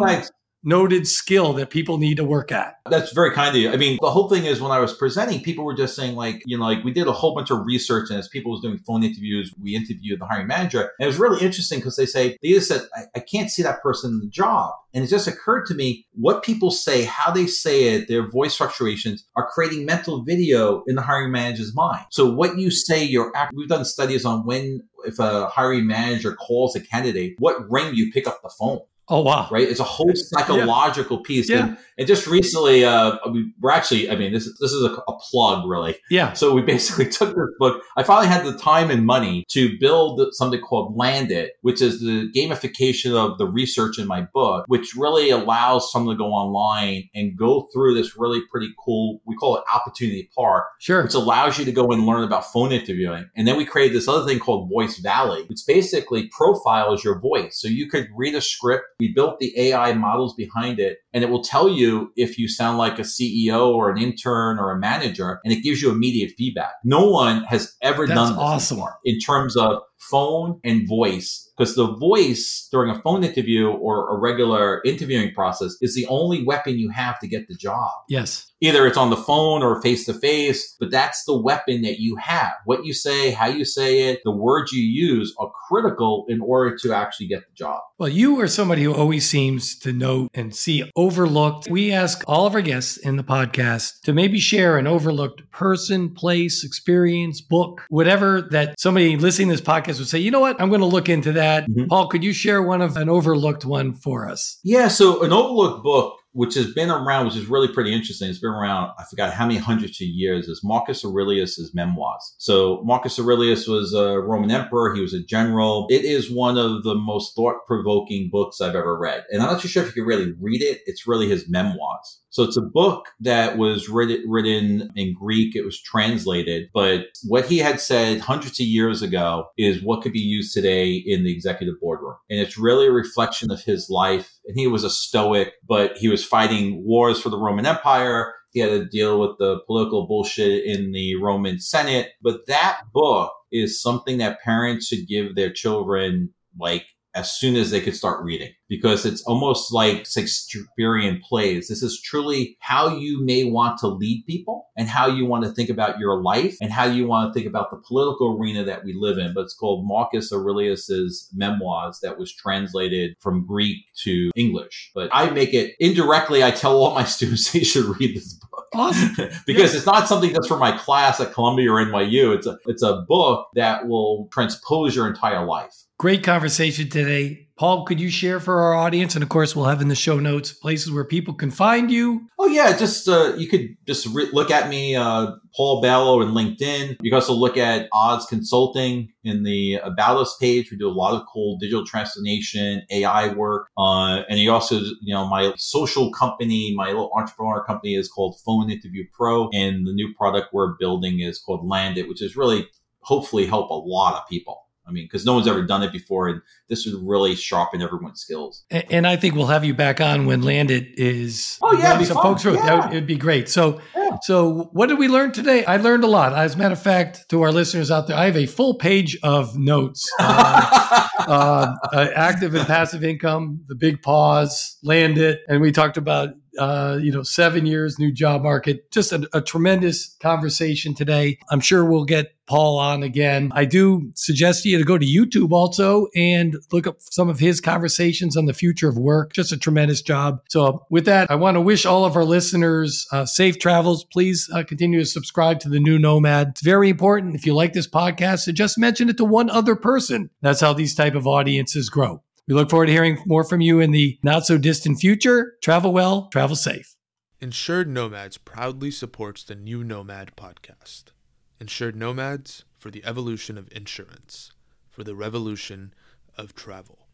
Unnoted 0.65 1.07
skill 1.07 1.53
that 1.55 1.71
people 1.71 1.99
need 1.99 2.17
to 2.17 2.25
work 2.25 2.53
at. 2.53 2.77
That's 2.91 3.13
very 3.13 3.33
kind 3.33 3.55
of 3.55 3.57
you. 3.57 3.71
I 3.71 3.77
mean, 3.77 3.99
the 4.01 4.11
whole 4.11 4.29
thing 4.29 4.45
is 4.45 4.61
when 4.61 4.73
I 4.73 4.81
was 4.81 4.95
presenting, 4.95 5.41
people 5.43 5.65
were 5.65 5.75
just 5.75 5.95
saying 5.95 6.17
like, 6.17 6.43
you 6.47 6.59
know, 6.59 6.65
like 6.65 6.85
we 6.85 6.93
did 6.93 7.07
a 7.07 7.13
whole 7.13 7.35
bunch 7.35 7.51
of 7.51 7.65
research 7.65 8.11
and 8.11 8.19
as 8.19 8.29
people 8.29 8.53
was 8.53 8.61
doing 8.61 8.79
phone 8.79 9.03
interviews, 9.03 9.53
we 9.61 9.75
interviewed 9.75 10.21
the 10.21 10.27
hiring 10.27 10.47
manager. 10.47 10.81
And 10.81 11.05
it 11.05 11.07
was 11.07 11.19
really 11.19 11.45
interesting 11.45 11.79
because 11.79 11.97
they 11.97 12.07
say, 12.07 12.37
they 12.43 12.51
just 12.51 12.69
said, 12.69 12.83
I, 12.95 13.03
I 13.17 13.21
can't 13.21 13.51
see 13.51 13.63
that 13.63 13.83
person 13.83 14.13
in 14.13 14.21
the 14.21 14.29
job. 14.29 14.73
And 14.95 15.05
it 15.05 15.09
just 15.09 15.29
occurred 15.29 15.67
to 15.67 15.75
me 15.75 16.07
what 16.13 16.43
people 16.43 16.71
say, 16.71 17.05
how 17.05 17.31
they 17.31 17.47
say 17.47 17.95
it, 17.95 18.09
their 18.09 18.29
voice 18.29 18.57
fluctuations 18.57 19.25
are 19.37 19.49
creating 19.49 19.85
mental 19.85 20.25
video 20.25 20.83
in 20.87 20.97
the 20.97 21.03
hiring 21.03 21.31
manager's 21.31 21.75
mind. 21.75 22.07
So 22.11 22.31
what 22.31 22.59
you 22.59 22.71
say, 22.71 23.05
you're, 23.05 23.31
act- 23.37 23.53
we've 23.55 23.69
done 23.69 23.85
studies 23.85 24.25
on 24.25 24.47
when, 24.47 24.83
if 25.05 25.19
a 25.19 25.47
hiring 25.47 25.87
manager 25.87 26.35
calls 26.35 26.75
a 26.75 26.81
candidate, 26.81 27.35
what 27.39 27.71
ring 27.71 27.95
you 27.95 28.11
pick 28.11 28.27
up 28.27 28.41
the 28.43 28.51
phone 28.59 28.81
Oh 29.11 29.23
wow! 29.23 29.49
right? 29.51 29.69
It's 29.69 29.81
a 29.81 29.85
whole 29.85 30.13
psychological 30.15 31.19
piece. 31.19 31.49
Yeah. 31.49 31.69
And, 31.69 31.79
and 31.99 32.07
just 32.07 32.27
recently, 32.27 32.85
uh, 32.85 33.19
we, 33.33 33.53
we're 33.61 33.73
actually, 33.73 34.09
I 34.11 34.15
mean, 34.17 34.33
this, 34.33 34.45
this 34.61 34.73
is 34.73 34.85
a, 34.85 34.93
a 35.09 35.19
plug, 35.31 35.69
really. 35.69 35.97
Yeah. 36.11 36.33
So 36.35 36.55
we 36.55 36.63
basically 36.63 37.09
took 37.11 37.35
this 37.35 37.49
book. 37.59 37.83
I 37.97 38.03
finally 38.05 38.29
had 38.29 38.45
the 38.45 38.57
time 38.57 38.91
and 38.91 39.05
money 39.05 39.45
to 39.51 39.77
build 39.79 40.21
something 40.33 40.61
called 40.61 40.97
Land 40.97 41.31
It, 41.33 41.55
which 41.63 41.83
is 41.83 42.01
the 42.01 42.31
gamification 42.37 43.15
of 43.15 43.39
the 43.39 43.47
research 43.47 43.99
in 43.99 44.07
my 44.07 44.23
book, 44.33 44.65
which 44.69 44.95
really 44.95 45.31
allows 45.31 45.91
someone 45.91 46.15
to 46.15 46.19
go 46.19 46.29
online 46.29 47.09
and 47.15 47.37
go 47.37 47.69
through 47.73 47.95
this 47.95 48.17
really 48.17 48.41
pretty 48.51 48.73
cool, 48.85 49.21
we 49.27 49.35
call 49.35 49.57
it 49.57 49.65
Opportunity 49.75 50.31
Park, 50.37 50.67
Sure. 50.79 51.03
which 51.03 51.15
allows 51.15 51.59
you 51.59 51.65
to 51.65 51.73
go 51.73 51.91
and 51.91 52.07
learn 52.07 52.23
about 52.23 52.53
phone 52.53 52.71
interviewing. 52.73 53.29
And 53.37 53.49
then 53.49 53.57
we 53.57 53.65
created 53.65 53.97
this 53.97 54.07
other 54.07 54.25
thing 54.27 54.39
called 54.39 54.71
Voice 54.71 54.99
Valley, 54.99 55.45
which 55.49 55.61
basically 55.67 56.29
profiles 56.29 57.03
your 57.03 57.19
voice. 57.19 57.61
So 57.61 57.67
you 57.69 57.89
could 57.89 58.09
read 58.15 58.35
a 58.35 58.41
script. 58.41 58.85
We 59.01 59.13
built 59.13 59.39
the 59.39 59.53
AI 59.57 59.93
models 59.93 60.35
behind 60.35 60.81
it, 60.81 60.99
and 61.13 61.23
it 61.23 61.31
will 61.31 61.43
tell 61.43 61.69
you 61.69 62.13
if 62.17 62.37
you 62.37 62.49
sound 62.49 62.79
like 62.79 62.99
a 62.99 63.03
CEO 63.03 63.69
or 63.73 63.91
an 63.91 63.99
intern 63.99 64.59
or 64.59 64.73
a 64.73 64.79
manager, 64.79 65.41
and 65.45 65.53
it 65.53 65.63
gives 65.63 65.81
you 65.81 65.91
immediate 65.91 66.33
feedback. 66.37 66.73
No 66.83 67.09
one 67.09 67.45
has 67.45 67.77
ever 67.81 68.09
That's 68.09 68.19
done 68.19 68.33
this 68.33 68.43
awesome. 68.43 68.83
in 69.05 69.21
terms 69.21 69.57
of 69.57 69.83
phone 69.99 70.61
and 70.65 70.89
voice. 70.89 71.45
Because 71.57 71.75
the 71.75 71.93
voice 71.97 72.69
during 72.71 72.89
a 72.95 73.01
phone 73.03 73.25
interview 73.25 73.69
or 73.69 74.15
a 74.15 74.19
regular 74.19 74.81
interviewing 74.85 75.35
process 75.35 75.77
is 75.81 75.95
the 75.95 76.07
only 76.07 76.45
weapon 76.45 76.79
you 76.79 76.89
have 76.91 77.19
to 77.19 77.27
get 77.27 77.49
the 77.49 77.55
job 77.55 77.91
Yes. 78.09 78.47
either 78.61 78.87
it's 78.87 78.97
on 78.97 79.11
the 79.11 79.17
phone 79.17 79.63
or 79.63 79.83
face 79.83 80.05
to 80.07 80.15
face, 80.15 80.77
but 80.79 80.91
that's 80.93 81.25
the 81.25 81.37
weapon 81.37 81.83
that 81.83 81.99
you 81.99 82.15
have. 82.17 82.53
What 82.65 82.85
you 82.85 82.93
say, 82.93 83.33
how 83.33 83.47
you 83.49 83.65
say 83.65 84.09
it, 84.11 84.21
the 84.25 84.31
words 84.31 84.73
you 84.73 84.83
use 84.83 85.35
are 85.39 85.51
critical 85.69 86.27
in 86.29 86.41
order 86.41 86.77
to 86.83 86.93
actually 86.93 87.27
get 87.27 87.41
the 87.41 87.55
job. 87.55 87.81
Well, 87.99 88.09
you 88.09 88.41
are 88.41 88.47
somebody 88.47 88.85
who 88.85 88.95
always 88.95 89.29
seems 89.29 89.77
to 89.81 89.93
know 89.93 90.29
and 90.35 90.55
see 90.55 90.89
overlooked. 90.95 91.69
We 91.69 91.93
ask 91.93 92.23
all 92.29 92.47
of 92.47 92.55
our 92.55 92.63
guests 92.63 92.97
in 92.99 93.17
the 93.17 93.25
podcast 93.25 94.03
to 94.03 94.13
maybe 94.13 94.39
share 94.39 94.79
an 94.79 94.87
overlooked 94.87 95.51
person, 95.51 96.15
place, 96.15 96.63
experience, 96.63 97.41
book, 97.41 97.83
whatever 97.89 98.43
that 98.53 98.79
somebody 98.79 99.17
listening 99.17 99.49
to 99.49 99.55
this 99.55 99.61
podcast 99.61 99.88
would 99.97 100.09
say, 100.09 100.19
you 100.19 100.31
know 100.31 100.41
what, 100.41 100.61
I'm 100.61 100.69
going 100.69 100.83
to 100.83 100.87
look 100.87 101.09
into 101.09 101.33
that. 101.33 101.69
Mm-hmm. 101.69 101.87
Paul, 101.87 102.09
could 102.09 102.23
you 102.23 102.33
share 102.33 102.63
one 102.63 102.83
of 102.83 102.97
an 102.97 103.09
overlooked 103.09 103.65
one 103.65 103.95
for 103.95 104.29
us? 104.29 104.59
Yeah. 104.63 104.89
So, 104.89 105.25
an 105.25 105.33
overlooked 105.33 105.83
book 105.83 106.18
which 106.33 106.55
has 106.55 106.73
been 106.73 106.91
around, 106.91 107.27
which 107.27 107.37
is 107.37 107.47
really 107.47 107.69
pretty 107.69 107.93
interesting. 107.93 108.29
It's 108.29 108.39
been 108.39 108.51
around, 108.51 108.93
I 108.99 109.05
forgot 109.09 109.33
how 109.33 109.47
many 109.47 109.59
hundreds 109.59 110.01
of 110.01 110.07
years, 110.07 110.49
is 110.49 110.61
Marcus 110.63 111.05
Aurelius's 111.05 111.75
memoirs. 111.75 112.35
So 112.39 112.83
Marcus 112.85 113.19
Aurelius 113.19 113.67
was 113.67 113.95
a 113.95 114.21
Roman 114.21 114.51
emperor. 114.51 114.95
He 114.95 115.01
was 115.01 115.15
a 115.15 115.23
general. 115.23 115.87
It 115.91 116.05
is 116.05 116.31
one 116.31 116.59
of 116.59 116.83
the 116.85 116.95
most 116.95 117.35
thought 117.35 117.67
provoking 117.67 118.29
books 118.31 118.61
I've 118.61 118.75
ever 118.75 118.99
read. 118.99 119.25
And 119.31 119.43
I'm 119.43 119.53
not 119.53 119.61
too 119.61 119.69
sure 119.69 119.83
if 119.83 119.89
you 119.89 120.03
can 120.03 120.09
really 120.09 120.33
read 120.41 120.63
it. 120.63 120.81
It's 120.87 121.07
really 121.07 121.29
his 121.29 121.49
memoirs. 121.49 122.21
So 122.31 122.43
it's 122.43 122.59
a 122.59 122.63
book 122.63 123.09
that 123.21 123.57
was 123.57 123.89
written, 123.89 124.23
written 124.29 124.91
in 124.95 125.15
Greek. 125.15 125.57
It 125.57 125.65
was 125.65 125.81
translated, 125.81 126.69
but 126.75 127.07
what 127.27 127.47
he 127.47 127.59
had 127.59 127.81
said 127.81 128.21
hundreds 128.21 128.61
of 128.61 128.67
years 128.67 129.01
ago 129.01 129.47
is 129.57 129.83
what 129.83 130.03
could 130.03 130.13
be 130.13 130.21
used 130.21 130.53
today 130.53 130.93
in 130.95 131.25
the 131.25 131.33
executive 131.33 131.81
boardroom. 131.81 132.17
And 132.29 132.39
it's 132.39 132.59
really 132.59 132.87
a 132.87 132.93
reflection 132.93 133.51
of 133.51 133.63
his 133.63 133.89
life. 133.89 134.38
And 134.49 134.59
he 134.59 134.67
was 134.67 134.83
a 134.83 134.91
stoic, 134.91 135.53
but 135.67 135.97
he 135.99 136.09
was 136.09 136.25
fighting 136.25 136.83
wars 136.85 137.21
for 137.21 137.29
the 137.29 137.39
Roman 137.39 137.67
Empire. 137.67 138.35
He 138.53 138.61
had 138.61 138.71
to 138.71 138.87
deal 138.87 139.21
with 139.21 139.39
the 139.39 139.61
political 139.67 140.07
bullshit 140.07 140.65
in 140.65 140.93
the 140.93 141.17
Roman 141.17 141.61
Senate. 141.61 142.13
But 142.23 142.47
that 142.47 142.81
book 142.93 143.33
is 143.53 143.81
something 143.81 144.19
that 144.19 144.41
parents 144.43 144.87
should 144.87 145.07
give 145.07 145.35
their 145.35 145.53
children 145.53 146.33
like 146.59 146.87
as 147.15 147.33
soon 147.33 147.57
as 147.57 147.71
they 147.71 147.81
could 147.81 147.97
start 147.97 148.23
reading 148.23 148.53
because 148.69 149.07
it's 149.07 149.23
almost 149.23 149.73
like 149.73 150.07
Shakespearean 150.07 151.21
plays. 151.27 151.69
This 151.69 151.83
is 151.83 152.01
truly 152.01 152.57
how 152.61 152.97
you 152.97 153.25
may 153.25 153.45
want 153.45 153.79
to 153.79 153.89
lead 153.89 154.25
people 154.27 154.67
and 154.77 154.89
how 154.89 155.07
you 155.07 155.25
want 155.25 155.45
to 155.45 155.51
think 155.51 155.71
about 155.71 155.99
your 155.99 156.23
life 156.23 156.57
and 156.61 156.71
how 156.71 156.85
you 156.85 157.07
want 157.07 157.29
to 157.29 157.35
think 157.35 157.49
about 157.49 157.71
the 157.71 157.79
political 157.79 158.37
arena 158.39 158.65
that 158.65 158.85
we 158.85 158.93
live 158.93 159.19
in. 159.19 159.33
But 159.35 159.43
it's 159.43 159.55
called 159.55 159.87
Marcus 159.87 160.33
Aurelius's 160.33 161.29
memoirs 161.35 162.01
that 162.03 162.19
was 162.19 162.33
translated 162.33 163.17
from 163.21 163.47
Greek 163.47 163.79
to 164.05 164.31
English. 164.37 164.91
But 164.95 165.09
I 165.13 165.31
make 165.31 165.55
it 165.55 165.75
indirectly. 165.81 166.45
I 166.45 166.51
tell 166.51 166.77
all 166.77 166.95
my 166.95 167.05
students 167.19 167.53
they 167.53 167.65
should 167.65 167.87
read 167.99 168.17
this 168.17 168.35
book. 168.35 168.67
Awesome. 168.75 169.15
because 169.47 169.73
yeah. 169.73 169.79
it's 169.79 169.87
not 169.87 170.09
something 170.09 170.33
that's 170.33 170.47
for 170.47 170.59
my 170.59 170.73
class 170.73 171.21
at 171.21 171.33
Columbia 171.33 171.73
or 171.73 171.85
NYU. 171.85 172.37
It's 172.37 172.47
a, 172.47 172.59
it's 172.67 172.83
a 172.83 173.05
book 173.09 173.49
that 173.55 173.89
will 173.89 174.29
transpose 174.31 174.95
your 174.95 175.09
entire 175.09 175.45
life. 175.45 175.75
Great 175.99 176.23
conversation 176.23 176.89
today. 176.89 177.49
Paul, 177.57 177.85
could 177.85 177.99
you 177.99 178.09
share 178.09 178.39
for 178.39 178.61
our 178.61 178.73
audience? 178.73 179.17
And 179.17 179.25
of 179.25 179.31
course, 179.31 179.57
we'll 179.57 179.65
have 179.65 179.81
in 179.81 179.89
the 179.89 179.97
show 179.97 180.21
notes 180.21 180.53
places 180.53 180.93
where 180.93 181.05
people 181.05 181.35
can 181.35 181.51
find 181.51 181.91
you. 181.91 182.29
Oh, 182.39 182.47
yeah. 182.47 182.77
Just, 182.77 183.09
uh, 183.09 183.35
you 183.37 183.49
could 183.49 183.77
just 183.85 184.07
re- 184.15 184.31
look 184.33 184.53
at 184.53 184.69
me, 184.69 184.95
uh, 184.95 185.33
Paul 185.57 185.83
Bailo 185.83 186.23
and 186.23 186.37
LinkedIn. 186.37 186.99
You 187.03 187.11
can 187.11 187.15
also 187.17 187.33
look 187.33 187.57
at 187.57 187.89
Odds 187.93 188.27
Consulting 188.27 189.09
in 189.25 189.43
the 189.43 189.81
About 189.83 190.19
Us 190.19 190.37
page. 190.41 190.71
We 190.71 190.77
do 190.77 190.89
a 190.89 190.95
lot 190.95 191.21
of 191.21 191.27
cool 191.27 191.59
digital 191.59 191.85
transformation, 191.85 192.83
AI 192.93 193.35
work. 193.35 193.67
Uh, 193.77 194.23
and 194.29 194.39
you 194.39 194.53
also, 194.53 194.77
you 195.03 195.13
know, 195.13 195.27
my 195.27 195.53
social 195.57 196.13
company, 196.13 196.73
my 196.77 196.87
little 196.87 197.11
entrepreneur 197.13 197.65
company 197.65 197.97
is 197.97 198.09
called 198.09 198.39
Phone 198.47 198.71
Interview 198.71 199.05
Pro. 199.13 199.49
And 199.53 199.85
the 199.85 199.93
new 199.93 200.15
product 200.15 200.51
we're 200.53 200.77
building 200.79 201.19
is 201.19 201.41
called 201.41 201.69
Landit, 201.69 202.09
which 202.09 202.23
is 202.23 202.37
really 202.37 202.69
hopefully 203.01 203.47
help 203.47 203.71
a 203.71 203.75
lot 203.75 204.15
of 204.15 204.29
people. 204.29 204.68
I 204.89 204.93
mean, 204.93 205.05
because 205.05 205.27
no 205.27 205.35
one's 205.35 205.47
ever 205.47 205.63
done 205.63 205.83
it 205.83 205.93
before, 205.93 206.29
and 206.29 206.41
this 206.69 206.87
would 206.87 206.95
really 207.07 207.35
sharpen 207.35 207.83
everyone's 207.83 208.21
skills. 208.21 208.65
And, 208.71 208.85
and 208.91 209.07
I 209.07 209.17
think 209.17 209.35
we'll 209.35 209.47
have 209.47 209.65
you 209.65 209.75
back 209.75 210.01
on 210.01 210.27
when 210.27 210.43
Landit 210.43 210.95
is. 210.97 211.59
Oh 211.61 211.77
yeah, 211.79 212.03
some 212.03 212.23
folks 212.23 212.43
through 212.43 212.55
yeah. 212.55 212.73
it. 212.73 212.85
Would, 212.85 212.93
it'd 212.93 213.07
be 213.07 213.17
great. 213.17 213.49
So, 213.49 213.81
yeah. 213.95 214.17
so 214.23 214.71
what 214.73 214.89
did 214.89 214.99
we 214.99 215.09
learn 215.09 215.33
today? 215.33 215.65
I 215.65 215.77
learned 215.77 216.05
a 216.05 216.09
lot. 216.09 216.33
As 216.33 216.55
a 216.55 216.59
matter 216.59 216.73
of 216.73 216.83
fact, 216.83 217.29
to 217.29 217.43
our 217.43 217.53
listeners 217.53 217.91
out 217.91 218.07
there, 218.07 218.17
I 218.17 218.25
have 218.25 218.37
a 218.37 218.47
full 218.47 218.75
page 218.75 219.19
of 219.23 219.59
notes. 219.59 220.11
uh, 220.21 221.75
uh, 221.93 222.09
active 222.15 222.55
and 222.55 222.67
passive 222.67 223.05
income, 223.05 223.61
the 223.69 223.75
big 223.75 224.01
pause, 224.03 224.79
Landit, 224.85 225.39
and 225.49 225.61
we 225.61 225.73
talked 225.73 225.97
about 225.97 226.31
uh, 226.59 226.99
you 227.01 227.13
know, 227.13 227.23
seven 227.23 227.67
years, 227.67 227.99
new 227.99 228.13
job 228.13 228.43
market. 228.43 228.91
Just 228.91 229.13
a, 229.13 229.29
a, 229.33 229.41
tremendous 229.41 230.17
conversation 230.21 230.95
today. 230.95 231.39
I'm 231.51 231.61
sure 231.61 231.85
we'll 231.85 232.05
get 232.05 232.35
Paul 232.47 232.79
on 232.79 233.03
again. 233.03 233.53
I 233.55 233.65
do 233.65 234.11
suggest 234.15 234.63
to 234.63 234.69
you 234.69 234.79
to 234.79 234.85
go 234.85 234.99
to 234.99 235.07
YouTube 235.07 235.53
also 235.53 236.09
and 236.17 236.57
look 236.73 236.87
up 236.87 236.97
some 237.01 237.29
of 237.29 237.39
his 237.39 237.61
conversations 237.61 238.37
on 238.37 238.47
the 238.47 238.55
future 238.55 238.89
of 238.89 238.99
work. 238.99 239.33
Just 239.33 239.53
a 239.53 239.57
tremendous 239.57 240.03
job. 240.03 240.41
So, 240.49 240.87
with 240.91 241.05
that, 241.05 241.31
I 241.31 241.37
want 241.37 241.57
to 241.57 241.61
wish 241.61 241.87
all 241.87 242.05
of 242.05 242.17
our 242.17 242.25
listeners 242.25 243.07
uh, 243.13 243.27
safe 243.27 243.59
travels. 243.59 244.05
Please 244.05 244.51
uh, 244.53 244.65
continue 244.65 245.01
to 245.01 245.07
subscribe 245.07 245.61
to 245.61 245.69
the 245.69 245.81
New 245.81 245.99
Nomad. 245.99 246.49
It's 246.49 246.63
very 246.63 246.89
important. 246.89 247.35
If 247.35 247.47
you 247.47 247.55
like 247.55 247.73
this 247.73 247.89
podcast, 247.89 248.41
so 248.41 248.53
just 248.53 248.79
mention 248.79 249.09
it 249.09 249.17
to 249.19 249.25
one 249.25 249.51
other 249.51 249.77
person. 249.77 250.31
That's 250.41 250.61
how 250.61 250.73
these 250.73 250.95
type 250.95 251.15
of 251.15 251.27
audiences 251.27 251.89
grow. 251.89 252.23
We 252.49 252.55
look 252.55 252.71
forward 252.71 252.87
to 252.87 252.93
hearing 252.93 253.19
more 253.27 253.45
from 253.45 253.61
you 253.61 253.79
in 253.79 253.91
the 253.91 254.19
not 254.23 254.47
so 254.47 254.57
distant 254.57 254.99
future. 254.99 255.59
Travel 255.63 255.93
well, 255.93 256.29
travel 256.33 256.57
safe. 256.57 256.97
Insured 257.41 257.89
Nomads 257.89 258.39
proudly 258.39 258.91
supports 258.91 259.45
the 259.45 259.55
New 259.55 259.85
Nomad 259.85 260.33
podcast. 260.35 261.13
Insured 261.61 261.95
Nomads 261.95 262.65
for 262.75 262.91
the 262.91 263.05
evolution 263.05 263.59
of 263.59 263.69
insurance, 263.71 264.51
for 264.89 265.05
the 265.05 265.15
revolution 265.15 265.93
of 266.39 266.55
travel. 266.55 267.09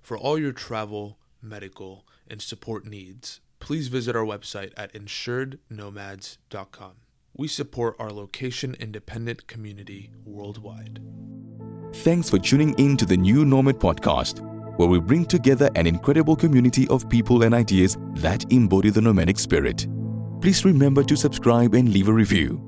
For 0.00 0.16
all 0.16 0.38
your 0.38 0.52
travel, 0.52 1.18
medical, 1.42 2.06
and 2.28 2.40
support 2.40 2.86
needs, 2.86 3.40
please 3.58 3.88
visit 3.88 4.14
our 4.14 4.24
website 4.24 4.72
at 4.76 4.92
insurednomads.com. 4.94 6.92
We 7.36 7.48
support 7.48 7.96
our 7.98 8.10
location 8.10 8.76
independent 8.78 9.48
community 9.48 10.12
worldwide. 10.24 11.00
Thanks 11.92 12.30
for 12.30 12.38
tuning 12.38 12.72
in 12.78 12.96
to 12.98 13.04
the 13.04 13.16
New 13.16 13.44
Nomad 13.44 13.80
podcast 13.80 14.59
where 14.80 14.88
we 14.88 14.98
bring 14.98 15.26
together 15.26 15.68
an 15.74 15.86
incredible 15.86 16.34
community 16.34 16.88
of 16.88 17.06
people 17.10 17.42
and 17.42 17.52
ideas 17.52 17.98
that 18.14 18.50
embody 18.50 18.88
the 18.88 18.98
nomadic 18.98 19.38
spirit. 19.38 19.86
Please 20.40 20.64
remember 20.64 21.04
to 21.04 21.18
subscribe 21.18 21.74
and 21.74 21.92
leave 21.92 22.08
a 22.08 22.12
review. 22.14 22.66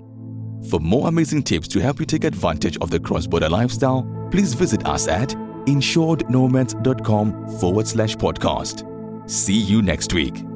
For 0.69 0.79
more 0.79 1.09
amazing 1.09 1.45
tips 1.45 1.69
to 1.69 1.81
help 1.81 2.01
you 2.01 2.05
take 2.05 2.25
advantage 2.25 2.77
of 2.83 2.91
the 2.91 3.01
cross 3.01 3.27
border 3.27 3.49
lifestyle, 3.49 4.07
please 4.31 4.53
visit 4.53 4.87
us 4.87 5.09
at 5.09 5.31
insurednomads.com 5.31 7.49
forward 7.59 7.89
slash 7.89 8.15
podcast. 8.17 9.31
See 9.31 9.59
you 9.59 9.81
next 9.81 10.13
week. 10.13 10.52